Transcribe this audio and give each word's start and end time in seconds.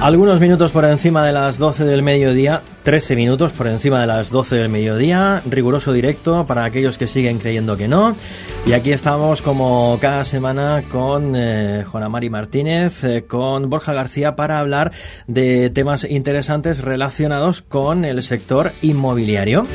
Algunos 0.00 0.40
minutos 0.40 0.72
por 0.72 0.86
encima 0.86 1.26
de 1.26 1.32
las 1.32 1.58
12 1.58 1.84
del 1.84 2.02
mediodía, 2.02 2.62
13 2.84 3.16
minutos 3.16 3.52
por 3.52 3.66
encima 3.66 4.00
de 4.00 4.06
las 4.06 4.30
12 4.30 4.56
del 4.56 4.70
mediodía, 4.70 5.42
riguroso 5.44 5.92
directo 5.92 6.46
para 6.46 6.64
aquellos 6.64 6.96
que 6.96 7.06
siguen 7.06 7.38
creyendo 7.38 7.76
que 7.76 7.86
no. 7.86 8.16
Y 8.66 8.72
aquí 8.72 8.92
estamos 8.92 9.42
como 9.42 9.98
cada 10.00 10.24
semana 10.24 10.82
con 10.90 11.34
eh, 11.36 11.84
Juana 11.86 12.08
Mari 12.08 12.30
Martínez, 12.30 13.04
eh, 13.04 13.24
con 13.28 13.68
Borja 13.68 13.92
García 13.92 14.36
para 14.36 14.58
hablar 14.58 14.92
de 15.26 15.68
temas 15.68 16.04
interesantes 16.04 16.80
relacionados 16.80 17.60
con 17.60 18.06
el 18.06 18.22
sector 18.22 18.72
inmobiliario. 18.80 19.66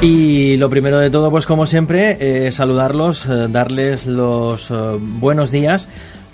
Y 0.00 0.56
lo 0.58 0.68
primero 0.68 0.98
de 0.98 1.08
todo, 1.10 1.30
pues 1.30 1.46
como 1.46 1.66
siempre, 1.66 2.16
eh, 2.46 2.52
saludarlos, 2.52 3.24
eh, 3.26 3.46
darles 3.48 4.06
los 4.06 4.70
eh, 4.70 4.74
buenos 4.98 5.50
días 5.50 5.88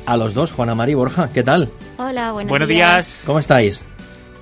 a 0.06 0.16
los 0.16 0.34
dos, 0.34 0.50
Juana 0.50 0.74
Mari 0.74 0.92
y 0.92 0.94
Borja. 0.96 1.30
¿Qué 1.32 1.42
tal? 1.44 1.68
Hola, 1.98 2.32
buenos, 2.32 2.50
Buenos 2.50 2.68
días. 2.68 2.96
días. 3.06 3.22
¿Cómo 3.26 3.38
estáis? 3.38 3.84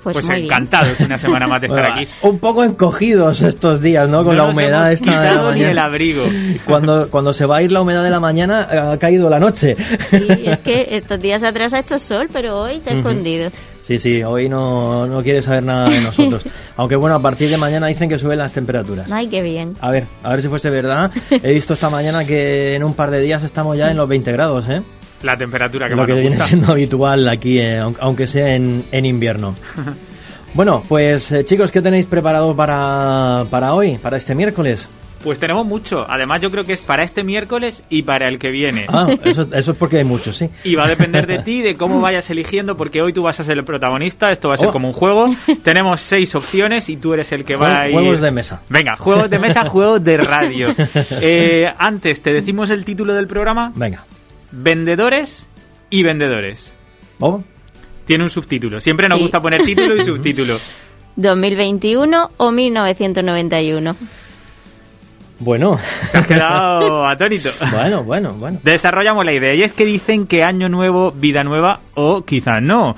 Pues, 0.02 0.14
Pues, 0.14 0.26
muy 0.26 0.36
bien. 0.36 0.46
encantados 0.46 0.98
una 1.00 1.18
semana 1.18 1.46
más 1.46 1.60
de 1.60 1.66
estar 1.66 1.82
Bueno, 1.82 1.96
aquí. 2.00 2.08
Un 2.22 2.38
poco 2.38 2.64
encogidos 2.64 3.42
estos 3.42 3.82
días, 3.82 4.08
¿no? 4.08 4.24
Con 4.24 4.34
No 4.36 4.42
la 4.44 4.46
nos 4.48 4.54
humedad 4.56 4.92
hemos 4.92 5.00
esta 5.02 5.10
de 5.10 5.16
la 5.16 5.22
quitado 5.32 5.52
ni 5.52 5.60
el 5.60 5.66
mañana. 5.66 5.84
abrigo. 5.84 6.22
Cuando, 6.64 7.08
cuando 7.10 7.32
se 7.34 7.44
va 7.44 7.56
a 7.58 7.62
ir 7.62 7.72
la 7.72 7.82
humedad 7.82 8.04
de 8.04 8.10
la 8.10 8.20
mañana, 8.20 8.92
ha 8.92 8.98
caído 8.98 9.28
la 9.28 9.38
noche. 9.40 9.76
Sí, 10.10 10.26
es 10.46 10.58
que 10.60 10.86
estos 10.92 11.18
días 11.20 11.42
atrás 11.42 11.74
ha 11.74 11.80
hecho 11.80 11.98
sol, 11.98 12.28
pero 12.32 12.60
hoy 12.60 12.80
se 12.80 12.90
ha 12.90 12.92
escondido. 12.94 13.50
Sí, 13.88 13.98
sí, 13.98 14.22
hoy 14.22 14.50
no, 14.50 15.06
no 15.06 15.22
quiere 15.22 15.40
saber 15.40 15.62
nada 15.62 15.88
de 15.88 16.02
nosotros. 16.02 16.44
Aunque 16.76 16.94
bueno, 16.94 17.16
a 17.16 17.22
partir 17.22 17.48
de 17.48 17.56
mañana 17.56 17.86
dicen 17.86 18.06
que 18.06 18.18
suben 18.18 18.36
las 18.36 18.52
temperaturas. 18.52 19.10
Ay, 19.10 19.28
qué 19.28 19.40
bien. 19.40 19.76
A 19.80 19.90
ver, 19.90 20.04
a 20.22 20.28
ver 20.32 20.42
si 20.42 20.48
fuese 20.48 20.68
verdad. 20.68 21.10
He 21.30 21.54
visto 21.54 21.72
esta 21.72 21.88
mañana 21.88 22.22
que 22.26 22.74
en 22.74 22.84
un 22.84 22.92
par 22.92 23.10
de 23.10 23.18
días 23.22 23.42
estamos 23.44 23.78
ya 23.78 23.90
en 23.90 23.96
los 23.96 24.06
20 24.06 24.30
grados, 24.32 24.68
¿eh? 24.68 24.82
La 25.22 25.38
temperatura 25.38 25.88
que 25.88 25.96
lo 25.96 26.04
que 26.04 26.12
viene 26.12 26.28
gusta. 26.28 26.44
siendo 26.48 26.70
habitual 26.70 27.26
aquí, 27.30 27.58
eh, 27.58 27.80
aun- 27.80 27.96
aunque 27.98 28.26
sea 28.26 28.54
en, 28.54 28.84
en 28.92 29.06
invierno. 29.06 29.54
Bueno, 30.54 30.82
pues 30.88 31.30
eh, 31.30 31.44
chicos, 31.44 31.70
¿qué 31.70 31.82
tenéis 31.82 32.06
preparado 32.06 32.56
para, 32.56 33.44
para 33.50 33.74
hoy, 33.74 33.98
para 33.98 34.16
este 34.16 34.34
miércoles? 34.34 34.88
Pues 35.22 35.38
tenemos 35.40 35.66
mucho. 35.66 36.06
Además, 36.08 36.40
yo 36.40 36.50
creo 36.50 36.64
que 36.64 36.72
es 36.72 36.80
para 36.80 37.02
este 37.02 37.24
miércoles 37.24 37.82
y 37.90 38.02
para 38.02 38.28
el 38.28 38.38
que 38.38 38.50
viene. 38.50 38.86
Ah, 38.88 39.08
eso, 39.24 39.42
eso 39.52 39.72
es 39.72 39.76
porque 39.78 39.98
hay 39.98 40.04
muchos, 40.04 40.36
sí. 40.36 40.48
Y 40.62 40.76
va 40.76 40.84
a 40.84 40.88
depender 40.88 41.26
de 41.26 41.40
ti, 41.40 41.60
de 41.60 41.74
cómo 41.74 42.00
vayas 42.00 42.30
eligiendo, 42.30 42.76
porque 42.76 43.02
hoy 43.02 43.12
tú 43.12 43.22
vas 43.24 43.40
a 43.40 43.44
ser 43.44 43.58
el 43.58 43.64
protagonista, 43.64 44.30
esto 44.30 44.46
va 44.48 44.54
a 44.54 44.56
ser 44.58 44.68
Oh. 44.68 44.72
como 44.72 44.86
un 44.88 44.94
juego. 44.94 45.34
Tenemos 45.64 46.00
seis 46.00 46.34
opciones 46.36 46.88
y 46.88 46.96
tú 46.98 47.14
eres 47.14 47.32
el 47.32 47.44
que 47.44 47.56
va 47.56 47.80
a 47.80 47.88
ir... 47.88 47.94
Juegos 47.94 48.20
de 48.20 48.30
mesa. 48.30 48.62
Venga, 48.68 48.96
juegos 48.96 49.28
de 49.28 49.38
mesa, 49.40 49.64
juegos 49.68 50.04
de 50.04 50.16
radio. 50.18 50.74
Eh, 51.20 51.64
antes, 51.78 52.22
te 52.22 52.32
decimos 52.32 52.70
el 52.70 52.84
título 52.84 53.12
del 53.14 53.26
programa. 53.26 53.72
Venga. 53.74 54.04
Vendedores 54.52 55.48
y 55.90 56.02
vendedores. 56.04 56.72
¿Vamos? 57.18 57.44
Tiene 58.04 58.22
un 58.24 58.30
subtítulo. 58.30 58.80
Siempre 58.80 59.08
nos 59.08 59.16
Sí. 59.18 59.22
gusta 59.22 59.42
poner 59.42 59.62
título 59.64 59.96
y 59.96 60.04
subtítulo. 60.04 60.58
2021 61.16 62.30
o 62.36 62.50
1991. 62.52 63.96
Bueno, 65.40 65.78
Te 66.12 66.18
has 66.18 66.26
quedado 66.26 67.06
atónito. 67.08 67.50
bueno, 67.72 68.02
bueno, 68.02 68.32
bueno. 68.34 68.58
Desarrollamos 68.62 69.24
la 69.24 69.32
idea 69.32 69.54
y 69.54 69.62
es 69.62 69.72
que 69.72 69.84
dicen 69.84 70.26
que 70.26 70.42
año 70.42 70.68
nuevo, 70.68 71.12
vida 71.12 71.44
nueva 71.44 71.80
o 71.94 72.24
quizás 72.24 72.60
no. 72.60 72.96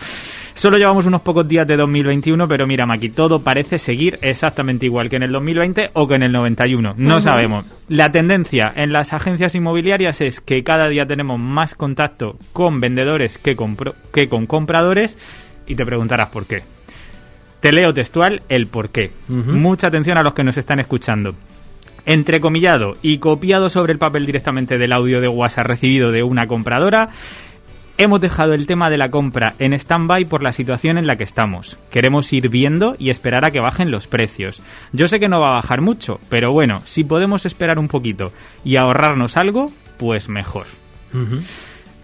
Solo 0.55 0.77
llevamos 0.77 1.07
unos 1.07 1.23
pocos 1.23 1.49
días 1.49 1.67
de 1.67 1.77
2021, 1.77 2.47
pero 2.47 2.67
mira, 2.67 2.85
Maki, 2.85 3.09
todo 3.11 3.41
parece 3.41 3.79
seguir 3.79 4.19
exactamente 4.21 4.85
igual 4.85 5.09
que 5.09 5.17
en 5.17 5.23
el 5.23 5.33
2020 5.33 5.91
o 5.95 6.07
que 6.07 6.17
en 6.17 6.23
el 6.23 6.33
91. 6.33 6.95
No 6.99 7.21
sabemos. 7.21 7.65
La 7.89 8.13
tendencia 8.13 8.71
en 8.75 8.93
las 8.93 9.15
agencias 9.15 9.55
inmobiliarias 9.55 10.21
es 10.21 10.41
que 10.41 10.63
cada 10.63 10.89
día 10.89 11.07
tenemos 11.07 11.39
más 11.41 11.75
contacto 11.75 12.37
con 12.53 12.79
vendedores 12.81 13.39
que, 13.39 13.57
compro- 13.57 13.95
que 14.13 14.29
con 14.29 14.45
compradores 14.47 15.17
y 15.67 15.77
te 15.77 15.87
preguntarás 15.87 16.29
por 16.29 16.45
qué. 16.47 16.63
Te 17.61 17.73
leo 17.73 17.95
textual 17.95 18.43
el 18.51 18.67
por 18.67 18.91
qué. 18.91 19.13
Mucha 19.29 19.87
atención 19.87 20.19
a 20.19 20.23
los 20.23 20.35
que 20.35 20.45
nos 20.45 20.59
están 20.59 20.79
escuchando. 20.81 21.35
Entrecomillado 22.07 22.93
y 23.03 23.19
copiado 23.19 23.69
sobre 23.71 23.93
el 23.93 23.99
papel 23.99 24.27
directamente 24.27 24.79
del 24.79 24.93
audio 24.93 25.21
de 25.21 25.29
WhatsApp 25.29 25.67
recibido 25.67 26.11
de 26.11 26.23
una 26.23 26.47
compradora, 26.47 27.11
hemos 27.99 28.21
dejado 28.21 28.55
el 28.55 28.67
tema 28.67 28.89
de 28.89 28.97
la 28.97 29.11
compra 29.11 29.55
en 29.59 29.75
stand-by 29.75 30.25
por 30.25 30.43
la 30.43 30.53
situación 30.53 30.97
en 30.97 31.07
la 31.07 31.17
que 31.17 31.25
estamos. 31.25 31.77
Queremos 31.91 32.33
ir 32.33 32.49
viendo 32.49 32.97
y 32.99 33.11
esperar 33.11 33.45
a 33.45 33.51
que 33.51 33.61
bajen 33.61 33.91
los 33.91 34.07
precios. 34.07 34.63
Yo 34.93 35.07
sé 35.07 35.21
que 35.21 35.29
no 35.29 35.41
va 35.41 35.51
a 35.51 35.55
bajar 35.55 35.83
mucho, 35.83 36.19
pero 36.29 36.53
bueno, 36.53 36.83
si 36.87 37.05
podemos 37.05 37.45
esperar 37.45 37.79
un 37.79 37.89
poquito 37.89 38.33
y 38.65 38.77
ahorrarnos 38.77 39.37
algo, 39.37 39.71
pues 39.99 40.29
mejor. 40.29 40.67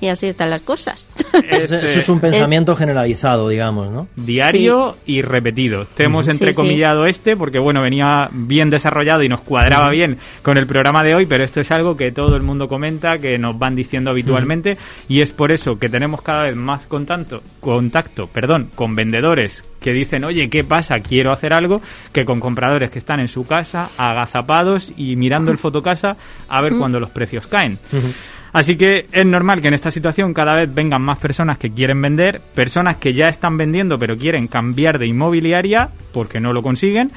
Y 0.00 0.08
así 0.08 0.26
están 0.28 0.50
las 0.50 0.60
cosas. 0.62 1.06
Ese, 1.50 1.76
ese 1.76 2.00
es 2.00 2.08
un 2.08 2.20
pensamiento 2.20 2.76
generalizado, 2.76 3.48
digamos, 3.48 3.90
¿no? 3.90 4.08
diario 4.16 4.96
y 5.06 5.22
repetido. 5.22 5.86
Te 5.86 6.04
hemos 6.04 6.26
Sí, 6.26 6.32
entrecomillado 6.32 7.06
este 7.06 7.36
porque, 7.36 7.58
bueno, 7.58 7.80
venía 7.82 8.28
bien 8.32 8.68
desarrollado 8.70 9.22
y 9.22 9.28
nos 9.28 9.40
cuadraba 9.40 9.90
bien 9.90 10.18
con 10.42 10.58
el 10.58 10.66
programa 10.66 11.02
de 11.02 11.14
hoy, 11.14 11.26
pero 11.26 11.44
esto 11.44 11.60
es 11.60 11.70
algo 11.70 11.96
que 11.96 12.10
todo 12.12 12.36
el 12.36 12.42
mundo 12.42 12.68
comenta, 12.68 13.18
que 13.18 13.38
nos 13.38 13.58
van 13.58 13.74
diciendo 13.76 14.10
habitualmente 14.10 14.76
y 15.08 15.20
es 15.22 15.32
por 15.32 15.52
eso 15.52 15.78
que 15.78 15.88
tenemos 15.88 16.22
cada 16.22 16.44
vez 16.44 16.56
más 16.56 16.86
contacto, 16.86 17.42
contacto 17.60 18.26
perdón, 18.26 18.70
con 18.74 18.94
vendedores 18.94 19.64
que 19.80 19.92
dicen, 19.92 20.24
oye, 20.24 20.48
¿qué 20.50 20.64
pasa? 20.64 20.96
Quiero 20.96 21.32
hacer 21.32 21.52
algo, 21.52 21.80
que 22.12 22.24
con 22.24 22.40
compradores 22.40 22.90
que 22.90 22.98
están 22.98 23.20
en 23.20 23.28
su 23.28 23.46
casa, 23.46 23.88
agazapados 23.96 24.92
y 24.96 25.14
mirando 25.16 25.50
el 25.52 25.58
fotocasa 25.58 26.16
a 26.48 26.60
ver 26.62 26.76
cuándo 26.76 26.98
los 26.98 27.10
precios 27.10 27.46
caen. 27.46 27.78
Así 28.52 28.76
que 28.76 29.06
es 29.12 29.26
normal 29.26 29.60
que 29.60 29.68
en 29.68 29.74
esta 29.74 29.90
situación 29.90 30.32
cada 30.32 30.54
vez 30.54 30.72
vengan 30.72 31.02
más 31.02 31.18
personas 31.18 31.58
que 31.58 31.70
quieren 31.70 32.00
vender, 32.00 32.40
personas 32.54 32.96
que 32.96 33.12
ya 33.12 33.28
están 33.28 33.56
vendiendo 33.56 33.98
pero 33.98 34.16
quieren 34.16 34.48
cambiar 34.48 34.98
de 34.98 35.06
inmobiliaria 35.06 35.90
porque 36.12 36.40
no 36.40 36.52
lo 36.52 36.62
consiguen 36.62 37.10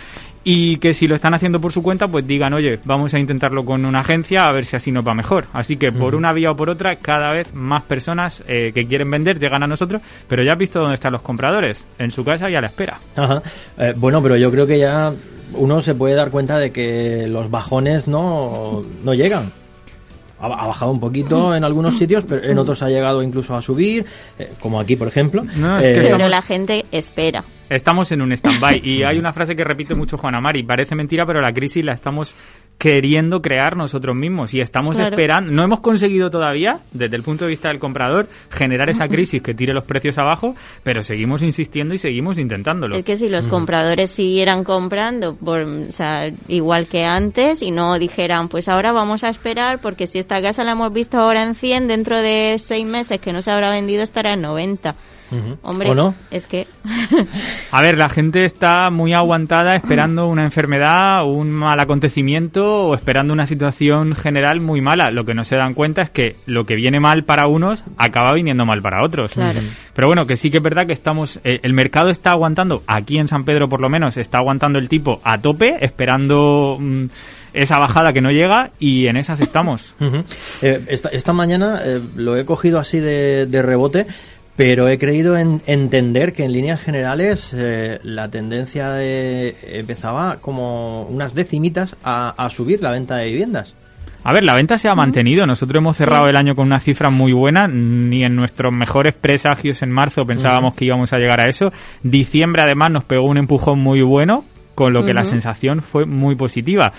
y 0.43 0.77
que 0.77 0.93
si 0.93 1.07
lo 1.07 1.15
están 1.15 1.33
haciendo 1.33 1.59
por 1.59 1.71
su 1.71 1.83
cuenta 1.83 2.07
pues 2.07 2.25
digan, 2.25 2.53
oye, 2.53 2.79
vamos 2.85 3.13
a 3.13 3.19
intentarlo 3.19 3.65
con 3.65 3.85
una 3.85 3.99
agencia 3.99 4.47
a 4.47 4.51
ver 4.51 4.65
si 4.65 4.75
así 4.75 4.91
nos 4.91 5.07
va 5.07 5.13
mejor. 5.13 5.45
Así 5.53 5.77
que 5.77 5.91
por 5.91 6.15
una 6.15 6.33
vía 6.33 6.51
o 6.51 6.55
por 6.55 6.69
otra 6.69 6.97
cada 6.97 7.31
vez 7.31 7.53
más 7.53 7.83
personas 7.83 8.43
eh, 8.47 8.71
que 8.73 8.85
quieren 8.85 9.11
vender 9.11 9.39
llegan 9.39 9.63
a 9.63 9.67
nosotros, 9.67 10.01
pero 10.27 10.43
ya 10.43 10.53
has 10.53 10.57
visto 10.57 10.79
dónde 10.79 10.95
están 10.95 11.11
los 11.11 11.21
compradores, 11.21 11.85
en 11.97 12.11
su 12.11 12.23
casa 12.23 12.49
y 12.49 12.55
a 12.55 12.61
la 12.61 12.67
espera. 12.67 12.99
Ajá. 13.15 13.41
Eh, 13.77 13.93
bueno, 13.95 14.21
pero 14.21 14.37
yo 14.37 14.49
creo 14.51 14.65
que 14.65 14.79
ya 14.79 15.13
uno 15.53 15.81
se 15.81 15.95
puede 15.95 16.15
dar 16.15 16.31
cuenta 16.31 16.57
de 16.57 16.71
que 16.71 17.27
los 17.27 17.49
bajones 17.49 18.07
no, 18.07 18.83
no 19.03 19.13
llegan. 19.13 19.51
Ha, 20.41 20.47
bajado 20.67 20.91
un 20.91 20.99
poquito 20.99 21.53
en 21.53 21.63
algunos 21.63 21.97
sitios, 21.97 22.23
pero 22.27 22.43
en 22.43 22.57
otros 22.57 22.81
ha 22.81 22.89
llegado 22.89 23.21
incluso 23.21 23.55
a 23.55 23.61
subir, 23.61 24.05
eh, 24.37 24.51
como 24.59 24.79
aquí, 24.79 24.95
por 24.95 25.07
ejemplo. 25.07 25.43
No, 25.57 25.77
es 25.79 25.83
que 25.83 26.07
Eh, 26.07 26.11
Pero 26.11 26.29
la 26.29 26.41
gente 26.41 26.85
espera. 26.91 27.43
Estamos 27.69 28.11
en 28.11 28.21
un 28.21 28.31
stand-by 28.31 28.81
y 28.83 29.03
hay 29.03 29.19
una 29.19 29.31
frase 29.31 29.55
que 29.55 29.63
repite 29.63 29.93
mucho 29.93 30.17
Juana 30.17 30.41
Mari, 30.41 30.63
parece 30.63 30.95
mentira, 30.95 31.25
pero 31.25 31.39
la 31.39 31.51
crisis 31.53 31.85
la 31.85 31.93
estamos 31.93 32.33
queriendo 32.79 33.41
crear 33.41 33.75
nosotros 33.75 34.15
mismos 34.15 34.53
y 34.53 34.61
estamos 34.61 34.95
Claro. 34.95 35.11
esperando, 35.11 35.51
no 35.51 35.63
hemos 35.63 35.81
conseguido 35.81 36.31
todavía, 36.31 36.79
desde 36.93 37.17
el 37.17 37.23
punto 37.23 37.43
de 37.43 37.51
vista 37.51 37.67
del 37.67 37.77
comprador, 37.77 38.29
generar 38.49 38.89
esa 38.89 39.07
crisis 39.09 39.41
que 39.43 39.53
tire 39.53 39.73
los 39.73 39.83
precios 39.83 40.17
abajo, 40.17 40.55
pero 40.81 41.03
seguimos 41.03 41.41
insistiendo 41.43 41.93
y 41.93 41.97
seguimos 41.97 42.39
intentándolo. 42.39 42.95
Es 42.95 43.03
que 43.03 43.17
si 43.17 43.27
los 43.27 43.49
compradores 43.49 44.11
siguieran 44.11 44.63
comprando, 44.63 45.35
por, 45.35 45.61
o 45.61 45.91
sea, 45.91 46.31
igual 46.47 46.87
que 46.87 47.03
antes, 47.03 47.61
y 47.61 47.71
no 47.71 47.99
dijeran, 47.99 48.47
pues 48.47 48.69
ahora 48.69 48.93
vamos 48.93 49.25
a 49.25 49.29
esperar, 49.29 49.81
porque 49.81 50.07
si 50.07 50.17
esta 50.17 50.41
casa 50.41 50.63
la 50.63 50.71
hemos 50.71 50.93
visto 50.93 51.17
ahora 51.19 51.43
en 51.43 51.55
100, 51.55 51.87
dentro 51.87 52.17
de 52.17 52.55
seis 52.59 52.85
meses 52.85 53.19
que 53.19 53.33
no 53.33 53.41
se 53.41 53.51
habrá 53.51 53.69
vendido 53.71 54.03
estará 54.03 54.33
en 54.33 54.41
90. 54.41 54.95
Hombre, 55.61 55.89
¿O 55.91 55.95
no? 55.95 56.15
es 56.31 56.47
que... 56.47 56.67
A 57.71 57.81
ver, 57.81 57.97
la 57.97 58.09
gente 58.09 58.45
está 58.45 58.89
muy 58.89 59.13
aguantada 59.13 59.75
esperando 59.75 60.27
una 60.27 60.43
enfermedad, 60.43 61.25
un 61.25 61.51
mal 61.51 61.79
acontecimiento 61.79 62.87
o 62.87 62.95
esperando 62.95 63.33
una 63.33 63.45
situación 63.45 64.15
general 64.15 64.59
muy 64.59 64.81
mala. 64.81 65.11
Lo 65.11 65.25
que 65.25 65.33
no 65.33 65.43
se 65.43 65.55
dan 65.55 65.73
cuenta 65.73 66.01
es 66.01 66.09
que 66.09 66.35
lo 66.45 66.65
que 66.65 66.75
viene 66.75 66.99
mal 66.99 67.23
para 67.25 67.47
unos 67.47 67.83
acaba 67.97 68.33
viniendo 68.33 68.65
mal 68.65 68.81
para 68.81 69.03
otros. 69.03 69.33
Claro. 69.33 69.59
Pero 69.93 70.07
bueno, 70.07 70.25
que 70.25 70.35
sí 70.35 70.49
que 70.49 70.57
es 70.57 70.63
verdad 70.63 70.87
que 70.87 70.93
estamos, 70.93 71.39
eh, 71.43 71.59
el 71.61 71.73
mercado 71.73 72.09
está 72.09 72.31
aguantando, 72.31 72.83
aquí 72.87 73.17
en 73.17 73.27
San 73.27 73.43
Pedro 73.43 73.69
por 73.69 73.81
lo 73.81 73.89
menos, 73.89 74.17
está 74.17 74.39
aguantando 74.39 74.79
el 74.79 74.89
tipo 74.89 75.21
a 75.23 75.39
tope, 75.39 75.77
esperando 75.81 76.77
mm, 76.79 77.05
esa 77.53 77.79
bajada 77.79 78.13
que 78.13 78.21
no 78.21 78.31
llega 78.31 78.71
y 78.79 79.07
en 79.07 79.17
esas 79.17 79.39
estamos. 79.39 79.95
Eh, 80.61 80.81
esta, 80.87 81.09
esta 81.09 81.33
mañana 81.33 81.81
eh, 81.83 81.99
lo 82.15 82.37
he 82.37 82.45
cogido 82.45 82.79
así 82.79 82.99
de, 82.99 83.45
de 83.45 83.61
rebote, 83.61 84.07
pero 84.59 84.89
he 84.89 84.97
creído 84.97 85.37
en 85.37 85.61
entender 85.67 86.33
que 86.33 86.43
en 86.43 86.51
líneas 86.51 86.81
generales 86.81 87.55
eh, 87.55 87.97
la 88.03 88.29
tendencia 88.29 88.89
de- 88.91 89.55
empezaba 89.63 90.35
como 90.41 91.03
unas 91.03 91.33
decimitas 91.33 91.95
a, 92.03 92.31
a 92.31 92.49
subir 92.49 92.81
la 92.81 92.91
venta 92.91 93.15
de 93.15 93.27
viviendas. 93.27 93.77
A 94.21 94.33
ver, 94.33 94.43
la 94.43 94.55
venta 94.55 94.77
se 94.77 94.89
ha 94.89 94.95
mantenido. 94.95 95.47
Nosotros 95.47 95.79
hemos 95.79 95.95
cerrado 95.95 96.27
el 96.27 96.35
año 96.35 96.55
con 96.55 96.67
una 96.67 96.81
cifra 96.81 97.09
muy 97.09 97.31
buena. 97.31 97.69
Ni 97.69 98.25
en 98.25 98.35
nuestros 98.35 98.73
mejores 98.73 99.13
presagios 99.13 99.81
en 99.81 99.91
marzo 99.91 100.25
pensábamos 100.25 100.75
que 100.75 100.83
íbamos 100.83 101.13
a 101.13 101.19
llegar 101.19 101.39
a 101.39 101.47
eso. 101.49 101.71
Diciembre, 102.03 102.61
además, 102.61 102.91
nos 102.91 103.05
pegó 103.05 103.23
un 103.27 103.37
empujón 103.37 103.79
muy 103.79 104.01
bueno, 104.01 104.43
con 104.75 104.91
lo 104.91 105.05
que 105.05 105.13
la 105.13 105.23
sensación 105.23 105.81
fue 105.81 106.05
muy 106.05 106.35
positiva. 106.35 106.91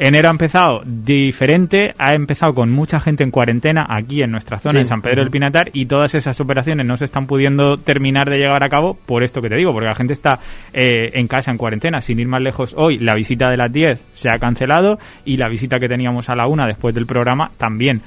Enero 0.00 0.28
ha 0.28 0.30
empezado 0.30 0.82
diferente, 0.84 1.92
ha 1.98 2.14
empezado 2.14 2.54
con 2.54 2.70
mucha 2.70 3.00
gente 3.00 3.24
en 3.24 3.32
cuarentena 3.32 3.84
aquí 3.88 4.22
en 4.22 4.30
nuestra 4.30 4.58
zona, 4.58 4.74
Sí. 4.74 4.78
en 4.78 4.86
San 4.86 5.02
Pedro 5.02 5.22
del 5.22 5.30
Pinatar, 5.32 5.70
y 5.72 5.86
todas 5.86 6.14
esas 6.14 6.40
operaciones 6.40 6.86
no 6.86 6.96
se 6.96 7.04
están 7.04 7.26
pudiendo 7.26 7.76
terminar 7.76 8.30
de 8.30 8.38
llevar 8.38 8.64
a 8.64 8.68
cabo 8.68 8.94
por 8.94 9.24
esto 9.24 9.42
que 9.42 9.48
te 9.48 9.56
digo, 9.56 9.72
porque 9.72 9.88
la 9.88 9.94
gente 9.96 10.12
está 10.12 10.38
eh, 10.72 11.10
en 11.14 11.26
casa 11.26 11.50
en 11.50 11.58
cuarentena, 11.58 12.00
sin 12.00 12.20
ir 12.20 12.28
más 12.28 12.40
lejos. 12.40 12.74
Hoy 12.78 12.98
la 12.98 13.14
visita 13.14 13.50
de 13.50 13.56
las 13.56 13.72
10 13.72 14.00
se 14.12 14.30
ha 14.30 14.38
cancelado 14.38 14.98
y 15.24 15.36
la 15.36 15.48
visita 15.48 15.78
que 15.78 15.88
teníamos 15.88 16.28
a 16.28 16.36
la 16.36 16.46
una 16.46 16.66
después 16.66 16.94
del 16.94 17.06
programa 17.06 17.50
también. 17.56 18.00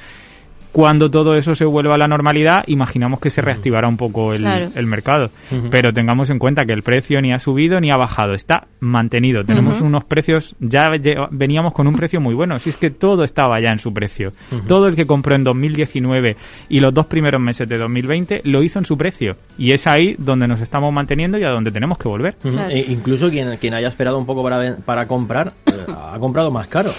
Cuando 0.71 1.11
todo 1.11 1.35
eso 1.35 1.53
se 1.53 1.65
vuelva 1.65 1.95
a 1.95 1.97
la 1.97 2.07
normalidad, 2.07 2.63
imaginamos 2.67 3.19
que 3.19 3.29
se 3.29 3.41
reactivará 3.41 3.87
un 3.89 3.97
poco 3.97 4.33
el, 4.33 4.39
Claro. 4.39 4.69
el 4.73 4.85
mercado. 4.87 5.29
Pero 5.69 5.91
tengamos 5.93 6.29
en 6.29 6.39
cuenta 6.39 6.63
que 6.65 6.73
el 6.73 6.81
precio 6.81 7.21
ni 7.21 7.33
ha 7.33 7.39
subido 7.39 7.79
ni 7.81 7.91
ha 7.91 7.97
bajado, 7.97 8.33
está 8.33 8.67
mantenido. 8.79 9.43
Tenemos 9.43 9.81
unos 9.81 10.03
precios, 10.05 10.55
ya 10.59 10.85
veníamos 11.31 11.73
con 11.73 11.87
un 11.87 11.95
precio 11.95 12.21
muy 12.21 12.33
bueno, 12.33 12.57
si 12.59 12.69
es 12.69 12.77
que 12.77 12.89
todo 12.89 13.23
estaba 13.23 13.59
ya 13.61 13.69
en 13.71 13.79
su 13.79 13.93
precio. 13.93 14.31
Todo 14.67 14.87
el 14.87 14.95
que 14.95 15.05
compró 15.05 15.35
en 15.35 15.43
2019 15.43 16.35
y 16.69 16.79
los 16.79 16.93
dos 16.93 17.05
primeros 17.07 17.41
meses 17.41 17.67
de 17.67 17.77
2020 17.77 18.41
lo 18.45 18.63
hizo 18.63 18.79
en 18.79 18.85
su 18.85 18.97
precio. 18.97 19.35
Y 19.57 19.73
es 19.73 19.87
ahí 19.87 20.15
donde 20.17 20.47
nos 20.47 20.61
estamos 20.61 20.93
manteniendo 20.93 21.37
y 21.37 21.43
a 21.43 21.49
donde 21.49 21.71
tenemos 21.71 21.97
que 21.97 22.07
volver. 22.07 22.35
Claro. 22.41 22.69
E 22.69 22.79
incluso 22.79 23.29
quien, 23.29 23.57
quien 23.57 23.73
haya 23.73 23.87
esperado 23.89 24.17
un 24.17 24.25
poco 24.25 24.41
para, 24.43 24.57
ven- 24.57 24.77
para 24.85 25.07
comprar, 25.07 25.53
eh, 25.65 25.71
ha 25.87 26.17
comprado 26.19 26.49
más 26.51 26.67
caro. 26.67 26.91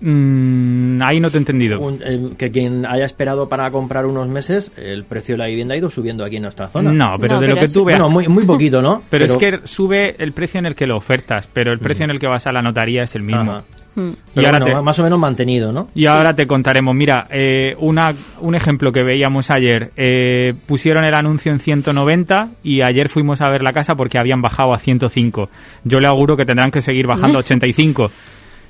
Mm, 0.00 0.98
ahí 1.02 1.20
no 1.20 1.30
te 1.30 1.36
he 1.36 1.40
entendido. 1.40 1.80
Un- 1.80 2.00
eh, 2.04 2.28
que 2.36 2.50
quien 2.50 2.84
haya 2.86 3.04
esperado 3.04 3.48
para 3.48 3.70
comprar 3.70 4.06
unos 4.06 4.28
meses, 4.28 4.72
el 4.76 5.04
precio 5.04 5.34
de 5.34 5.38
la 5.38 5.46
vivienda 5.46 5.74
ha 5.74 5.76
ido 5.78 5.90
subiendo 5.90 6.24
aquí 6.24 6.36
en 6.36 6.42
nuestra 6.42 6.68
zona. 6.68 6.92
No, 6.92 7.16
pero 7.18 7.34
No, 7.34 7.40
de 7.40 7.46
pero 7.46 7.54
lo 7.54 7.60
que 7.60 7.64
es- 7.66 7.72
tú 7.72 7.84
veas. 7.84 7.98
Bueno, 8.00 8.10
muy, 8.12 8.28
muy 8.28 8.44
poquito, 8.44 8.82
¿no? 8.82 9.02
pero, 9.10 9.24
es 9.24 9.36
que 9.36 9.60
sube 9.64 10.14
el 10.18 10.32
precio 10.32 10.58
en 10.58 10.66
el 10.66 10.74
que 10.74 10.86
lo 10.86 10.96
ofertas, 10.96 11.48
pero 11.52 11.72
el 11.72 11.78
precio 11.78 12.04
en 12.04 12.10
el 12.10 12.18
que 12.18 12.26
vas 12.26 12.46
a 12.46 12.52
la 12.52 12.62
notaría 12.62 13.02
es 13.02 13.14
el 13.14 13.22
mismo. 13.22 13.52
Ajá. 13.52 13.64
Mm. 13.96 14.08
Y 14.08 14.14
Pero 14.34 14.46
ahora 14.48 14.58
bueno, 14.58 14.76
te- 14.78 14.82
más 14.82 14.98
o 14.98 15.02
menos 15.04 15.18
mantenido, 15.20 15.72
¿no? 15.72 15.88
Y 15.94 16.06
ahora 16.06 16.34
te 16.34 16.46
contaremos, 16.46 16.94
mira, 16.96 17.28
eh, 17.30 17.74
una, 17.78 18.12
un 18.40 18.56
ejemplo 18.56 18.90
que 18.90 19.04
veíamos 19.04 19.52
ayer, 19.52 19.92
eh, 19.96 20.52
pusieron 20.66 21.04
el 21.04 21.14
anuncio 21.14 21.52
en 21.52 21.60
190 21.60 22.48
y 22.64 22.80
ayer 22.82 23.08
fuimos 23.08 23.40
a 23.40 23.48
ver 23.50 23.62
la 23.62 23.72
casa 23.72 23.94
porque 23.94 24.18
habían 24.18 24.42
bajado 24.42 24.74
a 24.74 24.78
105. 24.78 25.48
Yo 25.84 26.00
le 26.00 26.08
auguro 26.08 26.36
que 26.36 26.44
tendrán 26.44 26.72
que 26.72 26.82
seguir 26.82 27.06
bajando 27.06 27.38
a 27.38 27.40
85. 27.42 28.10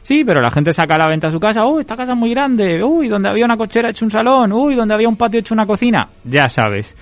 Sí, 0.04 0.22
pero 0.22 0.42
la 0.42 0.50
gente 0.50 0.74
saca 0.74 0.96
a 0.96 0.98
la 0.98 1.08
venta 1.08 1.30
su 1.30 1.40
casa, 1.40 1.64
uy, 1.64 1.80
esta 1.80 1.96
casa 1.96 2.12
es 2.12 2.18
muy 2.18 2.28
grande, 2.28 2.84
uy, 2.84 3.08
donde 3.08 3.30
había 3.30 3.46
una 3.46 3.56
cochera 3.56 3.88
hecho 3.88 4.04
un 4.04 4.10
salón, 4.10 4.52
uy, 4.52 4.74
donde 4.74 4.92
había 4.92 5.08
un 5.08 5.16
patio 5.16 5.40
hecho 5.40 5.54
una 5.54 5.64
cocina. 5.64 6.06
Ya 6.24 6.46
sabes. 6.50 6.94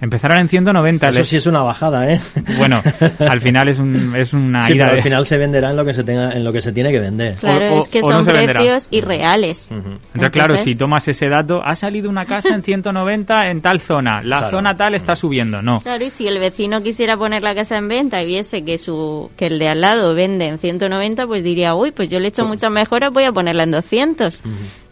Empezaron 0.00 0.38
en 0.38 0.48
190. 0.48 1.08
Eso 1.08 1.18
les- 1.18 1.28
sí 1.28 1.36
es 1.36 1.46
una 1.46 1.62
bajada, 1.62 2.10
¿eh? 2.10 2.20
Bueno, 2.56 2.82
al 3.18 3.40
final 3.42 3.68
es, 3.68 3.78
un, 3.78 4.14
es 4.16 4.32
una 4.32 4.62
Sí, 4.62 4.72
ida 4.74 4.86
pero 4.86 4.96
al 4.96 5.02
final 5.02 5.26
se 5.26 5.36
venderá 5.36 5.70
en 5.70 5.76
lo 5.76 5.84
que 5.84 5.92
se 5.92 6.04
tenga, 6.04 6.32
en 6.32 6.42
lo 6.42 6.52
que 6.52 6.62
se 6.62 6.72
tiene 6.72 6.90
que 6.90 7.00
vender. 7.00 7.34
Claro, 7.36 7.74
O- 7.74 7.78
o- 7.78 7.82
es 7.82 7.88
que 7.88 8.00
no 8.00 8.22
son 8.22 8.24
precios 8.24 8.88
irreales. 8.90 9.70
Entonces, 9.70 10.30
claro, 10.30 10.56
si 10.56 10.74
tomas 10.74 11.06
ese 11.08 11.28
dato, 11.28 11.62
ha 11.64 11.74
salido 11.74 12.08
una 12.08 12.24
casa 12.24 12.54
en 12.54 12.62
190 12.62 13.50
en 13.50 13.60
tal 13.60 13.80
zona, 13.80 14.22
la 14.22 14.38
Claro. 14.38 14.50
zona 14.56 14.76
tal 14.76 14.94
está 14.94 15.14
subiendo, 15.16 15.60
no. 15.62 15.80
Claro, 15.82 16.04
y 16.04 16.10
si 16.10 16.26
el 16.26 16.38
vecino 16.38 16.82
quisiera 16.82 17.16
poner 17.16 17.42
la 17.42 17.54
casa 17.54 17.76
en 17.76 17.88
venta 17.88 18.22
y 18.22 18.26
viese 18.26 18.64
que 18.64 18.78
su 18.78 19.30
que 19.36 19.46
el 19.46 19.58
de 19.58 19.68
al 19.68 19.80
lado 19.82 20.14
vende 20.14 20.46
en 20.46 20.58
190, 20.58 21.26
pues 21.26 21.42
diría, 21.44 21.74
uy, 21.74 21.90
pues 21.92 22.08
yo 22.08 22.18
le 22.18 22.26
he 22.26 22.28
hecho 22.28 22.44
muchas 22.46 22.70
mejoras, 22.70 23.10
voy 23.12 23.24
a 23.24 23.32
ponerla 23.32 23.64
en 23.64 23.72
200. 23.72 24.40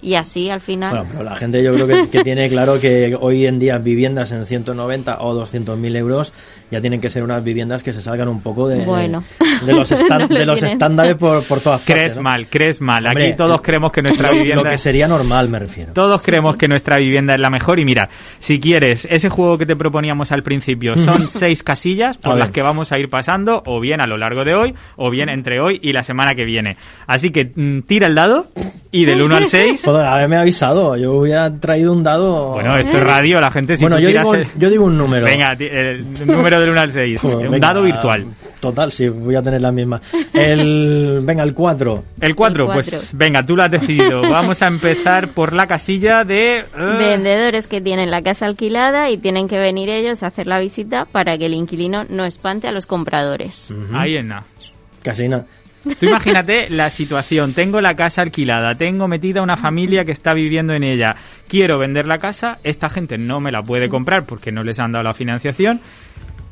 Y 0.00 0.14
así 0.14 0.48
al 0.48 0.60
final... 0.60 0.90
Bueno, 0.90 1.06
pero 1.10 1.24
la 1.24 1.34
gente 1.36 1.62
yo 1.62 1.72
creo 1.72 1.86
que, 1.86 2.08
que 2.08 2.22
tiene 2.22 2.48
claro 2.48 2.80
que 2.80 3.16
hoy 3.20 3.46
en 3.46 3.58
día 3.58 3.78
viviendas 3.78 4.30
en 4.30 4.46
190 4.46 5.18
o 5.22 5.34
200 5.34 5.76
mil 5.76 5.96
euros 5.96 6.32
ya 6.70 6.80
tienen 6.80 7.00
que 7.00 7.10
ser 7.10 7.22
unas 7.24 7.42
viviendas 7.42 7.82
que 7.82 7.92
se 7.92 8.00
salgan 8.00 8.28
un 8.28 8.40
poco 8.40 8.68
de, 8.68 8.84
Bueno. 8.84 9.24
de 9.64 9.72
los, 9.72 9.90
estan- 9.92 10.20
No 10.20 10.28
lo 10.28 10.38
de 10.38 10.46
los 10.46 10.62
estándares 10.62 11.16
por, 11.16 11.42
por 11.44 11.60
todas 11.60 11.80
partes. 11.80 11.96
Crees 11.96 12.16
¿no? 12.16 12.22
mal, 12.22 12.46
crees 12.48 12.80
mal. 12.80 13.06
Aquí 13.08 13.32
todos 13.36 13.60
creemos 13.60 13.90
que 13.90 14.02
nuestra 14.02 14.28
Lo, 14.30 14.34
vivienda 14.38 14.62
lo 14.62 14.70
que 14.70 14.78
sería 14.78 15.08
normal, 15.08 15.48
me 15.48 15.58
refiero. 15.58 15.92
Todos 15.94 16.22
creemos 16.22 16.56
que 16.56 16.68
nuestra 16.68 16.96
vivienda 16.98 17.34
es 17.34 17.40
la 17.40 17.50
mejor 17.50 17.80
y 17.80 17.84
mira, 17.84 18.08
si 18.38 18.60
quieres, 18.60 19.08
ese 19.10 19.28
juego 19.30 19.58
que 19.58 19.66
te 19.66 19.74
proponíamos 19.74 20.30
al 20.30 20.42
principio 20.44 20.96
son 20.96 21.28
seis 21.28 21.62
casillas 21.64 22.18
por 22.18 22.36
las 22.36 22.50
que 22.50 22.62
vamos 22.62 22.92
a 22.92 22.98
ir 23.00 23.08
pasando 23.08 23.62
o 23.66 23.80
bien 23.80 24.00
a 24.00 24.06
lo 24.06 24.16
largo 24.16 24.44
de 24.44 24.54
hoy 24.54 24.74
o 24.96 25.10
bien 25.10 25.28
entre 25.28 25.60
hoy 25.60 25.80
y 25.82 25.92
la 25.92 26.02
semana 26.04 26.34
que 26.36 26.44
viene. 26.44 26.76
Así 27.06 27.30
que 27.30 27.50
mm, 27.52 27.80
tira 27.82 28.06
el 28.06 28.14
dado 28.14 28.46
y 28.90 29.05
del 29.05 29.20
1 29.23 29.37
al 29.37 29.46
6... 29.46 29.82
Joder, 29.85 30.06
haberme 30.06 30.37
avisado. 30.37 30.96
Yo 30.96 31.12
hubiera 31.14 31.50
traído 31.58 31.93
un 31.93 32.02
dado. 32.02 32.52
Bueno, 32.52 32.76
esto 32.79 32.96
es 32.99 33.05
radio, 33.05 33.40
la 33.40 33.50
gente 33.50 33.76
si 33.76 33.82
Bueno, 33.82 33.96
tú 33.96 34.02
yo 34.02 34.08
tiras 34.08 34.23
digo, 34.25 34.35
el- 34.35 34.46
yo 34.56 34.70
digo 34.70 34.85
un 34.87 34.96
número. 34.96 35.25
Venga, 35.26 35.50
el 35.58 36.26
número 36.26 36.61
del 36.61 36.70
1 36.70 36.81
al 36.81 36.90
6. 36.90 37.20
Joder, 37.20 37.37
un 37.46 37.52
venga, 37.52 37.69
dado 37.69 37.82
virtual. 37.82 38.25
Total, 38.61 38.90
sí, 38.90 39.08
voy 39.08 39.35
a 39.37 39.43
tener 39.43 39.61
la 39.61 39.70
misma. 39.73 40.00
El, 40.32 41.20
venga, 41.23 41.43
el 41.44 41.55
4. 41.55 42.05
El 42.20 42.35
4, 42.35 42.64
El 42.64 42.70
pues 42.73 43.11
venga, 43.17 43.44
tú 43.44 43.55
lo 43.56 43.62
has 43.62 43.70
decidido. 43.70 44.23
Vamos 44.23 44.62
a 44.62 44.67
empezar 44.69 45.32
por 45.32 45.52
la 45.52 45.67
casilla 45.67 46.25
de... 46.25 46.58
eh, 46.58 46.64
Vendedores 46.75 47.67
que 47.67 47.81
tienen 47.81 48.11
la 48.11 48.23
casa 48.23 48.46
alquilada 48.46 49.11
y 49.11 49.19
tienen 49.19 49.49
que 49.49 49.58
venir 49.58 49.88
ellos 49.91 50.23
a 50.23 50.29
hacer 50.29 50.46
la 50.46 50.58
visita 50.61 51.05
para 51.05 51.37
que 51.38 51.46
el 51.46 51.55
inquilino 51.55 52.05
no 52.08 52.25
espante 52.25 52.67
a 52.69 52.73
los 52.73 52.87
compradores. 52.87 53.69
Ahí 53.93 54.17
en 54.17 54.29
nada. 54.29 54.44
Casi 55.02 55.29
nada. 55.29 55.46
Tú 55.99 56.06
imagínate 56.06 56.69
la 56.70 56.90
situación, 56.90 57.55
tengo 57.55 57.81
la 57.81 57.94
casa 57.94 58.23
alquilada, 58.23 58.75
tengo 58.75 59.08
metida 59.08 59.43
una 59.43 59.56
familia 59.56 60.05
que 60.05 60.12
está 60.12 60.35
viviendo 60.35 60.75
en 60.75 60.85
ella, 60.85 61.14
quiero 61.49 61.79
vender 61.79 62.06
la 62.06 62.19
casa, 62.19 62.58
esta 62.64 62.88
gente 62.88 63.19
no 63.19 63.40
me 63.40 63.52
la 63.52 63.62
puede 63.62 63.88
comprar 63.88 64.25
porque 64.25 64.52
no 64.52 64.62
les 64.62 64.79
han 64.81 64.93
dado 64.93 65.05
la 65.05 65.14
financiación. 65.14 65.81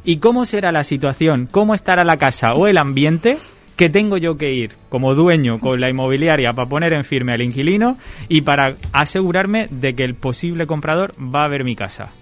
¿Y 0.05 0.19
cómo 0.19 0.45
será 0.45 0.71
la 0.71 0.85
situación? 0.85 1.49
¿Cómo 1.51 1.75
estará 1.75 2.05
la 2.05 2.17
casa 2.17 2.49
o 2.55 2.69
el 2.69 2.79
ambiente 2.79 3.37
que 3.77 3.91
tengo 3.91 4.17
yo 4.17 4.37
que 4.37 4.53
ir 4.53 4.73
como 4.89 5.15
dueño 5.15 5.59
con 5.59 5.81
la 5.81 5.91
inmobiliaria 5.91 6.53
para 6.53 6.69
poner 6.69 6.93
en 6.93 7.05
firme 7.05 7.35
al 7.35 7.43
inquilino 7.43 7.99
y 8.29 8.43
para 8.43 8.77
asegurarme 8.93 9.67
de 9.71 9.95
que 9.95 10.05
el 10.05 10.15
posible 10.15 10.67
comprador 10.67 11.13
va 11.19 11.45
a 11.45 11.49
ver 11.49 11.65
mi 11.65 11.77
casa? 11.77 12.13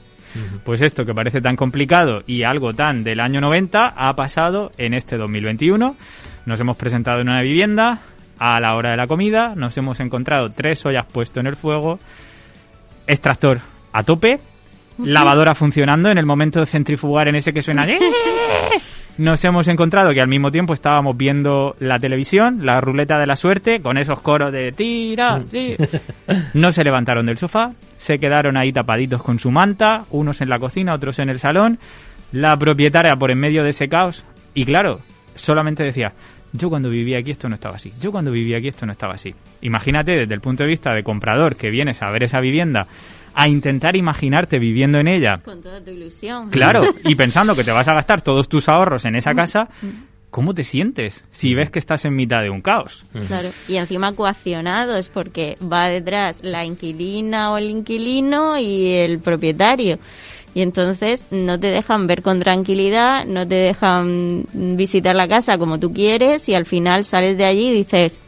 Pues 0.64 0.82
esto 0.82 1.04
que 1.04 1.14
parece 1.14 1.40
tan 1.40 1.54
complicado 1.54 2.22
y 2.26 2.42
algo 2.42 2.74
tan 2.74 3.04
del 3.04 3.20
año 3.20 3.40
90 3.40 3.94
ha 3.96 4.16
pasado 4.16 4.72
en 4.78 4.94
este 4.94 5.16
2021. 5.16 5.96
Nos 6.46 6.60
hemos 6.60 6.76
presentado 6.76 7.20
en 7.20 7.28
una 7.28 7.42
vivienda 7.42 8.00
a 8.38 8.60
la 8.60 8.74
hora 8.76 8.90
de 8.90 8.96
la 8.96 9.06
comida, 9.06 9.54
nos 9.56 9.76
hemos 9.78 10.00
encontrado 10.00 10.50
tres 10.50 10.84
ollas 10.84 11.06
puesto 11.06 11.40
en 11.40 11.46
el 11.46 11.56
fuego, 11.56 11.98
extractor 13.06 13.60
a 13.92 14.02
tope, 14.02 14.40
lavadora 14.98 15.54
funcionando 15.54 16.10
en 16.10 16.18
el 16.18 16.26
momento 16.26 16.60
de 16.60 16.66
centrifugar 16.66 17.28
en 17.28 17.36
ese 17.36 17.52
que 17.52 17.62
suena. 17.62 17.86
Nos 19.16 19.44
hemos 19.44 19.68
encontrado 19.68 20.12
que 20.12 20.20
al 20.20 20.26
mismo 20.26 20.50
tiempo 20.50 20.74
estábamos 20.74 21.16
viendo 21.16 21.76
la 21.78 22.00
televisión, 22.00 22.66
la 22.66 22.80
ruleta 22.80 23.16
de 23.16 23.28
la 23.28 23.36
suerte, 23.36 23.80
con 23.80 23.96
esos 23.96 24.20
coros 24.20 24.50
de 24.50 24.72
tira, 24.72 25.40
sí. 25.48 25.76
No 26.52 26.72
se 26.72 26.82
levantaron 26.82 27.24
del 27.24 27.38
sofá, 27.38 27.74
se 27.96 28.16
quedaron 28.16 28.56
ahí 28.56 28.72
tapaditos 28.72 29.22
con 29.22 29.38
su 29.38 29.52
manta, 29.52 30.04
unos 30.10 30.40
en 30.40 30.48
la 30.48 30.58
cocina, 30.58 30.94
otros 30.94 31.20
en 31.20 31.28
el 31.28 31.38
salón. 31.38 31.78
La 32.32 32.56
propietaria 32.56 33.14
por 33.14 33.30
en 33.30 33.38
medio 33.38 33.62
de 33.62 33.70
ese 33.70 33.88
caos, 33.88 34.24
y 34.52 34.64
claro, 34.64 35.00
solamente 35.36 35.84
decía, 35.84 36.12
yo 36.54 36.70
cuando 36.70 36.88
vivía 36.88 37.18
aquí 37.18 37.32
esto 37.32 37.48
no 37.48 37.56
estaba 37.56 37.74
así, 37.74 37.92
yo 38.00 38.12
cuando 38.12 38.30
vivía 38.30 38.58
aquí 38.58 38.68
esto 38.68 38.86
no 38.86 38.92
estaba 38.92 39.14
así. 39.14 39.34
Imagínate 39.62 40.12
desde 40.12 40.34
el 40.34 40.40
punto 40.40 40.62
de 40.62 40.70
vista 40.70 40.94
de 40.94 41.02
comprador 41.02 41.56
que 41.56 41.68
vienes 41.68 42.00
a 42.00 42.10
ver 42.10 42.22
esa 42.22 42.40
vivienda, 42.40 42.86
a 43.34 43.48
intentar 43.48 43.96
imaginarte 43.96 44.60
viviendo 44.60 44.98
en 44.98 45.08
ella, 45.08 45.40
Con 45.44 45.60
toda 45.60 45.80
tu 45.80 45.90
ilusión. 45.90 46.50
Claro, 46.50 46.84
y 47.02 47.14
pensando 47.16 47.56
que 47.56 47.64
te 47.64 47.72
vas 47.72 47.88
a 47.88 47.94
gastar 47.94 48.22
todos 48.22 48.48
tus 48.48 48.68
ahorros 48.68 49.04
en 49.04 49.16
esa 49.16 49.34
casa, 49.34 49.68
¿cómo 50.30 50.54
te 50.54 50.62
sientes 50.62 51.24
si 51.32 51.54
ves 51.54 51.70
que 51.70 51.80
estás 51.80 52.04
en 52.04 52.14
mitad 52.14 52.40
de 52.42 52.50
un 52.50 52.62
caos? 52.62 53.04
Claro, 53.26 53.50
y 53.66 53.76
encima 53.76 54.12
coaccionados 54.12 55.08
porque 55.08 55.56
va 55.60 55.88
detrás 55.88 56.44
la 56.44 56.64
inquilina 56.64 57.50
o 57.50 57.58
el 57.58 57.68
inquilino 57.68 58.56
y 58.58 58.92
el 58.92 59.18
propietario. 59.18 59.98
Y 60.54 60.62
entonces 60.62 61.28
no 61.32 61.58
te 61.58 61.66
dejan 61.68 62.06
ver 62.06 62.22
con 62.22 62.38
tranquilidad, 62.38 63.24
no 63.26 63.46
te 63.46 63.56
dejan 63.56 64.44
visitar 64.52 65.16
la 65.16 65.26
casa 65.26 65.58
como 65.58 65.80
tú 65.80 65.92
quieres 65.92 66.48
y 66.48 66.54
al 66.54 66.64
final 66.64 67.04
sales 67.04 67.36
de 67.36 67.44
allí 67.44 67.70
y 67.70 67.74
dices, 67.74 68.20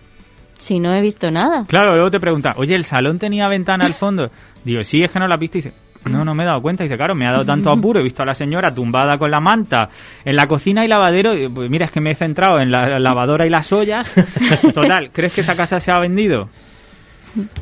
si 0.58 0.80
no 0.80 0.92
he 0.92 1.00
visto 1.00 1.30
nada. 1.30 1.64
Claro, 1.68 1.92
luego 1.92 2.10
te 2.10 2.18
preguntan, 2.18 2.54
oye, 2.56 2.74
¿el 2.74 2.84
salón 2.84 3.18
tenía 3.18 3.48
ventana 3.48 3.84
al 3.84 3.94
fondo? 3.94 4.30
Digo, 4.64 4.82
sí, 4.82 5.02
es 5.02 5.10
que 5.10 5.20
no 5.20 5.28
la 5.28 5.34
has 5.34 5.40
visto. 5.40 5.58
Y 5.58 5.62
dice, 5.62 5.74
no, 6.06 6.24
no 6.24 6.34
me 6.34 6.42
he 6.42 6.46
dado 6.46 6.60
cuenta. 6.60 6.84
Y 6.84 6.88
dice, 6.88 6.96
claro, 6.96 7.14
me 7.14 7.26
ha 7.26 7.32
dado 7.32 7.44
tanto 7.44 7.70
apuro. 7.72 8.00
He 8.00 8.02
visto 8.02 8.22
a 8.22 8.26
la 8.26 8.34
señora 8.34 8.74
tumbada 8.74 9.18
con 9.18 9.30
la 9.30 9.40
manta 9.40 9.88
en 10.24 10.34
la 10.34 10.48
cocina 10.48 10.84
y 10.84 10.88
lavadero. 10.88 11.36
Y, 11.36 11.48
pues 11.48 11.70
mira, 11.70 11.86
es 11.86 11.92
que 11.92 12.00
me 12.00 12.10
he 12.10 12.14
centrado 12.14 12.60
en 12.60 12.70
la 12.70 12.98
lavadora 12.98 13.46
y 13.46 13.50
las 13.50 13.72
ollas. 13.72 14.14
Total, 14.74 15.10
¿crees 15.12 15.32
que 15.32 15.42
esa 15.42 15.56
casa 15.56 15.78
se 15.78 15.92
ha 15.92 15.98
vendido? 15.98 16.48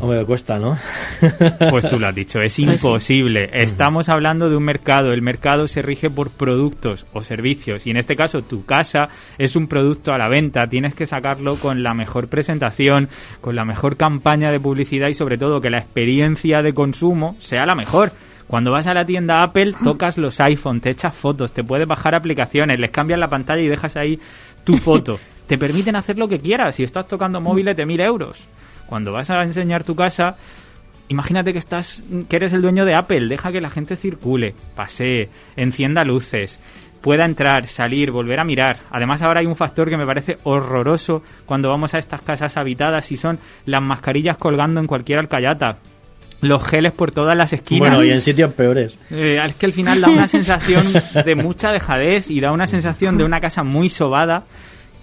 Hombre, 0.00 0.24
cuesta, 0.24 0.58
¿no? 0.58 0.78
Pues 1.70 1.88
tú 1.88 1.98
lo 1.98 2.06
has 2.06 2.14
dicho, 2.14 2.40
es 2.40 2.54
sí. 2.54 2.62
imposible. 2.62 3.48
Estamos 3.52 4.08
hablando 4.08 4.48
de 4.48 4.56
un 4.56 4.64
mercado. 4.64 5.12
El 5.12 5.22
mercado 5.22 5.66
se 5.66 5.82
rige 5.82 6.10
por 6.10 6.30
productos 6.30 7.06
o 7.12 7.22
servicios. 7.22 7.86
Y 7.86 7.90
en 7.90 7.96
este 7.96 8.16
caso, 8.16 8.42
tu 8.42 8.64
casa 8.64 9.08
es 9.38 9.56
un 9.56 9.66
producto 9.66 10.12
a 10.12 10.18
la 10.18 10.28
venta. 10.28 10.66
Tienes 10.68 10.94
que 10.94 11.06
sacarlo 11.06 11.56
con 11.56 11.82
la 11.82 11.94
mejor 11.94 12.28
presentación, 12.28 13.08
con 13.40 13.56
la 13.56 13.64
mejor 13.64 13.96
campaña 13.96 14.50
de 14.50 14.60
publicidad 14.60 15.08
y 15.08 15.14
sobre 15.14 15.38
todo 15.38 15.60
que 15.60 15.70
la 15.70 15.78
experiencia 15.78 16.62
de 16.62 16.74
consumo 16.74 17.36
sea 17.38 17.66
la 17.66 17.74
mejor. 17.74 18.12
Cuando 18.46 18.70
vas 18.70 18.86
a 18.86 18.94
la 18.94 19.06
tienda 19.06 19.42
Apple, 19.42 19.74
tocas 19.82 20.18
los 20.18 20.38
iPhone, 20.40 20.80
te 20.80 20.90
echas 20.90 21.14
fotos, 21.14 21.52
te 21.52 21.64
puedes 21.64 21.88
bajar 21.88 22.14
aplicaciones, 22.14 22.78
les 22.78 22.90
cambias 22.90 23.18
la 23.18 23.28
pantalla 23.28 23.62
y 23.62 23.68
dejas 23.68 23.96
ahí 23.96 24.20
tu 24.64 24.76
foto. 24.78 25.18
te 25.46 25.58
permiten 25.58 25.96
hacer 25.96 26.18
lo 26.18 26.28
que 26.28 26.38
quieras. 26.38 26.74
Si 26.74 26.84
estás 26.84 27.08
tocando 27.08 27.40
móviles 27.40 27.76
de 27.76 27.86
mil 27.86 28.00
euros, 28.00 28.46
cuando 28.86 29.12
vas 29.12 29.30
a 29.30 29.42
enseñar 29.42 29.82
tu 29.82 29.94
casa, 29.94 30.36
imagínate 31.08 31.52
que 31.52 31.58
estás, 31.58 32.02
que 32.28 32.36
eres 32.36 32.52
el 32.52 32.62
dueño 32.62 32.84
de 32.84 32.94
Apple, 32.94 33.28
deja 33.28 33.52
que 33.52 33.60
la 33.60 33.70
gente 33.70 33.96
circule, 33.96 34.54
pasee, 34.74 35.28
encienda 35.56 36.04
luces, 36.04 36.58
pueda 37.04 37.26
entrar, 37.26 37.68
salir, 37.68 38.10
volver 38.10 38.40
a 38.40 38.44
mirar. 38.44 38.78
Además 38.90 39.20
ahora 39.20 39.40
hay 39.40 39.46
un 39.46 39.56
factor 39.56 39.90
que 39.90 39.98
me 39.98 40.06
parece 40.06 40.38
horroroso 40.44 41.22
cuando 41.44 41.68
vamos 41.68 41.92
a 41.92 41.98
estas 41.98 42.22
casas 42.22 42.56
habitadas 42.56 43.12
y 43.12 43.18
son 43.18 43.38
las 43.66 43.82
mascarillas 43.82 44.38
colgando 44.38 44.80
en 44.80 44.86
cualquier 44.86 45.18
alcayata. 45.18 45.76
Los 46.40 46.66
geles 46.66 46.92
por 46.92 47.12
todas 47.12 47.36
las 47.36 47.52
esquinas. 47.52 47.90
Bueno, 47.90 48.04
y 48.04 48.10
en 48.10 48.22
sitios 48.22 48.52
peores. 48.54 48.98
Eh, 49.10 49.40
es 49.44 49.54
que 49.54 49.66
al 49.66 49.72
final 49.72 50.00
da 50.00 50.08
una 50.08 50.28
sensación 50.28 50.86
de 51.24 51.34
mucha 51.34 51.72
dejadez 51.72 52.30
y 52.30 52.40
da 52.40 52.52
una 52.52 52.66
sensación 52.66 53.18
de 53.18 53.24
una 53.24 53.40
casa 53.40 53.62
muy 53.62 53.90
sobada. 53.90 54.44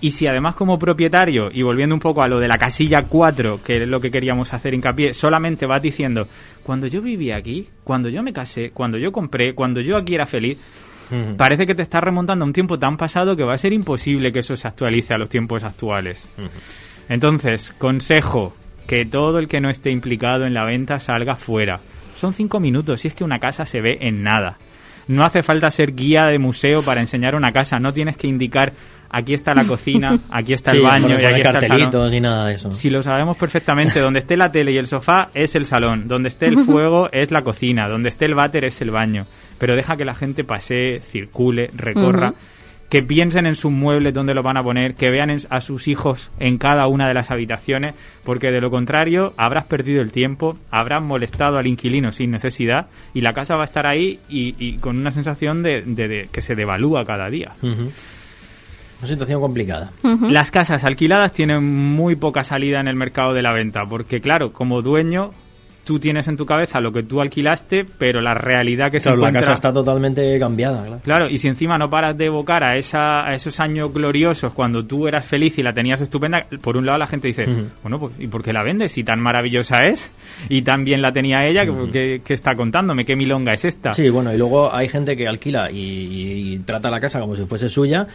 Y 0.02 0.12
si 0.12 0.26
además 0.26 0.56
como 0.56 0.80
propietario, 0.80 1.52
y 1.54 1.62
volviendo 1.62 1.94
un 1.94 2.02
poco 2.02 2.24
a 2.24 2.28
lo 2.28 2.40
de 2.40 2.48
la 2.48 2.58
casilla 2.58 3.04
4, 3.04 3.62
que 3.64 3.84
es 3.84 3.88
lo 3.88 4.02
que 4.02 4.10
queríamos 4.10 4.52
hacer 4.52 4.74
hincapié, 4.74 5.14
solamente 5.14 5.68
vas 5.68 5.82
diciendo, 5.82 6.28
cuando 6.64 6.88
yo 6.88 7.04
vivía 7.04 7.38
aquí, 7.38 7.70
cuando 7.84 8.10
yo 8.10 8.24
me 8.24 8.34
casé, 8.34 8.72
cuando 8.72 8.98
yo 8.98 9.12
compré, 9.12 9.54
cuando 9.54 9.80
yo 9.80 9.96
aquí 9.96 10.16
era 10.16 10.26
feliz, 10.26 10.58
parece 11.38 11.68
que 11.68 11.76
te 11.76 11.84
estás 11.84 12.02
remontando 12.02 12.44
a 12.44 12.48
un 12.48 12.54
tiempo 12.54 12.80
tan 12.80 12.98
pasado 12.98 13.36
que 13.36 13.44
va 13.44 13.54
a 13.54 13.58
ser 13.60 13.74
imposible 13.74 14.32
que 14.32 14.40
eso 14.40 14.56
se 14.56 14.68
actualice 14.68 15.14
a 15.14 15.18
los 15.18 15.30
tiempos 15.30 15.64
actuales. 15.64 16.28
Entonces, 17.08 17.76
consejo, 17.78 18.56
que 18.88 19.06
todo 19.06 19.38
el 19.38 19.48
que 19.48 19.62
no 19.62 19.70
esté 19.70 19.92
implicado 19.92 20.46
en 20.46 20.54
la 20.56 20.66
venta 20.66 21.00
salga 21.00 21.36
fuera. 21.36 21.80
Son 22.18 22.34
cinco 22.34 22.60
minutos 22.60 23.06
y 23.06 23.10
es 23.10 23.14
que 23.14 23.24
una 23.24 23.40
casa 23.40 23.66
se 23.66 23.82
ve 23.82 23.98
en 24.02 24.22
nada. 24.22 24.58
No 25.08 25.24
hace 25.24 25.44
falta 25.44 25.70
ser 25.70 25.94
guía 25.94 26.26
de 26.26 26.40
museo 26.40 26.84
para 26.84 27.02
enseñar 27.02 27.36
una 27.36 27.52
casa, 27.52 27.80
no 27.80 27.94
tienes 27.94 28.18
que 28.18 28.28
indicar 28.28 28.74
aquí 29.12 29.34
está 29.34 29.54
la 29.54 29.66
cocina, 29.66 30.18
aquí 30.32 30.54
está 30.54 30.72
el 30.72 30.78
baño 30.84 31.10
y 31.10 31.26
aquí 31.26 31.42
está 31.48 31.60
el 31.60 31.72
salón. 31.90 32.12
ni 32.12 32.20
nada 32.22 32.48
de 32.48 32.56
eso. 32.56 32.74
Si 32.74 32.90
lo 32.90 33.04
sabemos 33.04 33.38
perfectamente, 33.38 34.00
donde 34.02 34.20
esté 34.20 34.38
la 34.38 34.52
tele 34.52 34.72
y 34.72 34.78
el 34.78 34.88
sofá 34.88 35.30
es 35.34 35.56
el 35.56 35.66
salón, 35.66 36.08
donde 36.08 36.30
esté 36.30 36.48
el 36.48 36.58
fuego 36.66 37.10
es 37.12 37.30
la 37.32 37.42
cocina, 37.44 37.88
donde 37.90 38.10
esté 38.10 38.26
el 38.26 38.36
váter 38.36 38.66
es 38.66 38.82
el 38.82 38.92
baño. 38.92 39.26
Pero 39.60 39.76
deja 39.76 39.96
que 39.96 40.06
la 40.06 40.16
gente 40.16 40.44
pasee, 40.44 40.98
circule, 41.00 41.68
recorra, 41.76 42.34
que 42.90 43.04
piensen 43.04 43.46
en 43.46 43.56
sus 43.56 43.72
muebles 43.72 44.14
donde 44.14 44.34
lo 44.34 44.44
van 44.44 44.58
a 44.58 44.62
poner, 44.62 44.96
que 44.96 45.10
vean 45.10 45.30
a 45.50 45.62
sus 45.62 45.88
hijos 45.88 46.30
en 46.40 46.58
cada 46.58 46.88
una 46.88 47.08
de 47.08 47.14
las 47.14 47.32
habitaciones, 47.32 47.94
porque 48.26 48.52
de 48.52 48.60
lo 48.60 48.70
contrario 48.70 49.34
habrás 49.38 49.64
perdido 49.66 50.02
el 50.02 50.12
tiempo, 50.12 50.58
habrás 50.72 51.02
molestado 51.02 51.58
al 51.58 51.68
inquilino 51.68 52.12
sin 52.12 52.32
necesidad 52.32 52.88
y 53.14 53.22
la 53.22 53.32
casa 53.32 53.56
va 53.56 53.62
a 53.62 53.64
estar 53.64 53.88
ahí 53.88 54.20
y, 54.28 54.56
y 54.60 54.78
con 54.80 54.98
una 54.98 55.12
sensación 55.12 55.64
de, 55.64 55.84
de- 55.84 56.08
de 56.10 56.28
que 56.34 56.42
se 56.42 56.54
devalúa 56.54 57.06
cada 57.06 57.30
día. 57.30 57.52
Una 59.02 59.08
situación 59.08 59.42
complicada. 59.42 59.90
Las 60.04 60.52
casas 60.52 60.84
alquiladas 60.84 61.32
tienen 61.32 61.64
muy 61.64 62.16
poca 62.16 62.44
salida 62.44 62.80
en 62.80 62.88
el 62.88 62.96
mercado 62.96 63.34
de 63.34 63.42
la 63.42 63.52
venta, 63.52 63.82
porque 63.90 64.22
claro, 64.22 64.54
como 64.54 64.84
dueño, 64.84 65.32
tú 65.92 66.00
tienes 66.00 66.26
en 66.30 66.38
tu 66.38 66.46
cabeza 66.46 66.80
lo 66.80 66.94
que 66.94 67.04
tú 67.04 67.20
alquilaste, 67.20 67.84
pero 67.98 68.22
la 68.22 68.34
realidad 68.34 68.90
que 68.90 69.02
se 69.02 69.10
Claro, 69.10 69.18
la 69.18 69.28
encuentra... 69.28 69.42
casa 69.42 69.54
está 69.56 69.74
totalmente 69.74 70.40
cambiada, 70.40 70.86
claro. 70.86 71.02
Claro, 71.04 71.30
y 71.30 71.38
si 71.38 71.50
encima 71.50 71.78
no 71.78 71.90
paras 71.90 72.18
de 72.18 72.28
evocar 72.28 72.64
a, 72.64 72.78
esa, 72.78 73.28
a 73.28 73.36
esos 73.36 73.60
años 73.60 73.94
gloriosos 73.94 74.54
cuando 74.54 74.86
tú 74.86 75.06
eras 75.10 75.26
feliz 75.26 75.58
y 75.58 75.64
la 75.64 75.74
tenías 75.74 76.00
estupenda, 76.00 76.46
por 76.62 76.78
un 76.78 76.86
lado 76.86 76.98
la 76.98 77.08
gente 77.08 77.28
dice, 77.28 77.44
bueno, 77.84 78.00
pues, 78.00 78.14
¿y 78.20 78.28
por 78.28 78.42
qué 78.42 78.54
la 78.54 78.64
vendes? 78.64 78.94
Si 78.94 79.04
tan 79.04 79.20
maravillosa 79.20 79.80
es, 79.80 80.10
y 80.48 80.62
tan 80.62 80.86
bien 80.86 81.02
la 81.02 81.12
tenía 81.12 81.46
ella, 81.46 81.66
que 81.66 81.74
¿qué, 81.92 82.22
qué 82.24 82.34
está 82.36 82.56
contándome? 82.56 83.04
¿Qué 83.04 83.18
milonga 83.18 83.52
es 83.52 83.66
esta? 83.66 83.94
Sí, 83.94 84.10
bueno, 84.10 84.34
y 84.34 84.38
luego 84.38 84.74
hay 84.74 84.88
gente 84.88 85.18
que 85.18 85.28
alquila 85.28 85.70
y, 85.70 85.76
y- 85.78 86.54
y 86.54 86.60
trata 86.60 86.90
la 86.90 87.02
casa 87.02 87.20
como 87.20 87.36
si 87.36 87.44
fuese 87.44 87.68
suya, 87.68 88.08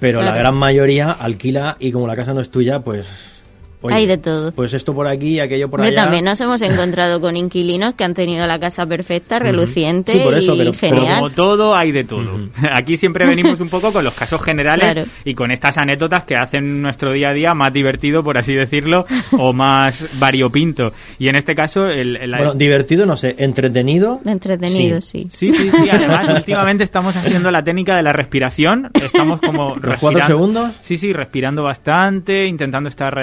pero 0.00 0.20
la 0.20 0.34
gran 0.34 0.56
mayoría 0.56 1.12
alquila 1.12 1.76
y 1.78 1.92
como 1.92 2.08
la 2.08 2.16
casa 2.16 2.34
no 2.34 2.40
es 2.40 2.50
tuya, 2.50 2.80
pues... 2.80 3.36
oye, 3.82 3.94
Hay 3.94 4.06
de 4.06 4.18
todo. 4.18 4.52
Pues 4.52 4.72
esto 4.74 4.94
por 4.94 5.06
aquí 5.06 5.36
y 5.36 5.40
aquello 5.40 5.68
por 5.70 5.80
allá. 5.80 5.94
también 6.02 6.24
nos 6.24 6.40
hemos 6.40 6.60
encontrado 6.62 7.20
con 7.20 7.36
inquilinos 7.36 7.94
que 7.94 8.04
han 8.04 8.14
tenido 8.14 8.46
la 8.46 8.58
casa 8.58 8.86
perfecta, 8.86 9.38
reluciente 9.38 10.12
Sí, 10.12 10.20
por 10.20 10.34
eso, 10.34 10.54
y 10.54 10.58
pero- 10.58 10.72
genial. 10.72 11.16
como 11.20 11.30
todo, 11.30 11.74
hay 11.76 11.92
de 11.92 12.04
todo. 12.04 12.38
Aquí 12.74 12.96
siempre 12.96 13.26
venimos 13.26 13.60
un 13.60 13.68
poco 13.68 13.92
con 13.92 14.04
los 14.04 14.14
casos 14.14 14.42
generales 14.42 14.92
Claro. 14.94 15.08
y 15.24 15.34
con 15.34 15.50
estas 15.50 15.78
anécdotas 15.78 16.24
que 16.24 16.34
hacen 16.36 16.82
nuestro 16.82 17.12
día 17.12 17.30
a 17.30 17.32
día 17.32 17.54
más 17.54 17.72
divertido, 17.72 18.22
por 18.24 18.38
así 18.38 18.54
decirlo, 18.54 19.04
o 19.32 19.52
más 19.52 20.06
variopinto. 20.18 20.92
Y 21.18 21.28
en 21.28 21.36
este 21.36 21.54
caso, 21.54 21.86
el, 21.86 22.16
el- 22.16 22.30
Bueno, 22.30 22.54
divertido, 22.54 23.06
no 23.06 23.16
sé, 23.16 23.34
entretenido. 23.38 24.20
Entretenido, 24.24 25.00
sí. 25.00 25.26
Sí, 25.30 25.52
sí, 25.52 25.70
sí. 25.70 25.88
Además, 25.90 26.28
últimamente 26.28 26.84
estamos 26.84 27.16
haciendo 27.16 27.50
la 27.50 27.62
técnica 27.62 27.96
de 27.96 28.02
la 28.02 28.12
respiración. 28.12 28.90
Estamos 28.94 29.40
como 29.40 29.76
¿Los 29.76 29.98
cuatro 29.98 30.20
respirando- 30.20 30.26
segundos? 30.26 30.70
Sí, 30.80 30.96
sí, 30.96 31.12
respirando 31.12 31.62
bastante, 31.62 32.46
intentando 32.46 32.88
estar 32.88 33.14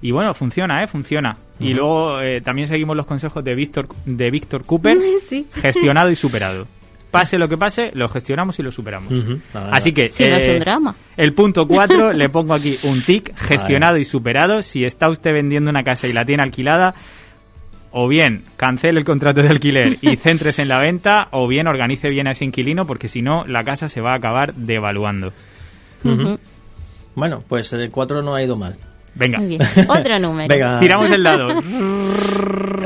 Y 0.00 0.10
bueno, 0.10 0.34
funciona, 0.34 0.82
¿eh? 0.82 0.86
Funciona. 0.86 1.36
Y 1.60 1.74
luego 1.74 2.20
eh, 2.20 2.40
también 2.40 2.68
seguimos 2.68 2.96
los 2.96 3.06
consejos 3.06 3.42
de 3.42 3.54
Víctor, 3.54 3.88
de 4.04 4.30
Víctor 4.30 4.64
Cooper. 4.64 4.98
Sí. 5.20 5.46
Gestionado 5.52 6.10
y 6.10 6.14
superado. 6.14 6.66
Pase 7.10 7.38
lo 7.38 7.48
que 7.48 7.56
pase, 7.56 7.90
lo 7.94 8.08
gestionamos 8.08 8.58
y 8.58 8.62
lo 8.62 8.70
superamos. 8.70 9.12
Así 9.54 9.92
que... 9.92 10.08
Sí, 10.08 10.24
no 10.28 10.36
es 10.36 10.46
eh, 10.46 10.52
un 10.52 10.58
drama. 10.58 10.94
El 11.16 11.32
punto 11.32 11.66
4, 11.66 12.12
le 12.14 12.28
pongo 12.28 12.54
aquí 12.54 12.76
un 12.84 13.00
tic, 13.00 13.34
gestionado 13.36 13.96
y 13.96 14.04
superado. 14.04 14.62
Si 14.62 14.84
está 14.84 15.08
usted 15.08 15.32
vendiendo 15.32 15.70
una 15.70 15.82
casa 15.82 16.06
y 16.06 16.12
la 16.12 16.24
tiene 16.24 16.42
alquilada, 16.42 16.94
o 17.90 18.08
bien 18.08 18.44
cancele 18.56 18.98
el 18.98 19.04
contrato 19.04 19.42
de 19.42 19.48
alquiler 19.48 19.98
y 20.02 20.16
céntrese 20.16 20.62
en 20.62 20.68
la 20.68 20.80
venta, 20.80 21.28
o 21.32 21.48
bien 21.48 21.66
organice 21.66 22.08
bien 22.08 22.28
a 22.28 22.32
ese 22.32 22.44
inquilino, 22.44 22.86
porque 22.86 23.08
si 23.08 23.22
no, 23.22 23.44
la 23.46 23.64
casa 23.64 23.88
se 23.88 24.02
va 24.02 24.12
a 24.12 24.16
acabar 24.16 24.54
devaluando. 24.54 25.32
Bueno, 27.14 27.42
pues 27.48 27.72
el 27.72 27.90
4 27.90 28.22
no 28.22 28.34
ha 28.34 28.42
ido 28.42 28.56
mal. 28.56 28.76
Venga, 29.18 29.38
Muy 29.38 29.48
bien. 29.48 29.62
Otro 29.88 30.18
número. 30.20 30.48
Venga, 30.48 30.78
tiramos 30.78 31.10
el 31.10 31.22
dado. 31.22 31.48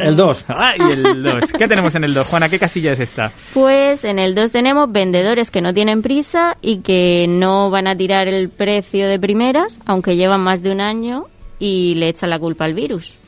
el 0.00 0.16
2. 0.16 0.44
Ah, 0.48 0.72
y 0.78 0.92
el 0.92 1.22
2. 1.22 1.52
¿Qué 1.58 1.68
tenemos 1.68 1.94
en 1.94 2.04
el 2.04 2.14
2? 2.14 2.26
Juana, 2.26 2.48
¿qué 2.48 2.58
casilla 2.58 2.92
es 2.92 3.00
esta? 3.00 3.32
Pues 3.52 4.04
en 4.04 4.18
el 4.18 4.34
2 4.34 4.50
tenemos 4.50 4.90
vendedores 4.90 5.50
que 5.50 5.60
no 5.60 5.74
tienen 5.74 6.02
prisa 6.02 6.56
y 6.62 6.78
que 6.78 7.26
no 7.28 7.70
van 7.70 7.86
a 7.86 7.96
tirar 7.96 8.28
el 8.28 8.48
precio 8.48 9.06
de 9.06 9.18
primeras, 9.20 9.78
aunque 9.84 10.16
llevan 10.16 10.40
más 10.40 10.62
de 10.62 10.72
un 10.72 10.80
año 10.80 11.26
y 11.58 11.94
le 11.96 12.08
echan 12.08 12.30
la 12.30 12.38
culpa 12.38 12.64
al 12.64 12.74
virus. 12.74 13.18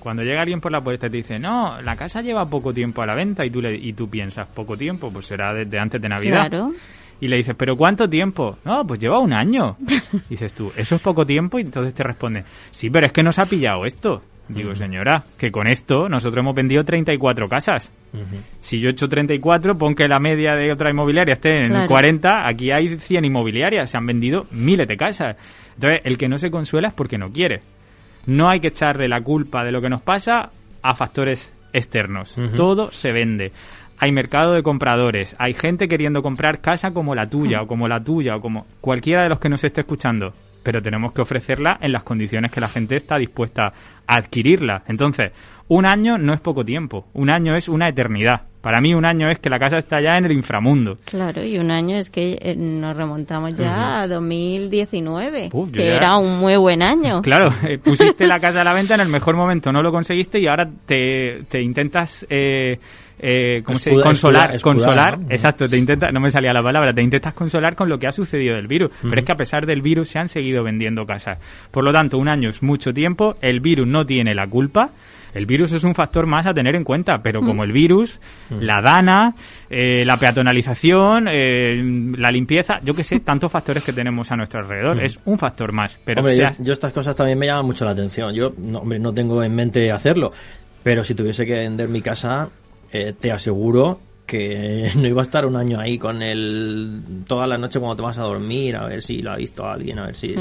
Cuando 0.00 0.22
llega 0.22 0.42
alguien 0.42 0.60
por 0.60 0.70
la 0.70 0.82
puerta 0.82 1.06
y 1.06 1.10
te 1.10 1.16
dice, 1.16 1.38
no, 1.38 1.80
la 1.80 1.96
casa 1.96 2.20
lleva 2.20 2.46
poco 2.46 2.74
tiempo 2.74 3.00
a 3.02 3.06
la 3.06 3.14
venta 3.14 3.44
y 3.44 3.50
tú, 3.50 3.62
le, 3.62 3.74
y 3.74 3.94
tú 3.94 4.10
piensas, 4.10 4.46
poco 4.48 4.76
tiempo, 4.76 5.10
pues 5.10 5.26
será 5.26 5.54
desde 5.54 5.78
antes 5.78 6.00
de 6.02 6.08
Navidad. 6.08 6.48
Claro. 6.50 6.72
Y 7.20 7.28
le 7.28 7.36
dices, 7.36 7.54
¿pero 7.56 7.76
cuánto 7.76 8.08
tiempo? 8.08 8.58
No, 8.64 8.86
pues 8.86 9.00
lleva 9.00 9.18
un 9.20 9.32
año. 9.32 9.76
Dices 10.28 10.52
tú, 10.52 10.72
¿eso 10.76 10.96
es 10.96 11.00
poco 11.00 11.24
tiempo? 11.24 11.58
Y 11.58 11.62
entonces 11.62 11.94
te 11.94 12.02
responde, 12.02 12.44
sí, 12.70 12.90
pero 12.90 13.06
es 13.06 13.12
que 13.12 13.22
nos 13.22 13.38
ha 13.38 13.46
pillado 13.46 13.84
esto. 13.86 14.22
Digo, 14.46 14.74
señora, 14.74 15.24
que 15.38 15.50
con 15.50 15.66
esto 15.66 16.06
nosotros 16.10 16.42
hemos 16.42 16.54
vendido 16.54 16.84
34 16.84 17.48
casas. 17.48 17.94
Si 18.60 18.78
yo 18.78 18.88
he 18.88 18.92
hecho 18.92 19.08
34, 19.08 19.78
pon 19.78 19.94
que 19.94 20.06
la 20.06 20.18
media 20.18 20.54
de 20.54 20.70
otra 20.70 20.90
inmobiliaria 20.90 21.32
esté 21.32 21.62
en 21.62 21.70
Claro. 21.70 21.88
40, 21.88 22.46
aquí 22.46 22.70
hay 22.70 22.98
100 22.98 23.24
inmobiliarias, 23.24 23.88
se 23.90 23.96
han 23.96 24.04
vendido 24.04 24.44
miles 24.50 24.86
de 24.86 24.98
casas. 24.98 25.36
Entonces, 25.76 26.00
el 26.04 26.18
que 26.18 26.28
no 26.28 26.36
se 26.36 26.50
consuela 26.50 26.88
es 26.88 26.94
porque 26.94 27.16
no 27.16 27.30
quiere. 27.32 27.60
No 28.26 28.50
hay 28.50 28.60
que 28.60 28.68
echarle 28.68 29.08
la 29.08 29.22
culpa 29.22 29.64
de 29.64 29.72
lo 29.72 29.80
que 29.80 29.88
nos 29.88 30.02
pasa 30.02 30.50
a 30.82 30.94
factores 30.94 31.50
externos. 31.72 32.36
Todo 32.54 32.90
se 32.92 33.12
vende. 33.12 33.50
Hay 33.98 34.12
mercado 34.12 34.52
de 34.52 34.62
compradores, 34.62 35.36
hay 35.38 35.54
gente 35.54 35.88
queriendo 35.88 36.22
comprar 36.22 36.60
casa 36.60 36.92
como 36.92 37.14
la 37.14 37.26
tuya 37.26 37.62
o 37.62 37.66
como 37.66 37.88
la 37.88 38.02
tuya 38.02 38.36
o 38.36 38.40
como 38.40 38.66
cualquiera 38.80 39.22
de 39.22 39.28
los 39.28 39.38
que 39.38 39.48
nos 39.48 39.62
esté 39.64 39.82
escuchando, 39.82 40.34
pero 40.62 40.82
tenemos 40.82 41.12
que 41.12 41.22
ofrecerla 41.22 41.78
en 41.80 41.92
las 41.92 42.02
condiciones 42.02 42.50
que 42.50 42.60
la 42.60 42.68
gente 42.68 42.96
está 42.96 43.16
dispuesta 43.18 43.72
adquirirla. 44.06 44.82
Entonces, 44.88 45.32
un 45.68 45.86
año 45.86 46.18
no 46.18 46.32
es 46.34 46.40
poco 46.40 46.64
tiempo, 46.64 47.06
un 47.14 47.30
año 47.30 47.56
es 47.56 47.68
una 47.68 47.88
eternidad. 47.88 48.42
Para 48.60 48.80
mí 48.80 48.94
un 48.94 49.04
año 49.04 49.28
es 49.30 49.38
que 49.40 49.50
la 49.50 49.58
casa 49.58 49.76
está 49.76 50.00
ya 50.00 50.16
en 50.16 50.24
el 50.24 50.32
inframundo. 50.32 50.96
Claro, 51.04 51.44
y 51.44 51.58
un 51.58 51.70
año 51.70 51.96
es 51.98 52.08
que 52.08 52.38
eh, 52.40 52.54
nos 52.56 52.96
remontamos 52.96 53.54
ya 53.56 54.00
a 54.00 54.08
2019, 54.08 55.50
Uf, 55.52 55.68
yo 55.68 55.72
que 55.72 55.86
ya- 55.86 55.94
era 55.96 56.16
un 56.16 56.38
muy 56.38 56.56
buen 56.56 56.82
año. 56.82 57.20
Claro, 57.34 57.50
eh, 57.66 57.78
pusiste 57.78 58.26
la 58.26 58.38
casa 58.38 58.60
a 58.62 58.64
la 58.64 58.74
venta 58.74 58.94
en 58.94 59.00
el 59.02 59.08
mejor 59.08 59.36
momento, 59.36 59.72
no 59.72 59.82
lo 59.82 59.90
conseguiste 59.90 60.38
y 60.40 60.46
ahora 60.46 60.68
te, 60.86 61.42
te 61.48 61.60
intentas 61.62 62.26
eh, 62.30 62.78
eh, 63.18 63.62
¿cómo 63.64 63.78
se 63.78 63.90
dice? 63.90 64.00
Escuda- 64.00 64.04
consolar, 64.04 64.54
escuda- 64.54 64.72
consolar, 64.72 65.18
¿no? 65.20 65.26
exacto, 65.30 65.68
te 65.68 65.76
intenta, 65.78 66.10
no 66.10 66.20
me 66.20 66.30
salía 66.30 66.52
la 66.52 66.62
palabra, 66.62 66.92
te 66.92 67.02
intentas 67.02 67.32
consolar 67.34 67.74
con 67.76 67.88
lo 67.88 67.98
que 67.98 68.06
ha 68.06 68.12
sucedido 68.12 68.56
del 68.56 68.66
virus, 68.66 68.90
pero 69.02 69.18
es 69.20 69.24
que 69.24 69.32
a 69.32 69.36
pesar 69.36 69.66
del 69.66 69.82
virus 69.82 70.08
se 70.08 70.18
han 70.18 70.28
seguido 70.28 70.62
vendiendo 70.64 71.06
casas. 71.06 71.38
Por 71.70 71.84
lo 71.84 71.92
tanto, 71.92 72.18
un 72.18 72.28
año 72.28 72.48
es 72.48 72.62
mucho 72.62 72.92
tiempo, 72.92 73.36
el 73.40 73.60
virus 73.60 73.86
no 73.94 74.04
tiene 74.04 74.34
la 74.34 74.46
culpa. 74.46 74.90
El 75.32 75.46
virus 75.46 75.72
es 75.72 75.82
un 75.82 75.94
factor 75.94 76.26
más 76.26 76.46
a 76.46 76.54
tener 76.54 76.76
en 76.76 76.84
cuenta, 76.84 77.20
pero 77.20 77.40
como 77.40 77.64
el 77.64 77.72
virus, 77.72 78.20
la 78.50 78.80
dana, 78.80 79.34
eh, 79.68 80.04
la 80.04 80.16
peatonalización, 80.16 81.26
eh, 81.26 81.82
la 82.16 82.30
limpieza, 82.30 82.78
yo 82.84 82.94
que 82.94 83.02
sé, 83.02 83.18
tantos 83.24 83.50
factores 83.50 83.84
que 83.84 83.92
tenemos 83.92 84.30
a 84.30 84.36
nuestro 84.36 84.60
alrededor, 84.60 85.02
es 85.02 85.18
un 85.24 85.36
factor 85.36 85.72
más. 85.72 86.00
Pero 86.04 86.20
Hombre, 86.20 86.36
yo 86.60 86.72
estas 86.72 86.92
cosas 86.92 87.16
también 87.16 87.36
me 87.36 87.46
llaman 87.46 87.66
mucho 87.66 87.84
la 87.84 87.90
atención. 87.90 88.32
Yo 88.32 88.52
no, 88.58 88.78
hombre, 88.78 89.00
no 89.00 89.12
tengo 89.12 89.42
en 89.42 89.52
mente 89.56 89.90
hacerlo, 89.90 90.32
pero 90.84 91.02
si 91.02 91.16
tuviese 91.16 91.44
que 91.44 91.54
vender 91.54 91.88
mi 91.88 92.00
casa, 92.00 92.48
eh, 92.92 93.12
te 93.18 93.32
aseguro 93.32 93.98
que 94.26 94.90
no 94.96 95.06
iba 95.06 95.20
a 95.20 95.22
estar 95.22 95.46
un 95.46 95.56
año 95.56 95.78
ahí 95.78 95.98
con 95.98 96.22
él 96.22 97.02
toda 97.26 97.46
la 97.46 97.58
noche 97.58 97.78
cuando 97.78 97.96
te 97.96 98.02
vas 98.02 98.18
a 98.18 98.22
dormir, 98.22 98.76
a 98.76 98.86
ver 98.86 99.02
si 99.02 99.20
lo 99.20 99.32
ha 99.32 99.36
visto 99.36 99.66
alguien, 99.66 99.98
a 99.98 100.06
ver 100.06 100.16
si... 100.16 100.34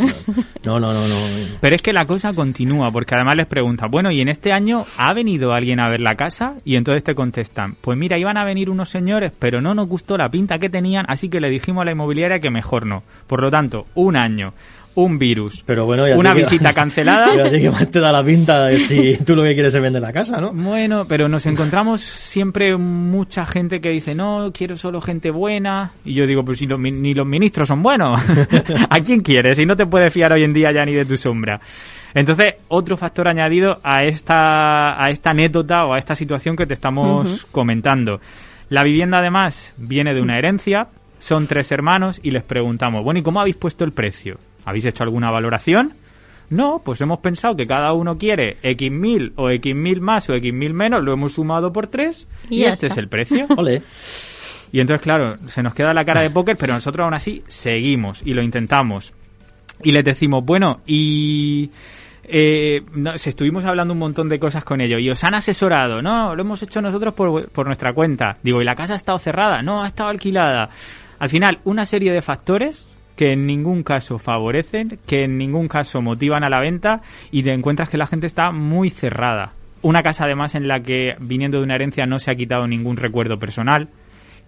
No, 0.63 0.80
no, 0.80 0.94
no, 0.94 1.08
no. 1.08 1.16
Pero 1.60 1.75
es 1.75 1.82
que 1.82 1.94
la 1.94 2.06
cosa 2.06 2.34
continúa, 2.34 2.92
porque 2.92 3.16
además 3.16 3.36
les 3.38 3.48
pregunta, 3.48 3.88
bueno, 3.90 4.12
¿y 4.12 4.22
en 4.22 4.30
este 4.30 4.52
año 4.52 4.84
ha 4.98 5.13
venido 5.13 5.54
alguien 5.54 5.80
a 5.80 5.90
ver 5.90 6.02
la 6.02 6.16
casa? 6.16 6.56
Y 6.63 6.75
entonces 6.75 7.04
te 7.04 7.16
contestan, 7.16 7.75
pues 7.82 7.98
mira, 7.98 8.18
iban 8.18 8.38
a 8.38 8.46
venir 8.46 8.70
unos 8.70 8.90
señores, 8.90 9.32
pero 9.38 9.62
no 9.62 9.74
nos 9.74 9.88
gustó 9.88 10.18
la 10.18 10.30
pinta 10.30 10.58
que 10.58 10.70
tenían, 10.70 11.06
así 11.08 11.30
que 11.30 11.40
le 11.40 11.50
dijimos 11.50 11.82
a 11.82 11.86
la 11.86 11.92
inmobiliaria 11.92 12.40
que 12.40 12.50
mejor 12.50 12.86
no. 12.86 13.04
Por 13.28 13.42
lo 13.42 13.50
tanto, 13.50 13.86
un 13.96 14.16
año 14.16 14.54
un 14.96 15.18
virus, 15.18 15.64
Pero 15.66 15.86
bueno, 15.86 16.06
una 16.16 16.34
visita 16.34 16.74
cancelada. 16.74 17.34
Ya 17.44 17.50
que 17.50 17.70
más 17.70 17.90
te 17.90 18.00
da 18.00 18.12
la 18.12 18.24
pinta 18.24 18.66
de 18.66 18.80
si 18.80 19.18
tú 19.24 19.36
lo 19.36 19.44
que 19.44 19.54
quieres 19.54 19.74
es 19.74 19.82
vender 19.82 20.02
la 20.02 20.14
casa, 20.14 20.40
¿no? 20.40 20.52
Bueno, 20.54 21.06
pero 21.08 21.28
nos 21.28 21.46
encontramos 21.46 22.02
siempre 22.02 22.78
mucha 22.78 23.46
gente 23.46 23.82
que 23.82 23.90
dice, 23.90 24.14
no, 24.14 24.52
quiero 24.54 24.78
solo 24.78 25.02
gente 25.02 25.32
buena. 25.32 25.92
Y 26.06 26.14
yo 26.14 26.28
digo, 26.28 26.46
pues 26.46 26.60
si 26.60 26.68
ni 26.68 27.14
los 27.14 27.26
ministros 27.26 27.68
son 27.68 27.82
buenos. 27.82 28.22
¿A 28.90 29.00
quién 29.02 29.22
quieres? 29.22 29.58
Y 29.60 29.66
no 29.66 29.76
te 29.76 29.86
puedes 29.86 30.14
fiar 30.14 30.32
hoy 30.32 30.44
en 30.44 30.54
día 30.54 30.72
ya 30.72 30.86
ni 30.86 30.94
de 30.94 31.06
tu 31.06 31.18
sombra. 31.18 31.60
Entonces, 32.14 32.56
otro 32.68 32.96
factor 32.96 33.28
añadido 33.28 33.80
a 33.84 34.04
esta, 34.04 35.04
a 35.04 35.10
esta 35.10 35.32
anécdota 35.32 35.86
o 35.86 35.94
a 35.94 35.98
esta 35.98 36.16
situación 36.16 36.56
que 36.56 36.66
te 36.66 36.74
estamos 36.74 37.46
comentando. 37.52 38.20
La 38.70 38.84
vivienda, 38.84 39.20
además, 39.20 39.74
viene 39.78 40.14
de 40.14 40.22
una 40.22 40.38
herencia, 40.38 40.88
son 41.20 41.48
tres 41.48 41.72
hermanos 41.72 42.20
y 42.24 42.32
les 42.32 42.44
preguntamos, 42.44 43.04
bueno, 43.04 43.20
¿y 43.20 43.24
cómo 43.24 43.40
habéis 43.40 43.56
puesto 43.56 43.84
el 43.84 43.92
precio? 43.92 44.38
¿Habéis 44.65 44.86
hecho 44.86 45.03
alguna 45.03 45.32
valoración? 45.32 45.93
No, 46.50 46.82
pues 46.84 47.01
hemos 47.01 47.20
pensado 47.20 47.55
que 47.55 47.65
cada 47.65 47.93
uno 47.93 48.17
quiere 48.17 48.58
X 48.62 48.91
mil 48.91 49.34
o 49.38 49.50
X 49.50 49.75
mil 49.75 50.01
más 50.01 50.29
o 50.29 50.34
X 50.34 50.53
mil 50.53 50.74
menos, 50.74 51.03
lo 51.03 51.13
hemos 51.13 51.34
sumado 51.34 51.74
por 51.74 51.88
tres 51.88 52.27
y, 52.50 52.63
este 52.63 52.88
es 52.88 52.98
el 52.98 53.08
precio. 53.08 53.48
Ole. 53.58 53.82
Y 54.72 54.79
entonces, 54.79 55.03
claro, 55.03 55.38
se 55.48 55.63
nos 55.63 55.74
queda 55.74 55.93
la 55.93 56.03
cara 56.03 56.22
de 56.22 56.29
póker, 56.29 56.58
pero 56.58 56.74
nosotros 56.74 57.05
aún 57.05 57.13
así 57.13 57.43
seguimos 57.48 58.22
y 58.25 58.34
lo 58.34 58.41
intentamos. 58.41 59.13
Y 59.84 59.91
les 59.91 60.03
decimos, 60.03 60.43
bueno, 60.46 60.82
y... 60.86 61.70
Eh, 62.25 62.82
estuvimos 63.15 63.65
hablando 63.65 63.93
un 63.93 64.00
montón 64.00 64.29
de 64.29 64.39
cosas 64.39 64.63
con 64.63 64.79
ellos 64.79 65.01
y 65.01 65.10
os 65.10 65.22
han 65.25 65.36
asesorado, 65.36 66.01
no, 66.01 66.34
lo 66.34 66.41
hemos 66.41 66.63
hecho 66.63 66.82
nosotros 66.82 67.13
por, 67.13 67.50
por 67.50 67.65
nuestra 67.65 67.93
cuenta. 67.93 68.38
Digo, 68.41 68.62
¿y 68.62 68.65
la 68.65 68.75
casa 68.75 68.93
ha 68.93 68.96
estado 68.96 69.20
cerrada? 69.20 69.62
No, 69.62 69.84
ha 69.84 69.88
estado 69.88 70.10
alquilada. 70.10 70.70
Al 71.20 71.29
final, 71.29 71.60
una 71.65 71.86
serie 71.86 72.13
de 72.13 72.22
factores 72.22 72.88
que 73.15 73.34
en 73.34 73.46
ningún 73.46 73.84
caso 73.84 74.17
favorecen, 74.17 75.00
que 75.05 75.24
en 75.24 75.38
ningún 75.38 75.67
caso 75.67 76.01
motivan 76.01 76.43
a 76.43 76.50
la 76.50 76.60
venta 76.60 77.01
y 77.32 77.43
te 77.43 77.53
encuentras 77.53 77.89
que 77.89 77.98
la 77.98 78.08
gente 78.08 78.27
está 78.27 78.51
muy 78.51 78.89
cerrada. 78.89 79.53
Una 79.82 80.01
casa 80.01 80.25
además 80.25 80.55
en 80.55 80.67
la 80.67 80.79
que 80.79 81.15
viniendo 81.20 81.58
de 81.58 81.65
una 81.65 81.75
herencia 81.75 82.05
no 82.05 82.20
se 82.20 82.32
ha 82.32 82.36
quitado 82.36 82.67
ningún 82.67 82.98
recuerdo 82.98 83.38
personal, 83.38 83.89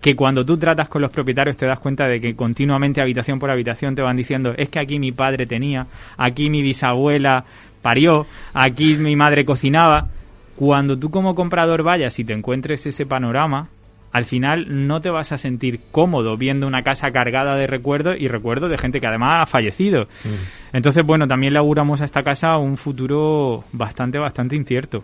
que 0.01 0.15
cuando 0.15 0.45
tú 0.45 0.57
tratas 0.57 0.87
con 0.87 1.01
los 1.01 1.11
propietarios 1.11 1.57
te 1.57 1.65
das 1.65 1.79
cuenta 1.79 2.07
de 2.07 2.19
que 2.19 2.35
continuamente 2.35 3.01
habitación 3.01 3.39
por 3.39 3.49
habitación 3.49 3.95
te 3.95 4.01
van 4.01 4.15
diciendo 4.15 4.53
es 4.57 4.69
que 4.69 4.79
aquí 4.79 4.99
mi 4.99 5.11
padre 5.11 5.45
tenía, 5.45 5.87
aquí 6.17 6.49
mi 6.49 6.61
bisabuela 6.61 7.43
parió, 7.81 8.25
aquí 8.53 8.95
mi 8.95 9.15
madre 9.15 9.45
cocinaba. 9.45 10.07
Cuando 10.55 10.97
tú 10.97 11.09
como 11.09 11.35
comprador 11.35 11.83
vayas 11.83 12.17
y 12.17 12.23
te 12.23 12.33
encuentres 12.33 12.85
ese 12.85 13.05
panorama, 13.05 13.67
al 14.15 14.23
final 14.23 14.87
no 14.87 15.01
te 15.01 15.09
vas 15.09 15.33
a 15.33 15.37
sentir 15.37 15.81
cómodo 15.91 16.37
viendo 16.37 16.67
una 16.67 16.83
casa 16.83 17.11
cargada 17.11 17.57
de 17.57 17.67
recuerdos 17.67 18.15
y 18.17 18.29
recuerdos 18.29 18.69
de 18.69 18.77
gente 18.77 19.01
que 19.01 19.07
además 19.07 19.41
ha 19.41 19.45
fallecido. 19.45 20.03
Mm. 20.23 20.77
Entonces, 20.77 21.03
bueno, 21.05 21.27
también 21.27 21.51
le 21.51 21.59
auguramos 21.59 21.99
a 21.99 22.05
esta 22.05 22.23
casa 22.23 22.57
un 22.57 22.77
futuro 22.77 23.65
bastante, 23.73 24.17
bastante 24.17 24.55
incierto. 24.55 25.03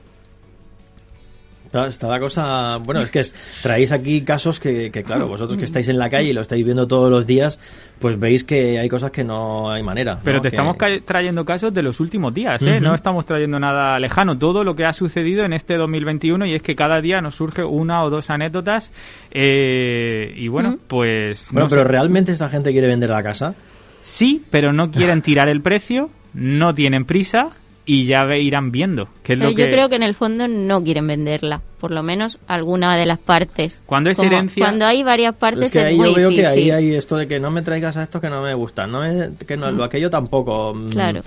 Está 1.74 2.08
la 2.08 2.20
cosa, 2.20 2.78
bueno, 2.84 3.00
es 3.02 3.10
que 3.10 3.22
traéis 3.64 3.94
aquí 3.94 4.24
casos 4.24 4.60
que, 4.60 4.92
claro, 4.92 5.30
vosotros 5.30 5.58
que 5.58 5.64
estáis 5.64 5.88
en 5.88 5.98
la 5.98 6.10
calle 6.10 6.32
y 6.32 6.34
lo 6.34 6.42
estáis 6.42 6.66
viendo 6.66 6.86
todos 6.86 7.10
los 7.10 7.26
días, 7.26 7.60
pues 7.98 8.20
veis 8.20 8.44
que 8.44 8.78
hay 8.78 8.90
cosas 8.90 9.12
que 9.12 9.24
no 9.24 9.72
hay 9.72 9.82
manera. 9.82 10.20
Pero 10.22 10.42
te 10.42 10.50
estamos 10.50 10.76
trayendo 11.06 11.46
casos 11.46 11.74
de 11.74 11.82
los 11.82 12.02
últimos 12.02 12.34
días, 12.34 12.62
¿eh? 12.64 12.82
No 12.82 12.94
estamos 12.94 13.26
trayendo 13.26 13.58
nada 13.58 13.98
lejano, 14.00 14.38
todo 14.38 14.66
lo 14.66 14.76
que 14.76 14.84
ha 14.84 14.92
sucedido 14.92 15.46
en 15.46 15.54
este 15.54 15.78
2021 15.78 16.46
y 16.46 16.56
es 16.56 16.62
que 16.62 16.76
cada 16.76 17.00
día 17.00 17.22
nos 17.22 17.36
surge 17.36 17.64
una 17.64 18.04
o 18.04 18.10
dos 18.10 18.30
anécdotas 18.30 18.92
eh, 19.32 20.34
y 20.36 20.50
bueno, 20.50 20.78
pues... 20.88 21.48
Bueno, 21.54 21.70
pero 21.70 21.86
¿realmente 21.86 22.34
esta 22.34 22.50
gente 22.50 22.74
quiere 22.74 22.88
vender 22.88 23.12
la 23.12 23.24
casa? 23.24 23.56
Sí, 24.02 24.44
pero 24.50 24.74
no 24.74 24.92
quieren 24.92 25.22
tirar 25.22 25.48
el 25.48 25.62
precio, 25.62 26.10
no 26.34 26.76
tienen 26.76 27.06
prisa 27.06 27.52
y 27.92 28.06
ya 28.06 28.20
irán 28.38 28.72
viendo. 28.72 29.10
Que 29.22 29.34
es 29.34 29.40
lo 29.40 29.50
yo 29.50 29.66
creo 29.66 29.90
que 29.90 29.98
en 29.98 30.04
el 30.04 30.14
fondo 30.14 30.48
no 30.48 30.82
quieren 30.82 31.08
venderla, 31.08 31.62
por 31.78 31.92
lo 31.92 32.04
menos 32.04 32.40
alguna 32.48 32.98
de 32.98 33.06
las 33.06 33.20
partes. 33.20 33.84
Cuando 33.86 34.10
es 34.10 34.18
herencia. 34.18 34.64
Cuando 34.64 34.86
hay 34.86 35.04
varias 35.04 35.36
partes 35.36 35.66
es, 35.66 35.72
que 35.74 35.80
ahí 35.80 35.98
yo 35.98 36.14
veo 36.14 36.30
que 36.30 36.48
ahí 36.48 36.72
hay 36.72 36.96
esto 36.96 37.18
de 37.18 37.28
que 37.28 37.42
no 37.42 37.52
me 37.52 37.64
traigas 37.64 37.98
a 37.98 38.04
esto 38.04 38.22
que 38.22 38.30
no 38.30 38.42
me 38.42 38.54
gusta, 38.54 38.88
no 38.88 39.02
que 39.46 39.58
no, 39.58 39.72
lo 39.72 39.84
aquello 39.84 40.10
tampoco. 40.10 40.74
Mm, 40.74 40.90
claro. 40.90 41.22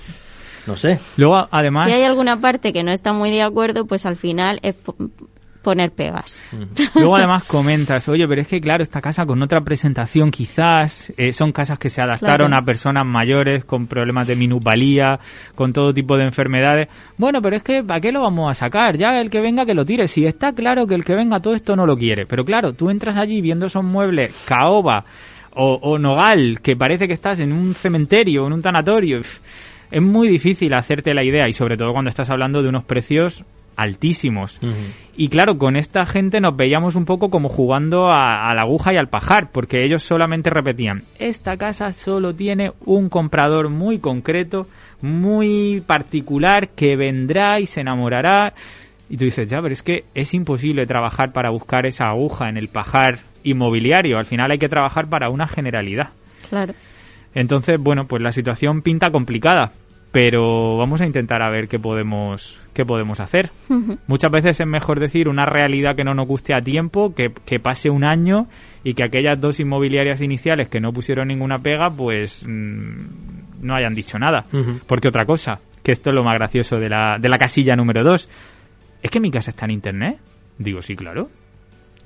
No 0.66 0.74
sé. 0.74 0.98
Luego, 1.18 1.46
además. 1.50 1.85
Si 1.85 1.92
hay 1.92 2.05
alguna 2.05 2.40
parte 2.40 2.72
que 2.72 2.83
no 2.83 2.92
está 2.92 3.12
muy 3.12 3.31
de 3.31 3.42
acuerdo, 3.42 3.85
pues 3.85 4.07
al 4.07 4.16
final 4.16 4.59
es 4.62 4.74
poner 5.64 5.90
pegas. 5.90 6.37
Luego 6.94 7.16
además 7.16 7.42
comentas, 7.42 8.09
oye, 8.09 8.29
pero 8.29 8.40
es 8.40 8.46
que 8.46 8.61
claro, 8.61 8.85
esta 8.85 9.00
casa 9.00 9.27
con 9.27 9.42
otra 9.42 9.62
presentación 9.62 10.31
quizás, 10.31 11.12
eh, 11.16 11.33
son 11.33 11.50
casas 11.50 11.81
que 11.81 11.90
se 11.90 12.00
adaptaron 12.00 12.55
a 12.55 12.62
personas 12.62 13.05
mayores 13.05 13.64
con 13.64 13.88
problemas 13.88 14.29
de 14.29 14.37
minusvalía, 14.37 15.18
con 15.57 15.72
todo 15.72 15.92
tipo 15.92 16.16
de 16.16 16.24
enfermedades. 16.24 16.88
Bueno, 17.16 17.42
pero 17.42 17.57
es 17.57 17.64
que 17.64 17.83
¿para 17.83 18.00
qué 18.00 18.12
lo 18.12 18.22
vamos 18.22 18.48
a 18.48 18.55
sacar? 18.55 18.96
Ya 18.96 19.20
el 19.20 19.31
que 19.31 19.40
venga 19.40 19.66
que 19.66 19.74
lo 19.74 19.85
tire. 19.85 20.07
Si 20.07 20.24
está 20.24 20.53
claro 20.53 20.87
que 20.87 20.94
el 20.94 21.05
que 21.05 21.16
venga 21.16 21.40
todo 21.40 21.55
esto 21.55 21.74
no 21.74 21.87
lo 21.87 21.96
quiere. 21.96 22.27
Pero 22.27 22.44
claro, 22.44 22.74
tú 22.74 22.90
entras 22.90 23.16
allí 23.16 23.40
viendo 23.40 23.66
esos 23.66 23.83
muebles, 23.83 24.44
caoba 24.46 25.05
o, 25.53 25.81
o 25.83 25.98
nogal, 25.98 26.61
que 26.62 26.77
parece 26.77 27.09
que 27.09 27.14
estás 27.14 27.40
en 27.40 27.53
un 27.53 27.74
cementerio, 27.74 28.46
en 28.46 28.53
un 28.53 28.62
tanatorio. 28.62 29.22
Es 29.90 30.03
muy 30.03 30.29
difícil 30.29 30.74
hacerte 30.74 31.14
la 31.14 31.24
idea 31.24 31.48
y 31.48 31.53
sobre 31.53 31.77
todo 31.77 31.92
cuando 31.92 32.11
estás 32.11 32.31
hablando 32.31 32.62
de 32.62 32.68
unos 32.68 32.85
precios 32.85 33.44
altísimos. 33.77 34.61
Y 35.17 35.29
claro, 35.29 35.59
con 35.59 35.77
esta 35.77 36.05
gente 36.07 36.41
nos 36.41 36.57
veíamos 36.57 36.95
un 36.97 37.05
poco 37.05 37.31
como 37.31 37.49
jugando 37.49 38.09
a, 38.09 38.53
la 38.55 38.63
aguja 38.63 38.93
y 38.93 38.97
al 38.97 39.09
pajar, 39.09 39.51
porque 39.53 39.85
ellos 39.85 40.03
solamente 40.03 40.51
repetían, 40.51 41.03
esta 41.19 41.57
casa 41.57 41.93
solo 41.93 42.35
tiene 42.35 42.73
un 42.85 43.09
comprador 43.09 43.71
muy 43.71 43.99
concreto, 43.99 44.67
muy 45.01 45.83
particular, 45.87 46.69
que 46.71 46.97
vendrá 46.97 47.61
y 47.61 47.67
se 47.67 47.81
enamorará. 47.81 48.55
Y 49.09 49.17
tú 49.17 49.27
dices, 49.27 49.49
ya, 49.49 49.61
pero 49.61 49.73
es 49.73 49.83
que 49.83 50.05
es 50.15 50.33
imposible 50.35 50.87
trabajar 50.87 51.33
para 51.33 51.51
buscar 51.51 51.87
esa 51.87 52.07
aguja 52.07 52.49
en 52.49 52.57
el 52.57 52.69
pajar 52.69 53.21
inmobiliario. 53.45 54.19
Al 54.19 54.27
final 54.27 54.51
hay 54.51 54.59
que 54.59 54.69
trabajar 54.69 55.09
para 55.09 55.29
una 55.29 55.47
generalidad. 55.47 56.11
Claro. 56.49 56.75
Entonces, 57.35 57.79
bueno, 57.79 58.07
pues 58.07 58.23
la 58.23 58.33
situación 58.33 58.83
pinta 58.83 59.11
complicada, 59.11 59.73
pero 60.14 60.77
vamos 60.77 61.00
a 61.00 61.07
intentar 61.07 61.42
a 61.42 61.50
ver 61.50 61.66
qué 61.66 61.81
podemos 61.81 62.62
qué 62.72 62.85
podemos 62.85 63.18
hacer. 63.18 63.50
Muchas 64.07 64.31
veces 64.31 64.61
es 64.61 64.66
mejor 64.66 65.00
decir 65.00 65.29
una 65.29 65.44
realidad 65.44 65.96
que 65.96 66.05
no 66.05 66.14
nos 66.14 66.29
guste 66.29 66.55
a 66.55 66.61
tiempo, 66.61 67.12
que, 67.12 67.59
pase 67.59 67.90
un 67.90 68.05
año 68.05 68.46
y 68.85 68.94
que 68.94 69.03
aquellas 69.03 69.40
dos 69.40 69.59
inmobiliarias 69.59 70.22
iniciales 70.22 70.68
que 70.68 70.79
no 70.79 70.92
pusieron 70.92 71.27
ninguna 71.27 71.59
pega, 71.59 71.90
pues 71.90 72.46
mm, 72.46 73.62
no 73.62 73.74
hayan 73.74 73.96
dicho 73.96 74.16
nada. 74.16 74.44
Porque 74.87 75.09
otra 75.09 75.24
cosa, 75.24 75.59
que 75.83 75.90
esto 75.90 76.11
es 76.11 76.14
lo 76.14 76.22
más 76.22 76.35
gracioso 76.35 76.77
de 76.77 76.88
la, 76.88 77.16
de 77.20 77.29
la 77.29 77.38
casilla 77.38 77.74
número 77.74 78.05
dos, 78.05 78.29
es 79.03 79.11
que 79.11 79.18
mi 79.18 79.33
casa 79.33 79.50
está 79.50 79.64
en 79.64 79.72
internet. 79.72 80.18
Digo, 80.59 80.81
sí, 80.81 80.94
claro. 80.94 81.29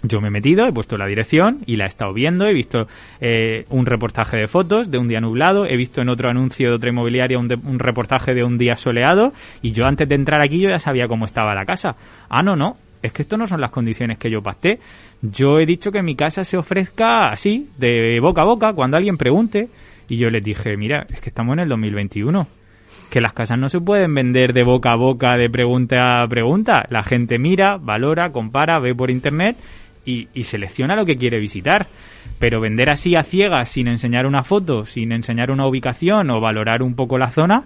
Yo 0.02 0.20
me 0.20 0.28
he 0.28 0.30
metido, 0.30 0.66
he 0.66 0.72
puesto 0.72 0.96
la 0.96 1.06
dirección 1.06 1.58
y 1.66 1.76
la 1.76 1.84
he 1.84 1.88
estado 1.88 2.12
viendo, 2.12 2.46
he 2.46 2.54
visto 2.54 2.86
eh, 3.20 3.64
un 3.68 3.84
reportaje 3.84 4.36
de 4.36 4.46
fotos 4.46 4.92
de 4.92 4.98
un 4.98 5.08
día 5.08 5.20
nublado, 5.20 5.66
he 5.66 5.76
visto 5.76 6.00
en 6.00 6.08
otro 6.08 6.30
anuncio 6.30 6.68
de 6.68 6.76
otra 6.76 6.90
inmobiliaria 6.90 7.38
un, 7.38 7.52
un, 7.64 7.78
reportaje 7.80 8.32
de 8.32 8.44
un 8.44 8.58
día 8.58 8.76
soleado 8.76 9.32
y 9.60 9.72
yo 9.72 9.86
antes 9.86 10.08
de 10.08 10.14
entrar 10.14 10.40
aquí 10.40 10.60
yo 10.60 10.68
ya 10.68 10.78
sabía 10.78 11.08
cómo 11.08 11.24
estaba 11.24 11.52
la 11.52 11.64
casa. 11.64 11.96
Ah, 12.28 12.44
no, 12.44 12.54
no, 12.54 12.76
es 13.02 13.12
que 13.12 13.22
esto 13.22 13.36
no 13.36 13.46
son 13.46 13.60
las 13.60 13.70
condiciones 13.70 14.18
que 14.18 14.30
yo 14.30 14.40
pacté. 14.40 14.78
Yo 15.20 15.58
he 15.58 15.66
dicho 15.66 15.90
que 15.90 16.02
mi 16.02 16.14
casa 16.14 16.44
se 16.44 16.56
ofrezca 16.56 17.30
así, 17.30 17.68
de 17.76 18.18
boca 18.20 18.42
a 18.42 18.44
boca, 18.44 18.72
cuando 18.72 18.96
alguien 18.96 19.16
pregunte. 19.16 19.68
Y 20.08 20.16
yo 20.16 20.30
les 20.30 20.42
dije, 20.42 20.76
mira, 20.76 21.06
es 21.10 21.20
que 21.20 21.28
estamos 21.28 21.54
en 21.54 21.60
el 21.60 21.68
2021 21.68 22.46
que 23.10 23.20
las 23.20 23.32
casas 23.32 23.58
no 23.58 23.68
se 23.68 23.80
pueden 23.80 24.14
vender 24.14 24.52
de 24.52 24.64
boca 24.64 24.90
a 24.92 24.96
boca, 24.96 25.34
de 25.34 25.48
pregunta 25.48 26.22
a 26.22 26.28
pregunta. 26.28 26.86
La 26.90 27.02
gente 27.02 27.38
mira, 27.38 27.78
valora, 27.78 28.32
compara, 28.32 28.78
ve 28.80 28.94
por 28.94 29.10
internet 29.10 29.56
y, 30.08 30.42
selecciona 30.42 30.96
lo 30.96 31.04
que 31.04 31.16
quiere 31.16 31.38
visitar. 31.38 31.86
Pero 32.38 32.60
vender 32.60 32.90
así 32.90 33.16
a 33.16 33.22
ciegas, 33.22 33.70
sin 33.70 33.88
enseñar 33.88 34.26
una 34.26 34.42
foto, 34.42 34.84
sin 34.84 35.12
enseñar 35.12 35.50
una 35.50 35.66
ubicación 35.66 36.30
o 36.30 36.40
valorar 36.40 36.82
un 36.82 36.94
poco 36.94 37.18
la 37.18 37.30
zona. 37.30 37.64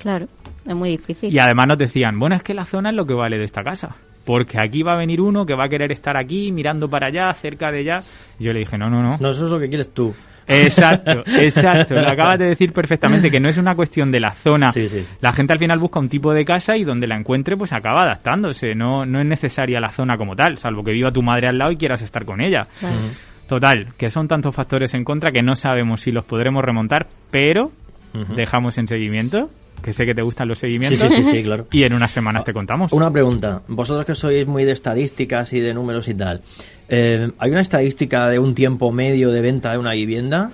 Claro, 0.00 0.26
es 0.66 0.76
muy 0.76 0.90
difícil. 0.90 1.32
Y 1.32 1.38
además 1.38 1.66
nos 1.68 1.78
decían, 1.78 2.18
bueno, 2.18 2.36
es 2.36 2.42
que 2.42 2.52
la 2.52 2.64
zona 2.64 2.90
es 2.90 2.96
lo 2.96 3.06
que 3.06 3.14
vale 3.14 3.38
de 3.38 3.44
esta 3.44 3.62
casa. 3.62 3.96
Porque 4.24 4.58
aquí 4.58 4.82
va 4.82 4.94
a 4.94 4.96
venir 4.96 5.20
uno 5.20 5.44
que 5.46 5.54
va 5.54 5.66
a 5.66 5.68
querer 5.68 5.92
estar 5.92 6.16
aquí, 6.16 6.50
mirando 6.50 6.88
para 6.88 7.08
allá, 7.08 7.32
cerca 7.34 7.70
de 7.70 7.80
allá. 7.80 8.02
Y 8.38 8.44
yo 8.44 8.52
le 8.52 8.60
dije, 8.60 8.76
no, 8.76 8.90
no, 8.90 9.02
no. 9.02 9.18
No, 9.18 9.30
eso 9.30 9.44
es 9.44 9.50
lo 9.50 9.60
que 9.60 9.68
quieres 9.68 9.92
tú. 9.92 10.14
Exacto, 10.46 11.22
exacto. 11.38 11.94
Lo 11.94 12.08
acabas 12.08 12.38
de 12.38 12.46
decir 12.46 12.72
perfectamente, 12.72 13.30
que 13.30 13.40
no 13.40 13.48
es 13.48 13.58
una 13.58 13.74
cuestión 13.74 14.10
de 14.10 14.20
la 14.20 14.32
zona. 14.32 14.72
Sí, 14.72 14.88
sí, 14.88 15.02
sí. 15.02 15.14
La 15.20 15.32
gente 15.32 15.52
al 15.52 15.58
final 15.58 15.78
busca 15.78 15.98
un 15.98 16.08
tipo 16.08 16.32
de 16.32 16.44
casa 16.44 16.76
y 16.76 16.84
donde 16.84 17.06
la 17.06 17.16
encuentre, 17.16 17.56
pues 17.56 17.72
acaba 17.72 18.02
adaptándose. 18.02 18.74
No, 18.74 19.04
no 19.06 19.20
es 19.20 19.26
necesaria 19.26 19.80
la 19.80 19.90
zona 19.90 20.16
como 20.16 20.36
tal, 20.36 20.58
salvo 20.58 20.82
que 20.82 20.92
viva 20.92 21.10
tu 21.10 21.22
madre 21.22 21.48
al 21.48 21.58
lado 21.58 21.72
y 21.72 21.76
quieras 21.76 22.02
estar 22.02 22.24
con 22.24 22.40
ella. 22.40 22.64
Claro. 22.78 22.96
Total, 23.46 23.92
que 23.98 24.10
son 24.10 24.26
tantos 24.26 24.54
factores 24.54 24.94
en 24.94 25.04
contra 25.04 25.30
que 25.30 25.42
no 25.42 25.54
sabemos 25.54 26.00
si 26.00 26.10
los 26.10 26.24
podremos 26.24 26.64
remontar, 26.64 27.06
pero 27.30 27.72
dejamos 28.36 28.78
en 28.78 28.86
seguimiento, 28.86 29.50
que 29.84 29.92
sé 29.92 30.06
que 30.06 30.14
te 30.14 30.22
gustan 30.22 30.48
los 30.48 30.58
seguimientos, 30.58 31.12
sí, 31.12 31.22
sí, 31.22 31.30
sí, 31.30 31.42
claro. 31.42 31.66
y 31.70 31.84
en 31.84 31.92
unas 31.92 32.10
semanas 32.10 32.42
te 32.42 32.54
contamos. 32.54 32.90
Una 32.92 33.10
pregunta. 33.10 33.60
Vosotros 33.68 34.06
que 34.06 34.14
sois 34.14 34.46
muy 34.46 34.64
de 34.64 34.72
estadísticas 34.72 35.52
y 35.52 35.60
de 35.60 35.74
números 35.74 36.08
y 36.08 36.14
tal, 36.14 36.40
eh, 36.88 37.30
¿hay 37.38 37.50
una 37.50 37.60
estadística 37.60 38.28
de 38.28 38.38
un 38.38 38.54
tiempo 38.54 38.90
medio 38.92 39.30
de 39.30 39.42
venta 39.42 39.72
de 39.72 39.78
una 39.78 39.92
vivienda? 39.92 40.50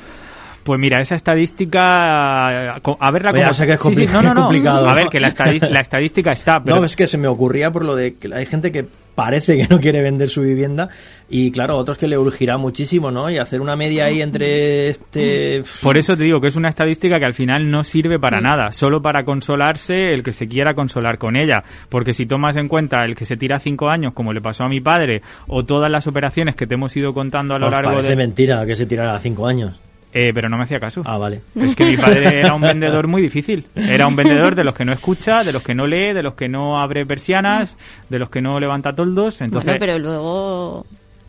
Pues 0.65 0.79
mira, 0.79 1.01
esa 1.01 1.15
estadística, 1.15 2.75
a 2.75 3.11
verla 3.13 3.33
como... 3.33 3.55
sé 3.55 3.67
que 3.67 3.73
es 3.75 3.81
Sí, 3.81 4.07
no, 4.07 4.21
no, 4.21 4.35
no. 4.35 4.43
complicado. 4.43 4.89
A 4.89 4.95
ver, 4.95 5.07
que 5.07 5.21
la, 5.21 5.29
estadística 5.29 6.33
está, 6.33 6.63
pero 6.63 6.81
No, 6.81 6.85
es 6.85 6.97
que 6.97 7.07
se 7.07 7.17
me 7.17 7.29
ocurría 7.29 7.71
por 7.71 7.85
lo 7.85 7.95
de 7.95 8.15
que 8.15 8.35
hay 8.35 8.47
gente 8.47 8.73
que 8.73 8.87
parece 9.21 9.55
que 9.59 9.69
no 9.69 9.79
quiere 9.79 10.01
vender 10.01 10.31
su 10.31 10.41
vivienda 10.41 10.89
y 11.29 11.51
claro, 11.51 11.77
otros 11.77 11.99
que 11.99 12.09
le 12.09 12.17
urgirá 12.17 12.57
muchísimo, 12.57 13.11
¿no? 13.11 13.29
Y 13.31 13.37
hacer 13.37 13.61
una 13.61 13.77
media 13.77 14.07
ahí 14.07 14.23
entre 14.23 14.89
este... 14.89 15.63
Por 15.83 15.99
eso 15.99 16.17
te 16.17 16.25
digo 16.25 16.41
que 16.41 16.49
es 16.49 16.57
una 16.57 16.71
estadística 16.71 17.19
que 17.19 17.27
al 17.27 17.35
final 17.35 17.71
no 17.71 17.85
sirve 17.85 18.19
para 18.19 18.41
nada, 18.41 18.73
solo 18.73 19.03
para 19.03 19.25
consolarse 19.25 20.15
el 20.15 20.23
que 20.23 20.33
se 20.33 20.49
quiera 20.49 20.73
consolar 20.73 21.19
con 21.19 21.37
ella. 21.37 21.63
Porque 21.91 22.15
si 22.15 22.25
tomas 22.25 22.57
en 22.57 22.67
cuenta 22.67 23.05
el 23.05 23.15
que 23.15 23.27
se 23.27 23.37
tira 23.37 23.59
cinco 23.59 23.91
años, 23.91 24.15
como 24.15 24.33
le 24.33 24.41
pasó 24.41 24.65
a 24.65 24.71
mi 24.71 24.81
padre, 24.81 25.21
o 25.49 25.65
todas 25.65 25.91
las 25.91 26.07
operaciones 26.07 26.57
que 26.57 26.67
te 26.67 26.77
hemos 26.77 26.97
ido 26.97 27.13
contando 27.13 27.55
a 27.55 27.59
lo 27.59 27.67
Os 27.67 27.73
largo 27.73 27.91
parece 27.91 28.11
de... 28.11 28.17
mentira 28.17 28.65
que 28.65 28.75
se 28.75 28.87
tirara 28.87 29.15
a 29.15 29.21
cinco 29.21 29.47
años. 29.47 29.79
Eh, 30.13 30.33
pero 30.35 30.49
no 30.49 30.57
me 30.57 30.65
hacía 30.65 30.81
caso. 30.81 31.03
Ah, 31.05 31.19
vale. 31.19 31.41
Es 31.55 31.77
que 31.77 31.85
mi 31.85 31.97
padre 31.97 32.39
era 32.41 32.53
un 32.55 32.61
vendedor 32.61 33.07
muy 33.07 33.23
difícil. 33.23 33.67
Era 33.77 34.09
un 34.09 34.17
vendedor 34.17 34.55
de 34.57 34.65
los 34.65 34.75
que 34.75 34.85
no 34.85 34.93
escucha, 34.93 35.45
de 35.45 35.53
los 35.53 35.63
que 35.63 35.75
no 35.75 35.87
lee, 35.87 36.13
de 36.13 36.23
los 36.23 36.35
que 36.35 36.49
no 36.49 36.81
abre 36.81 37.07
persianas, 37.07 37.79
de 38.09 38.19
los 38.19 38.29
que 38.29 38.41
no 38.41 38.59
levanta 38.59 38.93
toldos. 38.93 39.41
Entonces, 39.41 39.67
Bueno, 39.67 39.79
pero 39.79 39.99
luego 39.99 40.87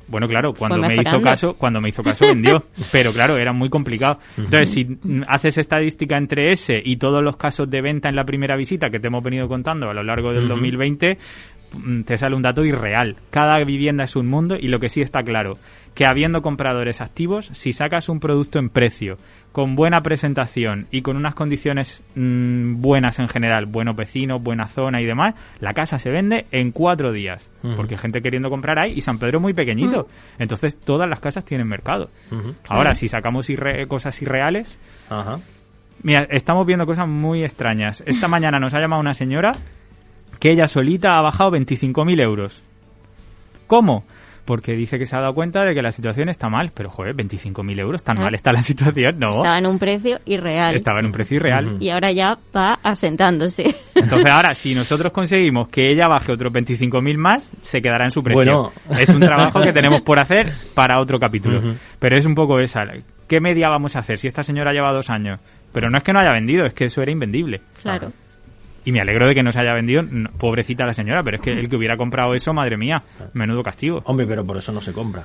Bueno, 0.08 0.28
claro, 0.28 0.54
cuando 0.54 0.80
me 0.88 0.96
hizo 0.96 1.22
caso, 1.22 1.54
cuando 1.54 1.80
me 1.80 1.90
hizo 1.90 2.02
caso 2.04 2.26
vendió, 2.28 2.64
pero 2.92 3.12
claro, 3.14 3.38
era 3.38 3.54
muy 3.54 3.70
complicado. 3.70 4.18
Entonces, 4.36 4.70
si 4.72 4.88
haces 5.28 5.60
estadística 5.60 6.18
entre 6.18 6.52
ese 6.52 6.82
y 6.84 6.98
todos 6.98 7.24
los 7.24 7.38
casos 7.38 7.70
de 7.70 7.82
venta 7.82 8.10
en 8.10 8.16
la 8.16 8.24
primera 8.26 8.58
visita 8.58 8.90
que 8.90 9.00
te 9.00 9.08
hemos 9.08 9.24
venido 9.24 9.48
contando 9.48 9.90
a 9.90 9.94
lo 9.94 10.04
largo 10.04 10.32
del 10.32 10.46
Ujú. 10.46 10.56
2020, 10.56 11.14
mm, 11.14 11.18
te 12.06 12.18
sale 12.18 12.36
un 12.36 12.42
dato 12.42 12.64
irreal. 12.66 13.18
Cada 13.30 13.58
vivienda 13.64 14.04
es 14.04 14.16
un 14.16 14.28
mundo 14.28 14.56
y 14.60 14.68
lo 14.68 14.80
que 14.80 14.90
sí 14.90 15.02
está 15.02 15.22
claro, 15.24 15.54
que 15.96 16.06
habiendo 16.06 16.42
compradores 16.42 17.02
activos, 17.02 17.50
si 17.54 17.74
sacas 17.74 18.10
un 18.10 18.20
producto 18.20 18.60
en 18.60 18.70
precio, 18.70 19.18
con 19.52 19.76
buena 19.76 20.00
presentación 20.02 20.88
y 20.92 21.02
con 21.02 21.18
unas 21.18 21.36
condiciones 21.36 22.04
mm, 22.16 22.80
buenas 22.80 23.20
en 23.20 23.28
general, 23.28 23.66
buenos 23.66 23.98
vecinos, 23.98 24.42
buena 24.42 24.68
zona 24.68 25.02
y 25.02 25.06
demás, 25.06 25.36
la 25.60 25.74
casa 25.74 26.00
se 26.00 26.10
vende 26.10 26.46
en 26.52 26.72
cuatro 26.72 27.12
días. 27.12 27.50
Ujú. 27.64 27.76
Porque 27.76 27.96
hay 27.96 28.00
gente 28.00 28.22
queriendo 28.22 28.50
comprar 28.50 28.80
ahí 28.80 28.94
y 28.96 29.02
San 29.02 29.20
Pedro 29.20 29.40
es 29.40 29.42
muy 29.42 29.54
pequeñito. 29.54 30.08
Entonces 30.40 30.80
todas 30.80 31.10
las 31.10 31.20
casas 31.20 31.44
tienen 31.44 31.68
mercado. 31.68 32.10
Ahora, 32.70 32.94
si 32.94 33.10
sacamos 33.10 33.50
irre- 33.50 33.88
cosas 33.90 34.22
irreales, 34.22 34.80
mira, 36.04 36.26
estamos 36.30 36.66
viendo 36.66 36.86
cosas 36.86 37.08
muy 37.10 37.44
extrañas. 37.44 38.02
Esta 38.06 38.30
mañana 38.30 38.58
nos 38.60 38.74
ha 38.74 38.80
llamado 38.80 39.02
una 39.02 39.14
señora 39.14 39.52
que 40.42 40.52
ella 40.52 40.68
solita 40.68 41.18
ha 41.18 41.22
bajado 41.22 41.52
25.000 41.52 42.22
euros. 42.22 42.62
¿Cómo? 43.68 44.04
Porque 44.44 44.74
dice 44.74 44.98
que 44.98 45.06
se 45.06 45.16
ha 45.16 45.20
dado 45.22 45.36
cuenta 45.36 45.64
de 45.64 45.76
que 45.76 45.84
la 45.84 45.92
situación 45.92 46.28
está 46.28 46.50
mal. 46.50 46.72
Pero, 46.74 46.90
joder, 46.90 47.16
25.000 47.16 47.80
euros, 47.80 48.04
tan 48.04 48.18
Ah. 48.18 48.22
mal 48.24 48.34
está 48.36 48.52
la 48.52 48.62
situación, 48.64 49.20
¿no? 49.20 49.30
estaba 49.30 49.60
en 49.60 49.68
un 49.68 49.78
precio 49.78 50.20
irreal. 50.26 50.74
Estaba 50.76 51.00
en 51.00 51.06
un 51.06 51.12
precio 51.12 51.38
irreal. 51.38 51.78
Y 51.80 51.90
ahora 51.92 52.12
ya 52.12 52.38
va 52.54 52.80
asentándose. 52.84 53.64
Entonces 53.96 54.30
ahora, 54.30 54.54
si 54.56 54.74
nosotros 54.74 55.12
conseguimos 55.14 55.70
que 55.70 55.92
ella 55.92 56.08
baje 56.08 56.32
otros 56.32 56.52
25.000 56.52 57.18
más, 57.18 57.50
se 57.62 57.82
quedará 57.82 58.06
en 58.06 58.12
su 58.12 58.24
precio. 58.24 58.72
Bueno. 58.88 59.00
Es 59.00 59.10
un 59.10 59.20
trabajo 59.22 59.62
que 59.62 59.72
tenemos 59.72 60.02
por 60.02 60.18
hacer 60.20 60.52
para 60.74 61.00
otro 61.00 61.20
capítulo. 61.20 61.62
Pero 62.00 62.18
es 62.18 62.26
un 62.26 62.34
poco 62.36 62.60
esa. 62.60 62.82
¿Qué 63.28 63.40
media 63.40 63.70
vamos 63.70 63.96
a 63.96 64.00
hacer 64.00 64.18
si 64.18 64.28
esta 64.28 64.42
señora 64.44 64.74
lleva 64.74 64.92
dos 64.92 65.10
años? 65.12 65.40
Pero 65.72 65.90
no 65.90 65.98
es 66.00 66.04
que 66.04 66.12
no 66.12 66.20
haya 66.20 66.34
vendido, 66.34 66.66
es 66.66 66.74
que 66.74 66.86
eso 66.86 67.02
era 67.04 67.12
invendible. 67.12 67.62
claro. 67.82 68.12
Y 68.86 68.92
me 68.92 69.00
alegro 69.02 69.28
de 69.28 69.36
que 69.36 69.44
no 69.44 69.52
se 69.52 69.60
haya 69.60 69.74
vendido, 69.74 70.02
no, 70.04 70.30
pobrecita 70.32 70.86
la 70.86 70.94
señora, 70.94 71.22
pero 71.24 71.38
es 71.38 71.42
que 71.44 71.52
el 71.52 71.70
que 71.70 71.76
hubiera 71.76 71.98
comprado 71.98 72.34
eso, 72.34 72.54
madre 72.54 72.78
mía, 72.78 73.02
menudo 73.34 73.62
castigo. 73.64 74.02
Hombre, 74.06 74.26
pero 74.26 74.44
por 74.44 74.58
eso 74.58 74.72
no 74.72 74.82
se 74.82 74.92
compra. 74.92 75.24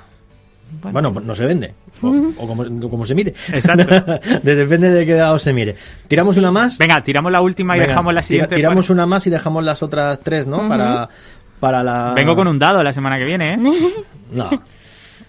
Bueno, 0.83 1.11
no 1.25 1.35
se 1.35 1.47
vende. 1.47 1.73
O, 2.03 2.09
o 2.39 2.47
como, 2.47 2.65
como 2.91 3.07
se 3.07 3.15
mire. 3.15 3.33
Exacto. 3.53 3.85
De- 4.43 4.55
Depende 4.57 4.91
de 4.91 5.07
qué 5.07 5.15
lado 5.15 5.39
se 5.39 5.53
mire. 5.53 5.77
¿Tiramos 6.09 6.37
una 6.37 6.51
más? 6.51 6.77
Venga, 6.77 7.01
tiramos 7.03 7.31
la 7.31 7.41
última 7.41 7.77
y 7.77 7.81
Venga, 7.81 7.93
dejamos 7.93 8.13
la 8.13 8.21
tira- 8.21 8.27
siguiente. 8.27 8.57
tiramos 8.57 8.91
una 8.91 9.07
más 9.07 9.27
y 9.27 9.31
dejamos 9.31 9.65
las 9.65 9.83
otras 9.83 10.19
tres, 10.21 10.47
¿no? 10.49 10.69
Para, 10.69 11.09
para 11.61 11.83
la... 11.85 12.13
Vengo 12.15 12.35
con 12.35 12.49
un 12.49 12.59
dado 12.59 12.83
la 12.83 12.93
semana 12.93 13.17
que 13.17 13.25
viene, 13.25 13.55
¿eh? 13.55 13.59
No. 14.33 14.51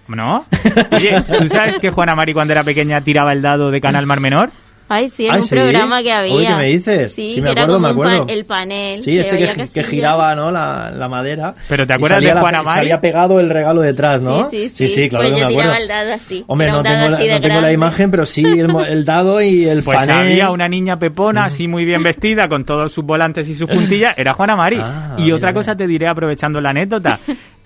¿No? 0.07 0.45
Oye, 0.91 1.21
¿tú 1.39 1.47
sabes 1.49 1.77
que 1.79 1.91
Juana 1.91 2.15
Mari 2.15 2.33
cuando 2.33 2.53
era 2.53 2.63
pequeña 2.63 3.01
tiraba 3.01 3.31
el 3.31 3.41
dado 3.41 3.69
de 3.71 3.79
Canal 3.79 4.05
Mar 4.07 4.19
Menor? 4.19 4.49
Ay, 4.89 5.09
sí, 5.09 5.25
en 5.25 5.33
Ay, 5.33 5.41
un 5.41 5.43
¿sí? 5.47 5.55
programa 5.55 6.01
que 6.01 6.13
había. 6.13 6.33
Uy, 6.35 6.47
¿qué 6.47 6.55
me 6.55 6.65
dices? 6.67 7.13
Sí, 7.13 7.31
Sí, 7.35 7.41
me 7.41 7.47
que 7.47 7.51
era 7.51 7.63
acuerdo, 7.63 7.73
como 7.73 7.79
me 7.79 7.87
un 7.87 7.91
acuerdo. 8.07 8.25
pan- 8.25 8.29
el 8.37 8.45
panel. 8.45 9.01
Sí, 9.01 9.17
este 9.17 9.37
que, 9.37 9.49
había 9.49 9.67
que 9.67 9.83
giraba, 9.83 10.33
¿no? 10.35 10.49
La, 10.51 10.91
la 10.91 11.09
madera. 11.09 11.55
Pero 11.67 11.85
¿te 11.85 11.93
acuerdas 11.93 12.21
de 12.23 12.31
Juana 12.33 12.63
Mari? 12.63 12.79
Salía 12.79 13.01
pegado 13.01 13.39
el 13.41 13.49
regalo 13.49 13.81
detrás, 13.81 14.21
¿no? 14.21 14.49
Sí, 14.49 14.71
sí, 14.73 14.87
sí. 14.87 15.09
claro 15.09 15.23
Pues 15.25 15.33
que 15.35 15.39
yo 15.41 15.45
me 15.47 15.51
tiraba 15.53 15.71
acuerdo. 15.75 15.81
el 15.83 15.87
dado 15.89 16.13
así. 16.13 16.43
Hombre, 16.47 16.67
Era 16.67 16.75
no 16.77 16.83
tengo, 16.83 16.95
la, 17.09 17.17
así 17.17 17.27
no 17.27 17.41
tengo 17.41 17.59
la 17.61 17.71
imagen, 17.73 18.11
pero 18.11 18.25
sí 18.25 18.43
el, 18.45 18.73
el 18.89 19.03
dado 19.05 19.41
y 19.41 19.65
el 19.65 19.83
Pues 19.83 19.97
panel. 19.97 20.15
había 20.15 20.51
una 20.51 20.69
niña 20.69 20.97
pepona, 20.97 21.45
así 21.45 21.67
muy 21.67 21.83
bien 21.83 22.01
vestida, 22.03 22.47
con 22.47 22.63
todos 22.63 22.91
sus 22.91 23.03
volantes 23.03 23.49
y 23.49 23.55
sus 23.55 23.67
puntillas, 23.69 24.17
era 24.17 24.33
Juana 24.33 24.55
Mari. 24.55 24.77
Ah, 24.81 25.15
y 25.17 25.31
otra 25.33 25.51
cosa 25.53 25.75
te 25.75 25.85
diré 25.85 26.07
aprovechando 26.07 26.61
la 26.61 26.69
anécdota. 26.69 27.19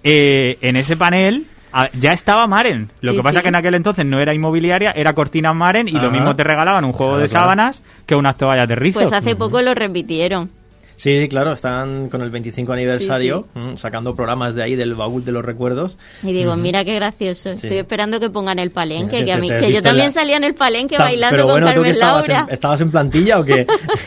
Eh, 0.04 0.58
en 0.62 0.76
ese 0.78 0.98
panel 0.98 1.46
ah, 1.74 1.90
ya 1.94 2.14
estaba 2.14 2.48
Maren. 2.48 2.90
Lo 3.02 3.12
Sí, 3.12 3.18
que 3.18 3.24
pasa 3.24 3.34
sí. 3.34 3.38
es 3.40 3.44
que 3.44 3.50
en 3.50 3.56
aquel 3.56 3.76
entonces 3.76 4.06
no 4.06 4.20
era 4.20 4.34
inmobiliaria, 4.34 4.92
era 4.92 5.14
Cortinas 5.14 5.56
Maren 5.56 5.88
y 5.88 5.96
Ajá. 5.98 6.06
lo 6.06 6.12
mismo 6.12 6.36
te 6.36 6.44
regalaban 6.44 6.84
un 6.86 6.92
juego 6.94 7.14
Claro, 7.14 7.22
de 7.24 7.30
claro. 7.30 7.44
sábanas 7.46 7.84
que 8.06 8.16
unas 8.16 8.38
toallas 8.38 8.68
de 8.68 8.76
rizo. 8.76 9.00
Pues 9.00 9.14
hace 9.14 9.36
poco 9.36 9.62
lo 9.62 9.74
repitieron. 9.74 10.50
Sí, 11.02 11.28
claro, 11.28 11.52
están 11.54 12.10
con 12.10 12.22
el 12.22 12.30
25 12.30 12.74
aniversario, 12.74 13.48
mm, 13.56 13.78
sacando 13.78 14.14
programas 14.14 14.54
de 14.54 14.62
ahí 14.62 14.76
del 14.76 14.94
baúl 14.94 15.26
de 15.26 15.32
los 15.32 15.44
recuerdos. 15.44 15.98
Y 16.22 16.32
digo, 16.32 16.56
mira 16.56 16.86
qué 16.86 16.94
gracioso. 16.94 17.50
Sí. 17.58 17.66
Estoy 17.66 17.80
esperando 17.80 18.20
que 18.20 18.30
pongan 18.30 18.60
el 18.60 18.70
palenque, 18.70 19.18
Te- 19.18 19.26
que, 19.26 19.34
a 19.34 19.38
mí, 19.38 19.50
que 19.50 19.74
yo 19.74 19.82
también 19.82 20.10
la- 20.10 20.12
salía 20.14 20.38
en 20.38 20.44
el 20.44 20.54
palenque 20.54 20.98
Ta- 20.98 21.06
bailando 21.06 21.36
pero 21.36 21.44
con 21.48 21.54
bueno, 21.54 21.66
¿tú 21.66 21.72
que 21.72 21.76
Carmen 21.78 21.92
estabas 21.92 22.28
Laura. 22.28 22.46
en, 22.48 22.54
¿Estabas 22.54 22.82
en 22.82 22.92
plantilla 22.92 23.40
o 23.40 23.44
qué? 23.46 23.66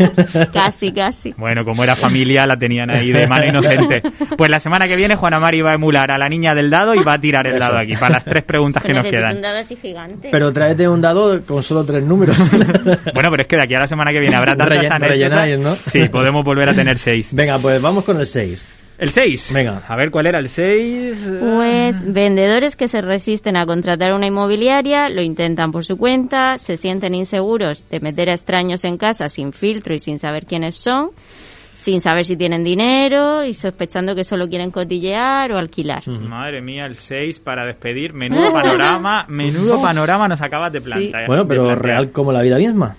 Casi, 0.52 0.92
casi. 0.92 1.34
Bueno, 1.36 1.64
como 1.64 1.82
era 1.82 1.96
familia, 1.96 2.46
la 2.46 2.56
tenían 2.56 2.90
ahí 2.90 3.10
de 3.10 3.26
mano 3.26 3.46
inocente. 3.46 4.00
Pues 4.36 4.48
la 4.50 4.60
semana 4.60 4.86
que 4.86 4.94
viene 4.94 5.16
Juana 5.16 5.40
Mari 5.40 5.62
va 5.62 5.72
a 5.72 5.74
emular 5.74 6.12
a 6.12 6.18
la 6.18 6.28
niña 6.28 6.54
del 6.54 6.70
dado 6.70 6.94
y 6.94 7.02
va 7.02 7.14
a 7.14 7.20
tirar 7.20 7.46
el 7.48 7.54
Eso. 7.56 7.60
dado 7.64 7.78
aquí, 7.78 7.94
para 7.96 8.14
las 8.14 8.24
tres 8.24 8.44
preguntas 8.44 8.82
que 8.84 8.92
Pues 8.92 9.02
nos 9.04 9.10
quedan. 9.12 9.34
un 9.36 9.42
dado 9.42 9.58
así 9.58 9.74
gigante. 9.74 10.28
pero 10.30 10.52
tráete 10.52 10.86
un 10.88 11.00
dado 11.00 11.42
con 11.44 11.60
solo 11.64 11.84
tres 11.84 12.04
números. 12.04 12.36
Bueno, 13.14 13.30
pero 13.30 13.42
es 13.42 13.48
que 13.48 13.56
de 13.56 13.62
aquí 13.62 13.74
a 13.74 13.78
la 13.80 13.86
semana 13.86 14.12
que 14.12 14.20
viene 14.20 14.36
habrá 14.36 14.54
tantas 14.56 14.78
Rellen- 14.78 14.92
anécdotas. 14.92 15.58
¿no? 15.58 15.74
Sí, 15.90 16.08
podemos 16.08 16.44
volver 16.44 16.68
a 16.68 16.74
tener 16.74 16.83
seis. 16.98 17.34
Venga, 17.34 17.58
pues 17.58 17.80
vamos 17.80 18.04
con 18.04 18.18
el 18.18 18.26
6. 18.26 18.66
El 18.96 19.10
6. 19.10 19.50
Venga. 19.52 19.82
A 19.88 19.96
ver 19.96 20.10
cuál 20.12 20.28
era 20.28 20.38
el 20.38 20.48
6. 20.48 21.32
Pues 21.40 22.12
vendedores 22.12 22.76
que 22.76 22.86
se 22.86 23.00
resisten 23.00 23.56
a 23.56 23.66
contratar 23.66 24.12
una 24.12 24.26
inmobiliaria, 24.26 25.08
lo 25.08 25.20
intentan 25.20 25.72
por 25.72 25.84
su 25.84 25.96
cuenta, 25.96 26.58
se 26.58 26.76
sienten 26.76 27.12
inseguros 27.14 27.82
de 27.90 27.98
meter 27.98 28.30
a 28.30 28.34
extraños 28.34 28.84
en 28.84 28.96
casa 28.96 29.28
sin 29.28 29.52
filtro 29.52 29.94
y 29.94 29.98
sin 29.98 30.20
saber 30.20 30.46
quiénes 30.46 30.76
son, 30.76 31.10
sin 31.74 32.00
saber 32.00 32.24
si 32.24 32.36
tienen 32.36 32.62
dinero 32.62 33.44
y 33.44 33.52
sospechando 33.52 34.14
que 34.14 34.22
solo 34.22 34.48
quieren 34.48 34.70
cotillear 34.70 35.50
o 35.50 35.58
alquilar. 35.58 36.06
Madre 36.06 36.62
mía, 36.62 36.86
el 36.86 36.94
6 36.94 37.40
para 37.40 37.66
despedir. 37.66 38.14
Menudo 38.14 38.52
panorama, 38.52 39.26
menudo 39.28 39.82
panorama 39.82 40.28
nos 40.28 40.40
acabas 40.40 40.72
de 40.72 40.80
plantar. 40.80 41.26
Bueno, 41.26 41.42
de 41.42 41.48
pero 41.48 41.64
plantear. 41.64 41.84
real 41.84 42.10
como 42.12 42.30
la 42.30 42.42
vida 42.42 42.58
misma. 42.58 42.94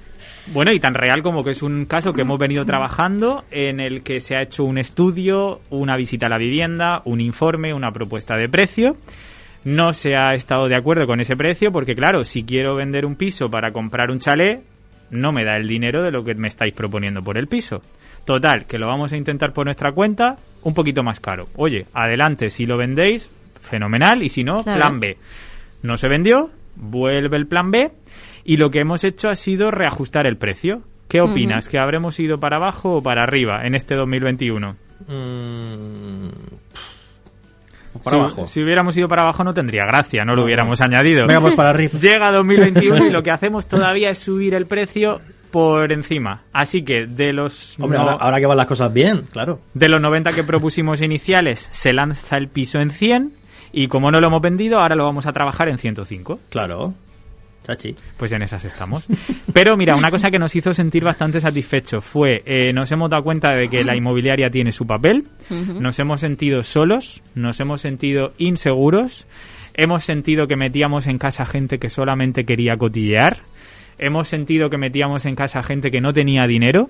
Bueno, 0.53 0.71
y 0.71 0.79
tan 0.79 0.93
real 0.93 1.23
como 1.23 1.43
que 1.43 1.51
es 1.51 1.63
un 1.63 1.85
caso 1.85 2.13
que 2.13 2.21
hemos 2.21 2.37
venido 2.37 2.65
trabajando 2.65 3.43
en 3.51 3.79
el 3.79 4.03
que 4.03 4.19
se 4.19 4.35
ha 4.35 4.41
hecho 4.43 4.63
un 4.63 4.77
estudio, 4.77 5.61
una 5.71 5.97
visita 5.97 6.27
a 6.27 6.29
la 6.29 6.37
vivienda, 6.37 7.01
un 7.05 7.19
informe, 7.19 7.73
una 7.73 7.91
propuesta 7.91 8.35
de 8.37 8.47
precio. 8.47 8.95
No 9.63 9.93
se 9.93 10.15
ha 10.15 10.33
estado 10.35 10.67
de 10.67 10.75
acuerdo 10.75 11.07
con 11.07 11.19
ese 11.19 11.35
precio 11.35 11.71
porque, 11.71 11.95
claro, 11.95 12.23
si 12.23 12.43
quiero 12.43 12.75
vender 12.75 13.05
un 13.05 13.15
piso 13.15 13.49
para 13.49 13.71
comprar 13.71 14.11
un 14.11 14.19
chalet, 14.19 14.61
no 15.09 15.31
me 15.31 15.43
da 15.43 15.57
el 15.57 15.67
dinero 15.67 16.03
de 16.03 16.11
lo 16.11 16.23
que 16.23 16.35
me 16.35 16.47
estáis 16.47 16.73
proponiendo 16.73 17.23
por 17.23 17.39
el 17.39 17.47
piso. 17.47 17.81
Total, 18.25 18.65
que 18.67 18.77
lo 18.77 18.87
vamos 18.87 19.11
a 19.13 19.17
intentar 19.17 19.53
por 19.53 19.65
nuestra 19.65 19.91
cuenta, 19.91 20.37
un 20.61 20.75
poquito 20.75 21.01
más 21.01 21.19
caro. 21.19 21.47
Oye, 21.55 21.85
adelante, 21.93 22.49
si 22.49 22.67
lo 22.67 22.77
vendéis, 22.77 23.31
fenomenal, 23.59 24.21
y 24.21 24.29
si 24.29 24.43
no, 24.43 24.63
Claro. 24.63 24.79
plan 24.79 24.99
B. 24.99 25.17
No 25.81 25.97
se 25.97 26.07
vendió, 26.07 26.51
vuelve 26.75 27.37
el 27.37 27.47
plan 27.47 27.71
B, 27.71 27.91
y 28.45 28.55
lo 28.57 28.69
que 28.71 28.79
hemos 28.79 29.03
hecho 29.03 29.27
ha 29.29 29.35
sido 29.35 29.71
reajustar 29.71 30.25
el 30.27 30.37
precio. 30.37 30.81
¿Qué 31.09 31.19
opinas? 31.21 31.67
¿Que 31.69 31.77
habremos 31.77 32.19
ido 32.19 32.39
para 32.39 32.55
abajo 32.57 32.95
o 32.97 33.03
para 33.03 33.23
arriba 33.23 33.65
en 33.65 33.75
este 33.75 33.95
2021? 33.95 34.75
Mm, 35.07 36.29
para 38.03 38.17
si, 38.17 38.21
abajo. 38.21 38.47
si 38.47 38.63
hubiéramos 38.63 38.97
ido 38.97 39.07
para 39.07 39.21
abajo 39.23 39.43
no 39.43 39.53
tendría 39.53 39.85
gracia, 39.85 40.23
no 40.25 40.35
lo 40.35 40.43
hubiéramos 40.43 40.81
añadido. 40.81 41.25
Venga, 41.27 41.41
pues 41.41 41.55
para 41.55 41.69
arriba. 41.69 41.93
Llega 41.99 42.31
2021 42.31 43.07
y 43.07 43.09
lo 43.11 43.23
que 43.23 43.31
hacemos 43.31 43.67
todavía 43.67 44.09
es 44.09 44.17
subir 44.19 44.53
el 44.55 44.65
precio 44.65 45.21
por 45.51 45.91
encima. 45.93 46.41
Así 46.51 46.83
que 46.83 47.05
de 47.07 47.31
los 47.33 47.79
Hombre, 47.79 47.97
no- 47.99 48.03
ahora, 48.09 48.17
ahora 48.25 48.39
que 48.39 48.45
van 48.47 48.57
las 48.57 48.65
cosas 48.65 48.91
bien, 48.91 49.23
claro. 49.31 49.59
de 49.73 49.89
los 49.89 50.01
90 50.01 50.31
que 50.33 50.43
propusimos 50.43 51.01
iniciales 51.01 51.59
se 51.71 51.93
lanza 51.93 52.35
el 52.37 52.49
piso 52.49 52.79
en 52.79 52.89
100 52.89 53.31
y 53.71 53.87
como 53.87 54.11
no 54.11 54.19
lo 54.19 54.27
hemos 54.27 54.41
vendido, 54.41 54.79
ahora 54.79 54.95
lo 54.95 55.03
vamos 55.05 55.25
a 55.27 55.31
trabajar 55.33 55.69
en 55.69 55.77
105. 55.77 56.39
Claro. 56.49 56.93
Chachi. 57.65 57.95
Pues 58.17 58.31
en 58.31 58.43
esas 58.43 58.63
estamos. 58.63 59.07
Pero 59.53 59.75
mira, 59.75 59.95
una 59.95 60.11
cosa 60.11 60.29
que 60.29 60.37
nos 60.37 60.55
hizo 60.55 60.73
sentir 60.73 61.03
bastante 61.03 61.41
satisfechos 61.41 62.05
fue, 62.05 62.43
eh, 62.45 62.71
nos 62.73 62.91
hemos 62.91 63.09
dado 63.09 63.23
cuenta 63.23 63.51
de 63.55 63.69
que 63.69 63.83
la 63.83 63.95
inmobiliaria 63.95 64.49
tiene 64.49 64.71
su 64.71 64.85
papel, 64.85 65.27
nos 65.49 65.97
hemos 65.99 66.19
sentido 66.19 66.61
solos, 66.63 67.23
nos 67.33 67.59
hemos 67.59 67.81
sentido 67.81 68.33
inseguros, 68.37 69.25
hemos 69.73 70.03
sentido 70.03 70.47
que 70.47 70.55
metíamos 70.55 71.07
en 71.07 71.17
casa 71.17 71.45
gente 71.45 71.79
que 71.79 71.89
solamente 71.89 72.45
quería 72.45 72.77
cotillear, 72.77 73.39
hemos 73.97 74.27
sentido 74.27 74.69
que 74.69 74.77
metíamos 74.77 75.25
en 75.25 75.35
casa 75.35 75.63
gente 75.63 75.89
que 75.89 76.01
no 76.01 76.13
tenía 76.13 76.45
dinero, 76.45 76.89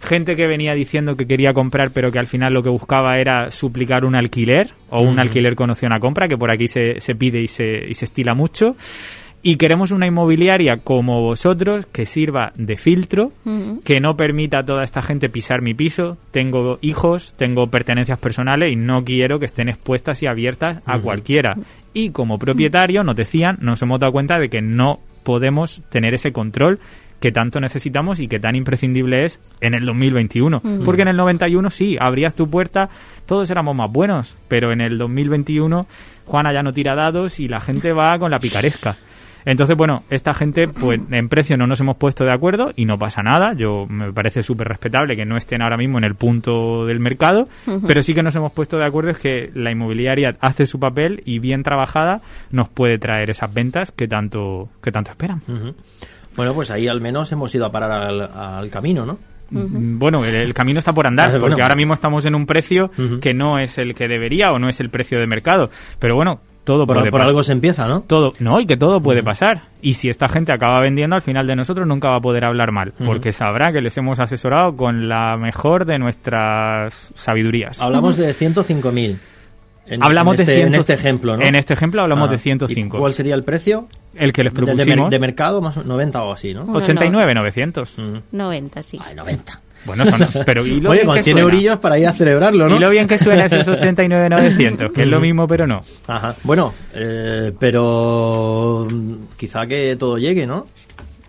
gente 0.00 0.34
que 0.34 0.46
venía 0.46 0.74
diciendo 0.74 1.16
que 1.16 1.26
quería 1.26 1.52
comprar 1.52 1.92
pero 1.92 2.12
que 2.12 2.18
al 2.18 2.26
final 2.26 2.52
lo 2.52 2.62
que 2.62 2.70
buscaba 2.70 3.16
era 3.16 3.50
suplicar 3.50 4.04
un 4.04 4.14
alquiler 4.14 4.74
o 4.90 5.00
un 5.00 5.18
alquiler 5.18 5.54
con 5.54 5.70
opción 5.70 5.92
a 5.92 5.98
compra, 5.98 6.28
que 6.28 6.36
por 6.36 6.52
aquí 6.52 6.68
se, 6.68 7.00
se 7.00 7.14
pide 7.14 7.40
y 7.40 7.48
se, 7.48 7.88
y 7.88 7.94
se 7.94 8.04
estila 8.04 8.34
mucho. 8.34 8.76
Y 9.44 9.56
queremos 9.56 9.90
una 9.90 10.06
inmobiliaria 10.06 10.76
como 10.76 11.20
vosotros 11.20 11.86
que 11.86 12.06
sirva 12.06 12.52
de 12.54 12.76
filtro, 12.76 13.32
que 13.84 13.98
no 13.98 14.16
permita 14.16 14.58
a 14.58 14.64
toda 14.64 14.84
esta 14.84 15.02
gente 15.02 15.28
pisar 15.28 15.62
mi 15.62 15.74
piso. 15.74 16.16
Tengo 16.30 16.78
hijos, 16.80 17.34
tengo 17.36 17.66
pertenencias 17.66 18.20
personales 18.20 18.72
y 18.72 18.76
no 18.76 19.04
quiero 19.04 19.40
que 19.40 19.46
estén 19.46 19.68
expuestas 19.68 20.22
y 20.22 20.26
abiertas 20.26 20.80
a 20.86 21.00
cualquiera. 21.00 21.56
Y 21.92 22.10
como 22.10 22.38
propietario, 22.38 23.02
nos 23.02 23.16
decían, 23.16 23.58
nos 23.60 23.82
hemos 23.82 23.98
dado 23.98 24.12
cuenta 24.12 24.38
de 24.38 24.48
que 24.48 24.62
no 24.62 25.00
podemos 25.24 25.82
tener 25.90 26.14
ese 26.14 26.30
control 26.30 26.78
que 27.18 27.30
tanto 27.30 27.60
necesitamos 27.60 28.18
y 28.18 28.26
que 28.26 28.40
tan 28.40 28.56
imprescindible 28.56 29.24
es 29.24 29.40
en 29.60 29.74
el 29.74 29.86
2021. 29.86 30.56
Ujú. 30.56 30.82
Porque 30.84 31.02
en 31.02 31.08
el 31.08 31.16
91 31.16 31.70
sí, 31.70 31.96
abrías 31.98 32.34
tu 32.34 32.48
puerta, 32.48 32.90
todos 33.26 33.48
éramos 33.48 33.76
más 33.76 33.90
buenos, 33.90 34.36
pero 34.48 34.72
en 34.72 34.80
el 34.80 34.98
2021 34.98 35.86
Juana 36.26 36.52
ya 36.52 36.62
no 36.62 36.72
tira 36.72 36.96
dados 36.96 37.38
y 37.38 37.46
la 37.46 37.60
gente 37.60 37.92
va 37.92 38.18
con 38.18 38.30
la 38.30 38.40
picaresca. 38.40 38.96
Entonces, 39.44 39.76
bueno, 39.76 40.02
esta 40.10 40.34
gente, 40.34 40.68
pues 40.68 41.00
en 41.10 41.28
precio 41.28 41.56
no 41.56 41.66
nos 41.66 41.80
hemos 41.80 41.96
puesto 41.96 42.24
de 42.24 42.32
acuerdo 42.32 42.72
y 42.76 42.84
no 42.84 42.98
pasa 42.98 43.22
nada. 43.22 43.54
Yo 43.54 43.86
me 43.88 44.12
parece 44.12 44.42
súper 44.42 44.68
respetable 44.68 45.16
que 45.16 45.24
no 45.24 45.36
estén 45.36 45.62
ahora 45.62 45.76
mismo 45.76 45.98
en 45.98 46.04
el 46.04 46.14
punto 46.14 46.86
del 46.86 47.00
mercado, 47.00 47.48
pero 47.86 48.02
sí 48.02 48.14
que 48.14 48.22
nos 48.22 48.36
hemos 48.36 48.52
puesto 48.52 48.76
de 48.78 48.86
acuerdo 48.86 49.10
es 49.10 49.18
que 49.18 49.50
la 49.54 49.70
inmobiliaria 49.70 50.36
hace 50.40 50.66
su 50.66 50.78
papel 50.78 51.22
y 51.24 51.38
bien 51.38 51.62
trabajada 51.62 52.20
nos 52.50 52.68
puede 52.68 52.98
traer 52.98 53.30
esas 53.30 53.52
ventas 53.52 53.92
que 53.92 54.06
tanto 54.08 54.68
que 54.82 54.92
tanto 54.92 55.10
esperan. 55.10 55.42
Bueno, 56.36 56.54
pues 56.54 56.70
ahí 56.70 56.88
al 56.88 57.00
menos 57.00 57.30
hemos 57.32 57.54
ido 57.54 57.66
a 57.66 57.70
parar 57.72 57.90
al, 57.90 58.20
al 58.22 58.70
camino, 58.70 59.04
¿no? 59.04 59.18
Mm, 59.50 59.98
Bueno, 59.98 60.24
el, 60.24 60.34
el 60.34 60.54
camino 60.54 60.78
está 60.78 60.92
por 60.94 61.06
andar, 61.06 61.30
porque 61.32 61.40
bueno. 61.40 61.62
ahora 61.62 61.76
mismo 61.76 61.92
estamos 61.94 62.24
en 62.24 62.34
un 62.34 62.46
precio 62.46 62.90
que 63.20 63.34
no 63.34 63.58
es 63.58 63.76
el 63.78 63.94
que 63.94 64.08
debería 64.08 64.50
o 64.50 64.58
no 64.58 64.68
es 64.70 64.80
el 64.80 64.88
precio 64.88 65.20
de 65.20 65.26
mercado. 65.26 65.68
Pero 65.98 66.14
bueno, 66.16 66.40
todo 66.64 66.86
Por, 66.86 66.96
puede 66.98 67.10
por 67.10 67.18
pasar. 67.20 67.28
algo 67.28 67.42
se 67.42 67.52
empieza, 67.52 67.86
¿no? 67.88 68.02
Todo, 68.02 68.30
no, 68.38 68.60
y 68.60 68.66
que 68.66 68.76
todo 68.76 69.00
puede 69.00 69.22
pasar. 69.22 69.62
Y 69.80 69.94
si 69.94 70.08
esta 70.08 70.28
gente 70.28 70.52
acaba 70.52 70.80
vendiendo, 70.80 71.16
al 71.16 71.22
final 71.22 71.46
de 71.46 71.56
nosotros 71.56 71.86
nunca 71.86 72.08
va 72.10 72.16
a 72.16 72.20
poder 72.20 72.44
hablar 72.44 72.70
mal, 72.72 72.92
Ujú. 72.94 73.04
porque 73.04 73.32
sabrá 73.32 73.72
que 73.72 73.80
les 73.80 73.96
hemos 73.98 74.20
asesorado 74.20 74.76
con 74.76 75.08
la 75.08 75.36
mejor 75.36 75.84
de 75.86 75.98
nuestras 75.98 77.10
sabidurías. 77.14 77.80
Hablamos 77.80 78.16
de 78.16 78.32
105.000. 78.34 79.16
En, 79.84 80.02
Hablamos 80.04 80.36
en 80.36 80.40
este, 80.42 80.52
de 80.52 80.56
100 80.58 80.68
en 80.68 80.74
este 80.78 80.92
ejemplo, 80.94 81.36
¿no? 81.36 81.42
En 81.44 81.54
este 81.56 81.74
ejemplo 81.74 82.02
hablamos 82.02 82.28
Ah, 82.28 82.30
de 82.30 82.36
¿y 82.36 82.38
105. 82.38 82.98
¿Cuál 82.98 83.12
sería 83.12 83.34
el 83.34 83.42
precio? 83.42 83.88
El 84.14 84.32
que 84.32 84.44
les 84.44 84.54
De, 84.54 84.60
de 84.60 84.66
mer- 84.66 84.76
propusimos, 84.76 85.10
de 85.10 85.18
mercado, 85.18 85.60
más 85.60 85.76
o- 85.76 85.82
90 85.82 86.22
o 86.22 86.32
así, 86.32 86.54
¿no? 86.54 86.62
Uno 86.64 86.78
89, 86.78 87.34
900. 87.34 87.98
Mm. 87.98 88.16
90, 88.30 88.82
sí. 88.84 88.98
Ay, 89.04 89.16
90. 89.16 89.60
Bueno, 89.84 90.04
son, 90.06 90.20
pero 90.46 90.64
y 90.64 90.80
lo 90.80 90.90
Oye, 90.90 91.00
bien 91.00 91.06
con 91.06 91.16
que 91.16 91.22
100 91.22 91.36
suena. 91.38 91.50
eurillos 91.54 91.78
para 91.78 91.98
ir 91.98 92.06
a 92.06 92.12
celebrarlo, 92.12 92.68
¿no? 92.68 92.76
Y 92.76 92.78
lo 92.78 92.90
bien 92.90 93.06
que 93.08 93.18
suena 93.18 93.46
esos 93.46 93.66
89, 93.68 94.28
900, 94.28 94.92
que 94.92 95.02
es 95.02 95.08
lo 95.08 95.20
mismo, 95.20 95.46
pero 95.46 95.66
no. 95.66 95.80
Ajá. 96.06 96.34
Bueno, 96.44 96.72
eh, 96.94 97.52
pero 97.58 98.86
quizá 99.36 99.66
que 99.66 99.96
todo 99.96 100.18
llegue, 100.18 100.46
¿no? 100.46 100.66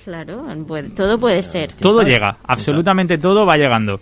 Claro, 0.03 0.43
puede- 0.67 0.89
todo 0.89 1.17
puede 1.17 1.41
ser. 1.43 1.71
Todo 1.73 2.01
llega, 2.03 2.37
absolutamente 2.45 3.17
todo 3.17 3.45
va 3.45 3.55
llegando. 3.55 4.01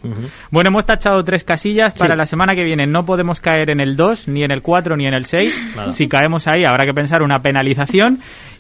Bueno, 0.50 0.70
hemos 0.70 0.84
tachado 0.84 1.24
tres 1.24 1.44
casillas 1.44 1.94
para 1.94 2.16
Sí. 2.16 2.18
la 2.18 2.26
semana 2.26 2.56
que 2.56 2.64
viene. 2.64 2.88
No 2.88 3.06
podemos 3.06 3.40
caer 3.40 3.70
en 3.70 3.80
el 3.80 3.96
2, 3.96 4.28
ni 4.28 4.44
en 4.44 4.50
el 4.50 4.64
4, 4.64 4.98
ni 4.98 5.06
en 5.06 5.14
el 5.14 5.26
6. 5.26 5.56
Nada. 5.76 5.92
Si 5.92 6.08
caemos 6.08 6.48
ahí, 6.48 6.64
habrá 6.66 6.86
que 6.86 6.94
pensar 6.96 7.22
una 7.22 7.40
penalización. 7.44 8.18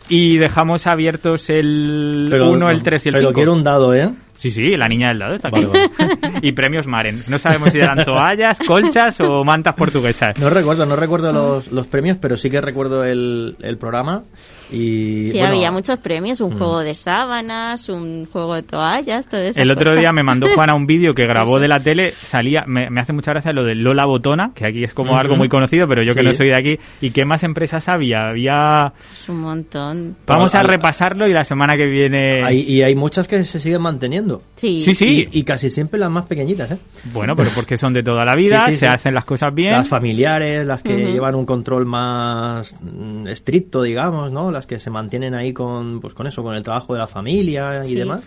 Y 0.07 0.37
dejamos 0.37 0.85
abiertos 0.85 1.49
el 1.49 2.27
Pero, 2.29 2.49
1, 2.51 2.69
el 2.69 2.83
3 2.83 3.05
y 3.07 3.09
el 3.09 3.13
pero 3.15 3.27
5. 3.29 3.33
quiero 3.33 3.53
un 3.53 3.63
dado, 3.63 3.95
¿eh? 3.95 4.11
Sí, 4.41 4.49
sí, 4.49 4.75
la 4.75 4.87
niña 4.87 5.09
del 5.09 5.19
dado 5.19 5.35
está 5.35 5.49
aquí. 5.49 5.63
Vale, 5.65 5.91
y 6.41 6.51
premios 6.53 6.87
Maren. 6.87 7.21
No 7.27 7.37
sabemos 7.37 7.71
si 7.73 7.77
eran 7.77 8.03
toallas, 8.03 8.57
colchas 8.65 9.21
o 9.21 9.43
mantas 9.43 9.75
portuguesas. 9.75 10.35
No 10.39 10.49
recuerdo, 10.49 10.83
no 10.87 10.95
recuerdo 10.95 11.31
los, 11.31 11.71
los 11.71 11.85
premios, 11.85 12.17
pero 12.19 12.35
sí 12.35 12.49
que 12.49 12.59
recuerdo 12.59 13.03
el, 13.03 13.55
el 13.61 13.77
programa. 13.77 14.23
Y, 14.71 15.29
Sí, 15.29 15.37
bueno, 15.37 15.53
había 15.55 15.71
muchos 15.71 15.99
premios, 15.99 16.39
un 16.41 16.57
juego 16.57 16.79
de 16.79 16.93
sábanas, 16.95 17.89
un 17.89 18.25
juego 18.31 18.55
de 18.55 18.63
toallas, 18.63 19.27
todo 19.27 19.41
eso. 19.41 19.59
El 19.61 19.69
otro 19.71 19.95
día 19.95 20.11
me 20.13 20.23
mandó 20.23 20.47
Juana 20.55 20.73
un 20.75 20.85
vídeo 20.85 21.13
que 21.13 21.25
grabó 21.25 21.59
de 21.59 21.67
la 21.67 21.79
tele, 21.79 22.11
salía, 22.11 22.63
me, 22.67 22.89
me 22.89 23.01
hace 23.01 23.13
mucha 23.13 23.31
gracia 23.31 23.51
lo 23.51 23.63
de 23.63 23.75
Lola 23.75 24.05
Botona, 24.05 24.51
que 24.55 24.65
aquí 24.67 24.83
es 24.83 24.93
como 24.93 25.17
algo 25.17 25.35
muy 25.35 25.49
conocido, 25.49 25.87
pero 25.87 26.03
yo 26.03 26.13
que 26.13 26.21
Sí. 26.21 26.25
no 26.27 26.33
soy 26.33 26.47
de 26.49 26.55
aquí. 26.59 26.79
¿Y 27.01 27.11
qué 27.11 27.25
más 27.25 27.43
empresas 27.43 27.87
había? 27.89 28.29
Había... 28.29 28.93
Un 29.27 29.39
montón. 29.41 30.15
Vamos 30.27 30.55
a 30.55 30.63
repasarlo 30.63 31.27
y 31.27 31.33
la 31.33 31.43
semana 31.43 31.75
que 31.75 31.85
viene... 31.85 32.43
Hay- 32.43 32.61
y 32.61 32.81
hay 32.83 32.95
muchas 32.95 33.27
que 33.27 33.43
se 33.43 33.59
siguen 33.59 33.81
manteniendo. 33.81 34.41
Sí. 34.55 34.79
Sí, 34.79 34.93
sí. 34.95 35.27
Y, 35.31 35.39
y 35.39 35.43
casi 35.43 35.69
siempre 35.69 35.99
las 35.99 36.09
más 36.11 36.25
pequeñitas, 36.27 36.71
¿eh? 36.71 36.77
Bueno, 37.13 37.35
pero 37.35 37.49
porque 37.55 37.75
son 37.77 37.91
de 37.93 38.03
toda 38.03 38.23
la 38.23 38.35
vida, 38.35 38.59
Sí, 38.65 38.71
sí, 38.71 38.77
se 38.77 38.87
sí. 38.87 38.93
hacen 38.93 39.13
las 39.13 39.25
cosas 39.25 39.53
bien. 39.53 39.71
Las 39.73 39.87
familiares, 39.89 40.65
las 40.65 40.83
que 40.83 40.95
llevan 40.95 41.35
un 41.35 41.45
control 41.45 41.85
más 41.85 42.77
mm, 42.81 43.27
estricto, 43.27 43.81
digamos, 43.83 44.31
¿no? 44.31 44.51
Las 44.51 44.60
que 44.65 44.79
se 44.79 44.89
mantienen 44.89 45.33
ahí 45.33 45.53
con, 45.53 45.99
pues 46.01 46.13
con 46.13 46.27
eso, 46.27 46.43
con 46.43 46.55
el 46.55 46.63
trabajo 46.63 46.93
de 46.93 46.99
la 46.99 47.07
familia 47.07 47.81
y 47.83 47.89
Sí. 47.89 47.95
demás. 47.95 48.21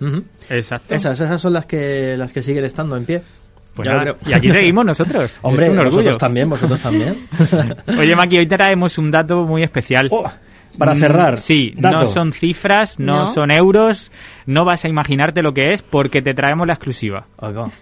Ujú. 0.00 0.22
Exacto. 0.50 0.94
Esas, 0.94 1.20
esas 1.20 1.40
son 1.40 1.52
las 1.52 1.66
que, 1.66 2.16
las 2.16 2.32
que 2.32 2.42
siguen 2.42 2.64
estando 2.64 2.96
en 2.96 3.04
pie. 3.04 3.22
Pues 3.74 3.86
Ya 3.86 3.92
nada, 3.92 4.02
creo. 4.04 4.16
Y 4.26 4.32
aquí 4.32 4.50
seguimos 4.50 4.84
nosotros. 4.86 5.38
Hombre, 5.42 5.66
es 5.66 5.70
un 5.70 5.78
orgullo. 5.78 5.96
vosotros 5.96 6.18
también, 6.18 6.50
vosotros 6.50 6.80
también. 6.80 7.28
Oye, 7.98 8.16
Maki, 8.16 8.38
hoy 8.38 8.46
traemos 8.48 8.98
un 8.98 9.10
dato 9.10 9.44
muy 9.44 9.62
especial. 9.62 10.08
Oh, 10.10 10.28
para 10.78 10.94
Mm, 10.94 10.96
cerrar. 10.96 11.38
Sí, 11.38 11.72
dato. 11.76 11.98
no 11.98 12.06
son 12.06 12.32
cifras, 12.32 12.98
no, 12.98 13.20
No. 13.20 13.26
son 13.26 13.50
euros, 13.50 14.10
no 14.46 14.64
vas 14.64 14.84
a 14.84 14.88
imaginarte 14.88 15.42
lo 15.42 15.52
que 15.52 15.72
es 15.72 15.82
porque 15.82 16.22
te 16.22 16.32
traemos 16.34 16.66
la 16.66 16.74
exclusiva. 16.74 17.26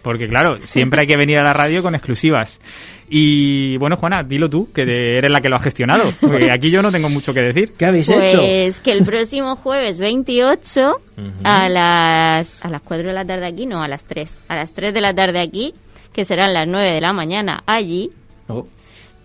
Porque 0.03 0.29
claro, 0.29 0.59
siempre 0.65 1.03
hay 1.03 1.07
que 1.07 1.17
venir 1.17 1.39
a 1.39 1.43
la 1.45 1.53
radio 1.53 1.83
con 1.83 1.95
exclusivas. 1.95 2.61
Y 3.09 3.77
bueno, 3.79 3.97
Juana, 3.97 4.25
dilo 4.25 4.51
tú, 4.51 4.69
que 4.73 4.83
eres 4.83 5.31
la 5.31 5.41
que 5.41 5.49
lo 5.49 5.55
ha 5.57 5.61
gestionado. 5.61 6.13
Porque 6.21 6.49
aquí 6.53 6.71
yo 6.73 6.83
no 6.83 6.91
tengo 6.91 7.09
mucho 7.09 7.33
que 7.33 7.41
decir. 7.41 7.73
¿Qué 7.79 7.87
habéis 7.87 8.09
hecho? 8.09 8.41
Pues 8.41 8.81
que 8.81 8.91
el 8.91 9.05
próximo 9.05 9.55
jueves 9.55 10.01
28 10.01 10.93
a 11.45 11.69
las 11.69 12.65
a 12.65 12.69
las 12.69 12.83
4 12.83 13.07
de 13.07 13.13
la 13.13 13.25
tarde 13.25 13.47
aquí, 13.47 13.65
no, 13.65 13.81
a 13.81 13.87
las 13.87 14.03
3. 14.05 14.39
A 14.49 14.57
las 14.57 14.73
3 14.73 14.93
de 14.93 15.01
la 15.01 15.15
tarde 15.15 15.41
aquí, 15.41 15.73
que 16.13 16.25
serán 16.25 16.53
las 16.53 16.67
9 16.67 16.91
de 16.91 17.01
la 17.01 17.13
mañana 17.13 17.63
allí. 17.65 18.11
Oh, 18.49 18.67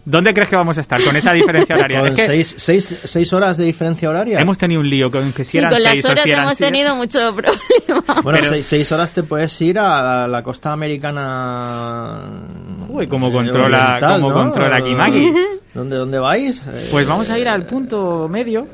¿Dónde 0.03 0.33
crees 0.33 0.49
que 0.49 0.55
vamos 0.55 0.77
a 0.77 0.81
estar 0.81 1.03
con 1.03 1.15
esa 1.15 1.31
diferencia 1.33 1.75
horaria? 1.75 1.99
con 1.99 2.09
Es 2.09 2.15
que 2.15 2.25
seis, 2.25 2.55
seis, 2.57 3.01
seis 3.05 3.31
horas 3.33 3.57
de 3.57 3.65
diferencia 3.65 4.09
horaria. 4.09 4.39
hemos 4.39 4.57
tenido 4.57 4.81
un 4.81 4.89
lío 4.89 5.11
con 5.11 5.31
que 5.31 5.43
si 5.43 5.51
Sí, 5.51 5.57
eran 5.59 5.69
con 5.71 5.79
seis 5.79 5.95
las 5.97 6.05
o 6.05 6.11
horas 6.11 6.23
si 6.23 6.29
eran 6.31 6.43
hemos 6.43 6.57
siete. 6.57 6.71
tenido 6.71 6.95
mucho 6.95 7.19
problema. 7.35 8.21
Bueno, 8.23 8.39
Pero- 8.39 8.49
seis, 8.49 8.65
seis 8.65 8.91
horas 8.91 9.11
te 9.13 9.23
puedes 9.23 9.61
ir 9.61 9.77
a 9.77 10.01
la, 10.01 10.27
la 10.27 10.41
costa 10.43 10.71
americana. 10.71 12.19
Uy, 12.89 13.07
cómo 13.07 13.27
eh, 13.27 13.31
controla- 13.31 13.85
oriental, 13.87 14.21
cómo 14.21 14.29
¿no? 14.33 14.43
controla 14.43 14.77
Maggie. 14.95 15.33
¿Dónde, 15.73 15.95
¿Dónde 15.97 16.19
vais? 16.19 16.57
Eh, 16.67 16.87
Pues 16.91 17.07
vamos 17.07 17.29
a 17.29 17.37
ir 17.39 17.47
al 17.47 17.65
punto 17.65 18.27
medio. 18.27 18.67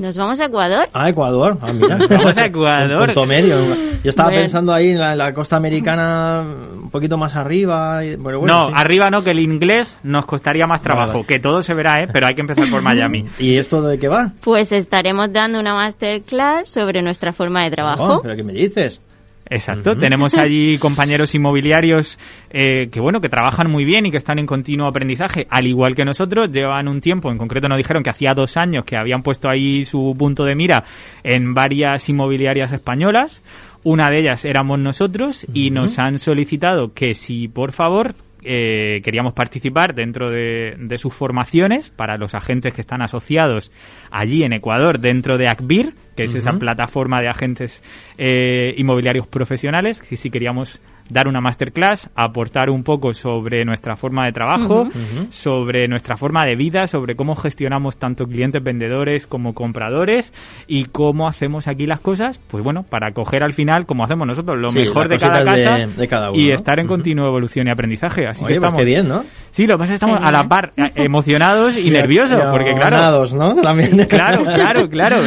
Nos 0.00 0.16
vamos 0.16 0.40
a 0.40 0.46
Ecuador. 0.46 0.88
A 0.94 1.08
Ecuador. 1.10 1.58
Ah, 1.60 1.72
mira. 1.74 1.98
Vamos 2.10 2.36
a 2.38 2.46
Ecuador. 2.46 3.00
Un 3.00 3.06
punto 3.06 3.26
medio. 3.26 3.56
Yo 4.02 4.08
estaba 4.08 4.30
Bueno. 4.30 4.42
pensando 4.42 4.72
ahí 4.72 4.88
en 4.90 4.98
la, 4.98 5.14
la 5.14 5.34
costa 5.34 5.56
americana, 5.56 6.42
un 6.74 6.90
poquito 6.90 7.18
más 7.18 7.36
arriba. 7.36 8.02
y- 8.04 8.16
bueno, 8.16 8.40
bueno, 8.40 8.54
no, 8.60 8.66
sí. 8.68 8.72
arriba 8.76 9.10
no, 9.10 9.22
que 9.22 9.32
el 9.32 9.40
inglés 9.40 9.98
nos 10.02 10.24
costaría 10.24 10.66
más 10.66 10.80
trabajo. 10.80 11.12
vale. 11.12 11.26
Que 11.26 11.38
todo 11.38 11.62
se 11.62 11.74
verá, 11.74 12.02
¿eh? 12.02 12.08
Pero 12.10 12.26
hay 12.26 12.34
que 12.34 12.40
empezar 12.40 12.68
por 12.70 12.80
Miami. 12.80 13.26
¿Y 13.38 13.56
esto 13.58 13.82
de 13.82 13.98
qué 13.98 14.08
va? 14.08 14.32
Pues 14.40 14.72
estaremos 14.72 15.32
dando 15.32 15.60
una 15.60 15.74
masterclass 15.74 16.66
sobre 16.68 17.02
nuestra 17.02 17.32
forma 17.34 17.62
de 17.64 17.70
trabajo. 17.70 18.14
Oh, 18.16 18.22
¿Pero 18.22 18.36
qué 18.36 18.42
me 18.42 18.54
dices? 18.54 19.02
Exacto, 19.50 19.96
tenemos 19.96 20.34
allí 20.38 20.78
compañeros 20.78 21.34
inmobiliarios 21.34 22.18
eh, 22.50 22.88
que 22.88 23.00
bueno 23.00 23.20
que 23.20 23.28
trabajan 23.28 23.68
muy 23.68 23.84
bien 23.84 24.06
y 24.06 24.12
que 24.12 24.16
están 24.16 24.38
en 24.38 24.46
continuo 24.46 24.86
aprendizaje, 24.86 25.48
al 25.50 25.66
igual 25.66 25.96
que 25.96 26.04
nosotros, 26.04 26.52
llevan 26.52 26.86
un 26.86 27.00
tiempo, 27.00 27.32
en 27.32 27.36
concreto 27.36 27.68
nos 27.68 27.76
dijeron 27.76 28.04
que 28.04 28.10
hacía 28.10 28.32
dos 28.32 28.56
años 28.56 28.84
que 28.84 28.96
habían 28.96 29.24
puesto 29.24 29.48
ahí 29.48 29.84
su 29.84 30.14
punto 30.16 30.44
de 30.44 30.54
mira 30.54 30.84
en 31.24 31.52
varias 31.52 32.08
inmobiliarias 32.08 32.70
españolas, 32.70 33.42
una 33.82 34.08
de 34.08 34.20
ellas 34.20 34.44
éramos 34.44 34.78
nosotros 34.78 35.44
y 35.52 35.70
nos 35.70 35.98
han 35.98 36.18
solicitado 36.18 36.94
que 36.94 37.14
si 37.14 37.48
por 37.48 37.72
favor 37.72 38.14
eh, 38.42 39.00
queríamos 39.02 39.32
participar 39.32 39.94
dentro 39.94 40.30
de, 40.30 40.74
de, 40.78 40.98
sus 40.98 41.14
formaciones 41.14 41.90
para 41.90 42.16
los 42.16 42.34
agentes 42.34 42.74
que 42.74 42.80
están 42.80 43.02
asociados 43.02 43.72
allí 44.10 44.42
en 44.42 44.52
Ecuador 44.52 44.98
dentro 44.98 45.38
de 45.38 45.48
ACBIR, 45.48 45.94
que 46.16 46.24
es 46.24 46.34
esa 46.34 46.52
plataforma 46.54 47.20
de 47.20 47.28
agentes 47.28 47.82
eh, 48.18 48.74
inmobiliarios 48.76 49.26
profesionales, 49.26 50.00
que 50.00 50.16
sí 50.16 50.30
queríamos 50.30 50.80
dar 51.10 51.28
una 51.28 51.40
masterclass, 51.40 52.10
aportar 52.14 52.70
un 52.70 52.82
poco 52.82 53.12
sobre 53.12 53.64
nuestra 53.64 53.96
forma 53.96 54.26
de 54.26 54.32
trabajo, 54.32 54.88
sobre 55.30 55.88
nuestra 55.88 56.16
forma 56.16 56.46
de 56.46 56.56
vida, 56.56 56.86
sobre 56.86 57.16
cómo 57.16 57.34
gestionamos 57.34 57.98
tanto 57.98 58.26
clientes 58.26 58.62
vendedores 58.62 59.26
como 59.26 59.54
compradores 59.54 60.32
y 60.66 60.86
cómo 60.86 61.28
hacemos 61.28 61.68
aquí 61.68 61.86
las 61.86 62.00
cosas, 62.00 62.40
pues 62.48 62.62
bueno, 62.62 62.84
para 62.84 63.12
coger 63.12 63.42
al 63.42 63.52
final, 63.52 63.86
como 63.86 64.04
hacemos 64.04 64.26
nosotros, 64.26 64.58
lo 64.58 64.70
mejor 64.70 65.08
de 65.08 65.18
cada 65.18 65.44
casa 65.44 65.78
de, 65.86 66.08
cada 66.08 66.30
uno, 66.30 66.40
y 66.40 66.52
estar 66.52 66.78
en 66.78 66.86
continua 66.86 67.26
evolución 67.26 67.66
y 67.66 67.70
aprendizaje. 67.70 68.26
Así 68.26 68.44
Oye, 68.44 68.54
que 68.54 68.60
pues 68.60 68.68
estamos 68.68 68.78
qué 68.78 68.84
bien, 68.84 69.08
¿no? 69.08 69.24
Sí, 69.50 69.66
lo 69.66 69.74
que 69.74 69.78
pasa 69.78 69.94
es 69.94 70.00
que 70.00 70.06
estamos 70.06 70.20
a 70.22 70.30
la 70.32 70.48
par, 70.48 70.72
eh, 70.76 70.92
emocionados 70.94 71.76
y, 71.76 71.90
nerviosos, 71.90 72.40
porque 72.52 72.74
claro... 72.74 73.26
¿no? 73.34 73.54
También. 73.56 73.90
Claro, 74.10 74.44
claro, 74.44 74.88
claro. 74.88 75.16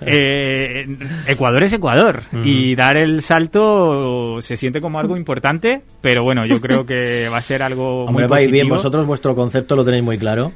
Eh, 0.00 0.86
Ecuador 1.26 1.62
es 1.62 1.72
Ecuador 1.72 2.22
y 2.44 2.74
dar 2.74 2.96
el 2.96 3.22
salto 3.22 4.40
se 4.40 4.56
siente 4.56 4.80
como 4.80 4.91
algo 4.98 5.16
importante, 5.16 5.82
pero 6.00 6.22
bueno, 6.24 6.44
yo 6.46 6.60
creo 6.60 6.84
que 6.86 7.28
va 7.32 7.38
a 7.38 7.42
ser 7.42 7.62
algo 7.62 8.04
Hombre, 8.06 8.24
muy 8.24 8.30
vais 8.30 8.30
positivo. 8.42 8.52
bien, 8.52 8.68
vosotros 8.68 9.06
vuestro 9.06 9.34
concepto 9.34 9.76
lo 9.76 9.84
tenéis 9.84 10.04
muy 10.04 10.18
claro. 10.18 10.52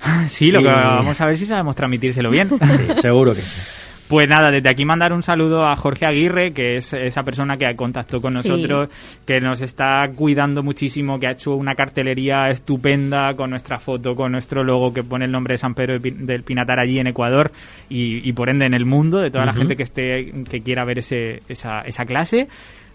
Sí, 0.28 0.50
lo 0.50 0.60
Y- 0.60 0.64
que 0.64 0.70
vamos 0.70 1.20
a 1.20 1.26
ver 1.26 1.36
si 1.36 1.46
sabemos 1.46 1.76
transmitírselo 1.76 2.30
bien. 2.30 2.48
Sí, 2.60 3.00
seguro 3.02 3.34
que 3.34 3.40
sí. 3.40 3.86
Pues 4.08 4.26
nada, 4.28 4.50
desde 4.50 4.68
aquí 4.68 4.84
mandar 4.84 5.12
un 5.12 5.22
saludo 5.22 5.64
a 5.64 5.76
Jorge 5.76 6.04
Aguirre, 6.04 6.50
que 6.50 6.76
es 6.78 6.92
esa 6.94 7.22
persona 7.22 7.56
que 7.56 7.72
contactó 7.76 8.20
con 8.20 8.32
Sí. 8.34 8.48
nosotros, 8.48 8.88
que 9.24 9.40
nos 9.40 9.62
está 9.62 10.10
cuidando 10.16 10.64
muchísimo, 10.64 11.20
que 11.20 11.28
ha 11.28 11.30
hecho 11.30 11.54
una 11.54 11.76
cartelería 11.76 12.48
estupenda 12.48 13.34
con 13.36 13.50
nuestra 13.50 13.78
foto, 13.78 14.16
con 14.16 14.32
nuestro 14.32 14.64
logo 14.64 14.92
que 14.92 15.04
pone 15.04 15.26
el 15.26 15.30
nombre 15.30 15.54
de 15.54 15.58
San 15.58 15.74
Pedro 15.74 16.00
del 16.00 16.42
Pinatar 16.42 16.80
allí 16.80 16.98
en 16.98 17.06
Ecuador 17.06 17.52
y, 17.88 18.28
y 18.28 18.32
por 18.32 18.48
ende 18.50 18.66
en 18.66 18.74
el 18.74 18.84
mundo, 18.84 19.18
de 19.18 19.30
toda 19.30 19.44
la 19.46 19.52
gente 19.52 19.76
que 19.76 19.84
esté 19.84 20.32
que 20.50 20.60
quiera 20.60 20.84
ver 20.84 20.98
ese, 20.98 21.38
esa, 21.48 21.82
esa 21.82 22.04
clase. 22.04 22.48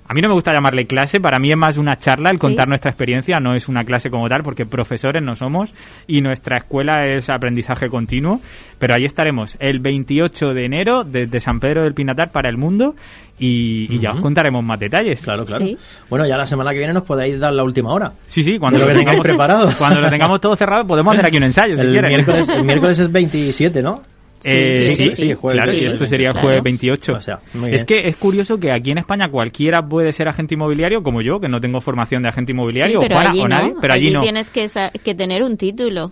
A 0.08 0.14
mí 0.14 0.22
no 0.22 0.28
me 0.28 0.36
gusta 0.36 0.54
llamarle 0.54 0.86
clase, 0.86 1.20
para 1.20 1.40
mí 1.40 1.50
es 1.52 1.58
más 1.58 1.78
una 1.78 1.98
charla 1.98 2.30
el 2.30 2.36
Sí. 2.38 2.42
contar 2.42 2.68
nuestra 2.68 2.92
experiencia, 2.92 3.40
no 3.40 3.56
es 3.56 3.68
una 3.68 3.84
clase 3.84 4.10
como 4.12 4.30
tal, 4.30 4.44
porque 4.44 4.66
profesores 4.66 5.24
no 5.24 5.36
somos 5.36 5.74
y 6.08 6.22
nuestra 6.22 6.58
escuela 6.58 7.08
es 7.08 7.30
aprendizaje 7.30 7.88
continuo. 7.90 8.40
Pero 8.78 8.94
ahí 8.96 9.06
estaremos 9.06 9.58
el 9.60 9.80
28 9.80 10.54
de 10.54 10.66
enero 10.66 11.04
desde 11.04 11.40
San 11.40 11.60
Pedro 11.60 11.84
del 11.84 11.94
Pinatar 11.96 12.30
para 12.32 12.50
el 12.50 12.58
mundo 12.58 12.96
y, 13.40 13.94
y 13.94 14.00
ya 14.00 14.12
os 14.12 14.20
contaremos 14.20 14.64
más 14.64 14.80
detalles. 14.80 15.24
Claro, 15.24 15.44
claro. 15.46 15.66
Sí. 15.66 15.78
Bueno, 16.10 16.28
ya 16.28 16.38
la 16.38 16.46
semana 16.46 16.72
que 16.72 16.78
viene 16.80 16.94
nos 16.94 17.04
podéis 17.04 17.40
dar 17.40 17.54
la 17.54 17.64
última 17.64 17.92
hora. 17.92 18.12
Sí, 18.28 18.44
sí, 18.44 18.60
cuando 18.60 18.80
lo 18.80 18.88
tengamos 18.88 19.22
preparado. 19.22 19.70
Cuando 19.78 20.02
lo 20.02 20.10
tengamos 20.10 20.40
todo 20.40 20.56
cerrado 20.56 20.86
podemos 20.86 21.14
hacer 21.14 21.26
aquí 21.26 21.38
un 21.38 21.44
ensayo, 21.44 21.76
si 21.78 21.88
quieres. 21.88 22.10
miércoles, 22.10 22.50
el 22.50 22.64
miércoles 22.66 23.00
es 23.00 23.12
27, 23.12 23.82
¿no? 23.82 24.04
Eh, 24.44 24.80
Sí, 24.82 24.96
sí, 24.96 25.10
sí, 25.10 25.16
sí, 25.16 25.34
jueves 25.34 25.58
claro, 25.64 25.72
y 25.72 25.82
28, 25.82 25.96
esto 25.96 26.06
sería 26.06 26.28
el 26.28 26.34
claro. 26.34 26.48
jueves 26.48 26.64
28. 26.64 27.14
O 27.14 27.22
sea, 27.22 27.40
muy 27.54 27.74
es 27.74 27.86
que 27.86 28.08
es 28.08 28.16
curioso 28.18 28.60
que 28.60 28.72
aquí 28.72 28.92
en 28.92 28.98
España 29.00 29.30
cualquiera 29.30 29.82
puede 29.82 30.12
ser 30.12 30.28
agente 30.28 30.54
inmobiliario, 30.56 31.02
como 31.04 31.22
yo, 31.22 31.40
que 31.40 31.48
no 31.50 31.60
tengo 31.60 31.82
formación 31.82 32.22
de 32.24 32.30
agente 32.30 32.52
inmobiliario, 32.52 33.00
Sí, 33.00 33.06
o 33.06 33.08
pero 33.08 33.16
Juana, 33.16 33.30
allí 33.32 33.40
o 33.42 33.48
no. 33.48 33.50
nadie, 33.50 33.74
pero 33.82 33.94
allí, 33.94 34.12
no. 34.12 34.22
tienes 34.22 34.52
que, 34.52 35.16
tener 35.16 35.42
un 35.44 35.58
título. 35.58 36.10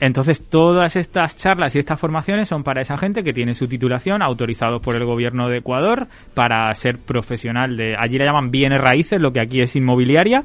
Entonces, 0.00 0.42
todas 0.50 0.96
estas 0.96 1.36
charlas 1.36 1.76
y 1.76 1.78
estas 1.78 1.98
formaciones 2.00 2.48
son 2.48 2.64
para 2.64 2.82
esa 2.82 2.98
gente 2.98 3.22
que 3.22 3.32
tiene 3.32 3.54
su 3.54 3.68
titulación 3.68 4.22
autorizados 4.22 4.82
por 4.82 4.96
el 4.96 5.04
gobierno 5.04 5.48
de 5.48 5.58
Ecuador 5.58 6.08
para 6.34 6.74
ser 6.74 6.98
profesional 6.98 7.76
de. 7.76 7.94
Allí 7.96 8.18
le 8.18 8.24
llaman 8.24 8.50
bienes 8.50 8.80
raíces, 8.80 9.20
lo 9.20 9.32
que 9.32 9.40
aquí 9.40 9.60
es 9.60 9.76
inmobiliaria, 9.76 10.44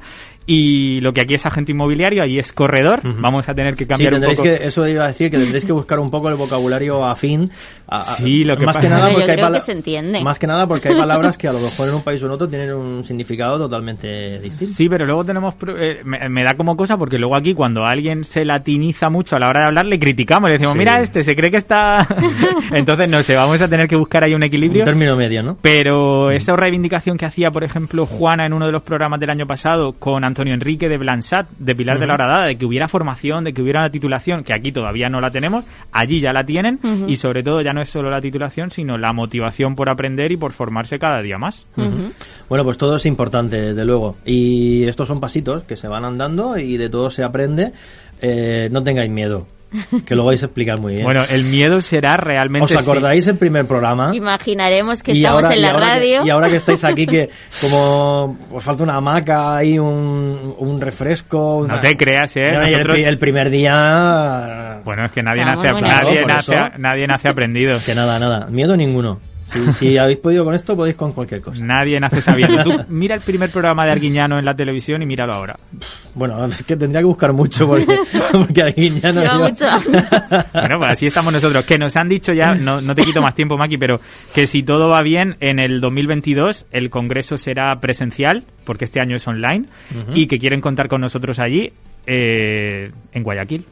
y 0.51 0.99
lo 1.01 1.13
que 1.13 1.21
aquí 1.21 1.35
es 1.35 1.45
agente 1.45 1.73
inmobiliario, 1.73 2.23
allí 2.23 2.39
es 2.39 2.51
corredor. 2.53 3.01
Ujú. 3.03 3.21
Vamos 3.21 3.47
a 3.47 3.53
tener 3.53 3.75
que 3.75 3.83
Sí, 3.83 3.87
cambiar 3.87 4.13
un 4.15 4.21
tendréis 4.21 4.39
poco. 4.39 4.49
que, 4.49 4.65
eso 4.67 4.87
iba 4.87 5.03
a 5.03 5.07
decir, 5.09 5.29
que 5.29 5.37
tendréis 5.37 5.63
que 5.63 5.71
buscar 5.73 5.99
un 5.99 6.09
poco 6.09 6.27
el 6.29 6.35
vocabulario 6.35 7.05
afín. 7.05 7.51
a- 7.91 8.01
Sí, 8.03 8.43
lo 8.43 8.55
que 8.57 8.65
más 8.67 8.75
pasa- 8.77 8.87
que 8.87 8.93
nada 8.93 9.07
yo 9.09 9.13
porque 9.15 9.31
hay 9.31 9.35
creo 9.37 9.45
pala- 9.47 9.57
que 9.59 9.63
se 9.65 9.71
entiende. 9.71 10.23
Más 10.23 10.37
que 10.39 10.45
nada 10.47 10.67
porque 10.67 10.89
hay 10.89 10.95
palabras 10.97 11.37
que 11.37 11.47
a 11.47 11.53
lo 11.53 11.59
mejor 11.59 11.89
en 11.89 11.95
un 11.95 12.03
país 12.03 12.21
o 12.21 12.25
en 12.27 12.31
otro 12.31 12.47
tienen 12.47 12.71
un 12.73 13.03
significado 13.03 13.57
totalmente 13.57 14.39
distinto. 14.39 14.73
Sí, 14.73 14.87
pero 14.89 15.05
luego 15.05 15.23
tenemos. 15.25 15.55
eh, 15.77 16.01
me, 16.03 16.29
me 16.29 16.43
da 16.43 16.55
como 16.55 16.75
cosa 16.77 16.97
porque 16.97 17.17
luego 17.17 17.35
aquí, 17.35 17.53
cuando 17.53 17.85
alguien 17.85 18.23
se 18.25 18.45
latiniza 18.45 19.09
mucho 19.09 19.35
a 19.35 19.39
la 19.39 19.49
hora 19.49 19.61
de 19.61 19.65
hablar, 19.67 19.85
le 19.87 19.99
criticamos. 19.99 20.49
Le 20.49 20.53
decimos, 20.53 20.73
Sí. 20.73 20.79
mira, 20.79 21.01
este 21.01 21.23
se 21.23 21.35
cree 21.35 21.49
que 21.51 21.57
está. 21.57 22.05
Entonces, 22.73 23.09
no 23.09 23.21
sé, 23.23 23.35
vamos 23.35 23.61
a 23.61 23.67
tener 23.67 23.87
que 23.87 23.95
buscar 23.95 24.23
ahí 24.23 24.33
un 24.33 24.43
equilibrio. 24.43 24.81
Un 24.83 24.85
término 24.85 25.15
medio, 25.15 25.41
¿no? 25.43 25.57
Pero 25.61 26.31
esa 26.31 26.55
reivindicación 26.55 27.17
que 27.17 27.25
hacía, 27.25 27.49
por 27.51 27.63
ejemplo, 27.63 28.05
Juana 28.05 28.45
en 28.45 28.53
uno 28.53 28.65
de 28.67 28.71
los 28.71 28.81
programas 28.83 29.19
del 29.19 29.29
año 29.29 29.45
pasado 29.47 29.93
con 29.93 30.23
Antonio 30.23 30.38
Enrique 30.47 30.89
de 30.89 30.97
Blansat, 30.97 31.49
de 31.57 31.75
Pilar 31.75 31.99
de 31.99 32.07
la 32.07 32.13
Horadada, 32.13 32.45
de 32.45 32.57
que 32.57 32.65
hubiera 32.65 32.87
formación, 32.87 33.43
de 33.43 33.53
que 33.53 33.61
hubiera 33.61 33.81
una 33.81 33.89
titulación, 33.89 34.43
que 34.43 34.53
aquí 34.53 34.71
todavía 34.71 35.09
no 35.09 35.21
la 35.21 35.31
tenemos, 35.31 35.65
allí 35.91 36.19
ya 36.19 36.33
la 36.33 36.45
tienen, 36.45 36.79
y 37.07 37.17
sobre 37.17 37.43
todo 37.43 37.61
ya 37.61 37.73
no 37.73 37.81
es 37.81 37.89
solo 37.89 38.09
la 38.09 38.21
titulación, 38.21 38.71
sino 38.71 38.97
la 38.97 39.13
motivación 39.13 39.75
por 39.75 39.89
aprender 39.89 40.31
y 40.31 40.37
por 40.37 40.51
formarse 40.51 40.99
cada 40.99 41.21
día 41.21 41.37
más. 41.37 41.65
Bueno, 42.47 42.63
pues 42.63 42.77
todo 42.77 42.95
es 42.95 43.05
importante, 43.05 43.61
desde 43.61 43.85
luego. 43.85 44.15
Y 44.25 44.83
estos 44.85 45.07
son 45.07 45.19
pasitos 45.19 45.63
que 45.63 45.75
se 45.75 45.87
van 45.87 46.05
andando 46.05 46.57
y 46.57 46.77
de 46.77 46.89
todo 46.89 47.11
se 47.11 47.23
aprende. 47.23 47.73
Eh, 48.21 48.69
no 48.71 48.81
tengáis 48.81 49.09
miedo, 49.09 49.47
que 50.05 50.15
lo 50.15 50.25
vais 50.25 50.41
a 50.41 50.47
explicar 50.47 50.79
muy 50.79 50.93
bien. 50.93 51.03
Bueno, 51.05 51.23
el 51.29 51.43
miedo 51.45 51.79
será 51.81 52.17
realmente... 52.17 52.75
¿Os 52.75 52.81
acordáis 52.81 53.27
el 53.27 53.37
primer 53.37 53.65
programa? 53.65 54.11
Imaginaremos 54.15 55.03
que 55.03 55.11
Y 55.13 55.17
estamos 55.17 55.43
ahora- 55.43 55.55
en 55.55 55.59
y 55.59 55.63
la 55.63 55.71
que- 55.73 55.79
radio. 55.79 56.25
y 56.25 56.29
ahora 56.29 56.49
que 56.49 56.55
estáis 56.55 56.83
aquí, 56.83 57.05
que 57.05 57.29
como 57.61 58.37
os 58.51 58.63
falta 58.63 58.83
una 58.83 58.95
hamaca 58.95 59.63
y 59.63 59.77
un, 59.79 60.55
un 60.57 60.81
refresco. 60.81 61.65
No 61.67 61.79
te 61.79 61.95
creas, 61.95 62.35
¿eh? 62.37 62.41
Y 62.45 62.49
el, 62.49 62.71
Nosotros- 62.71 62.95
pri- 62.95 63.03
el 63.03 63.17
primer 63.19 63.49
día. 63.49 64.81
Bueno, 64.83 65.05
es 65.05 65.11
que 65.11 65.21
nadie 65.21 65.41
Estamos 65.41 65.63
nace, 65.63 65.81
nadie, 65.81 66.25
nace, 66.25 66.55
nadie 66.79 67.07
nace 67.07 67.27
aprendido. 67.27 67.77
Que 67.85 67.93
nada, 67.95 68.17
nada. 68.19 68.47
Miedo 68.49 68.75
ninguno. 68.75 69.19
Si, 69.51 69.73
si 69.73 69.97
habéis 69.97 70.19
podido 70.19 70.45
con 70.45 70.53
esto, 70.53 70.75
podéis 70.75 70.95
con 70.95 71.11
cualquier 71.13 71.41
cosa. 71.41 71.63
Nadie 71.65 71.99
nace 71.99 72.21
sabiendo. 72.21 72.63
Tú 72.63 72.71
mira 72.89 73.15
el 73.15 73.21
primer 73.21 73.49
programa 73.49 73.85
de 73.85 73.91
Arguiñano 73.91 74.37
en 74.37 74.45
la 74.45 74.53
televisión 74.55 75.01
y 75.01 75.05
míralo 75.05 75.33
ahora. 75.33 75.55
Bueno, 76.13 76.45
es 76.45 76.63
que 76.63 76.75
tendría 76.77 77.01
que 77.01 77.05
buscar 77.05 77.33
mucho 77.33 77.67
porque, 77.67 77.97
porque 78.31 78.63
aquí 78.69 78.89
ya 78.99 79.11
no 79.11 79.21
Lleva 79.21 79.33
lleva- 79.33 79.49
mucho. 79.49 79.65
Bueno, 80.53 80.77
pues 80.79 80.91
así 80.91 81.07
estamos 81.07 81.33
nosotros. 81.33 81.65
Que 81.65 81.77
nos 81.77 81.95
han 81.95 82.07
dicho 82.09 82.33
ya, 82.33 82.53
no, 82.55 82.81
no 82.81 82.93
te 82.95 83.03
quito 83.03 83.21
más 83.21 83.33
tiempo, 83.35 83.57
Maki, 83.57 83.77
pero 83.77 83.99
que 84.33 84.45
si 84.47 84.63
todo 84.63 84.87
va 84.89 85.01
bien, 85.01 85.35
en 85.39 85.59
el 85.59 85.79
2022 85.79 86.67
el 86.71 86.89
congreso 86.89 87.37
será 87.37 87.79
presencial, 87.79 88.43
porque 88.65 88.85
este 88.85 88.99
año 88.99 89.15
es 89.15 89.27
online, 89.27 89.65
y 90.13 90.27
que 90.27 90.37
quieren 90.37 90.61
contar 90.61 90.87
con 90.87 91.01
nosotros 91.01 91.39
allí, 91.39 91.71
eh, 92.05 92.91
en 93.11 93.23
Guayaquil. 93.23 93.65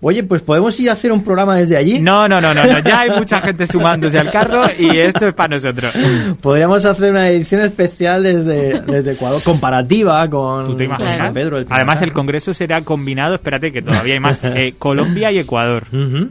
Oye, 0.00 0.22
pues 0.24 0.42
podemos 0.42 0.78
ir 0.80 0.90
a 0.90 0.92
hacer 0.92 1.12
un 1.12 1.22
programa 1.24 1.56
desde 1.56 1.76
allí. 1.76 2.00
No, 2.00 2.28
no, 2.28 2.40
no, 2.40 2.52
no, 2.54 2.64
no, 2.64 2.78
ya 2.80 3.00
hay 3.00 3.10
mucha 3.10 3.40
gente 3.42 3.66
sumándose 3.66 4.18
al 4.18 4.30
carro 4.30 4.62
y 4.78 4.96
esto 4.98 5.26
es 5.26 5.34
para 5.34 5.56
nosotros. 5.56 5.96
Podríamos 6.40 6.84
hacer 6.84 7.10
una 7.12 7.28
edición 7.30 7.62
especial 7.62 8.22
desde, 8.22 8.80
desde 8.80 9.12
Ecuador, 9.12 9.42
comparativa 9.42 10.28
con, 10.28 10.64
¿Tú 10.66 10.76
te 10.76 10.84
con 10.84 10.94
imaginas? 10.96 11.16
San 11.16 11.32
Pedro. 11.34 11.56
Pinatar. 11.56 11.76
Además, 11.76 12.02
el 12.02 12.12
congreso 12.12 12.52
será 12.54 12.80
combinado, 12.82 13.34
espérate 13.34 13.72
que 13.72 13.82
todavía 13.82 14.14
hay 14.14 14.20
más, 14.20 14.40
eh, 14.44 14.74
Colombia 14.78 15.30
y 15.32 15.38
Ecuador. 15.38 15.84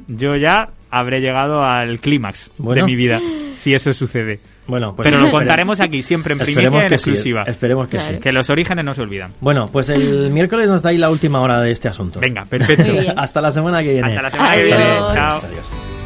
Yo 0.08 0.36
ya 0.36 0.70
habré 0.90 1.20
llegado 1.22 1.64
al 1.64 2.00
clímax 2.00 2.52
Bueno. 2.58 2.82
de 2.82 2.86
mi 2.86 2.96
vida, 2.96 3.20
si 3.56 3.74
eso 3.74 3.94
sucede. 3.94 4.40
Bueno, 4.68 4.94
pues 4.96 5.10
Pero 5.10 5.24
lo 5.24 5.32
contaremos 5.32 5.80
aquí, 5.80 6.02
siempre 6.04 6.34
en 6.34 6.40
primicia 6.40 6.68
en 6.68 6.74
que 6.88 6.98
sí. 6.98 7.10
exclusiva. 7.10 7.44
Esperemos 7.48 7.88
que 7.88 7.98
Claro. 7.98 8.14
sí. 8.16 8.20
Que 8.20 8.32
los 8.32 8.50
orígenes 8.50 8.86
no 8.86 8.94
se 8.94 9.02
olvidan. 9.02 9.34
Bueno, 9.42 9.70
pues 9.72 9.90
el 9.90 10.30
miércoles 10.32 10.68
nos 10.70 10.82
dais 10.82 11.00
la 11.00 11.10
última 11.10 11.42
hora 11.42 11.60
de 11.62 11.72
este 11.72 11.88
asunto. 11.88 12.20
Venga, 12.20 12.44
perfecto. 12.50 12.92
Hasta 13.18 13.42
la 13.42 13.52
semana 13.52 13.82
que 13.84 13.94
viene. 13.94 14.08
Hasta 14.10 14.22
la 14.22 14.30
semana 14.30 14.52
que 14.56 14.66
viene. 14.66 14.84
Adiós. 14.84 15.14
Chao. 15.14 15.42
Adiós. 15.46 16.01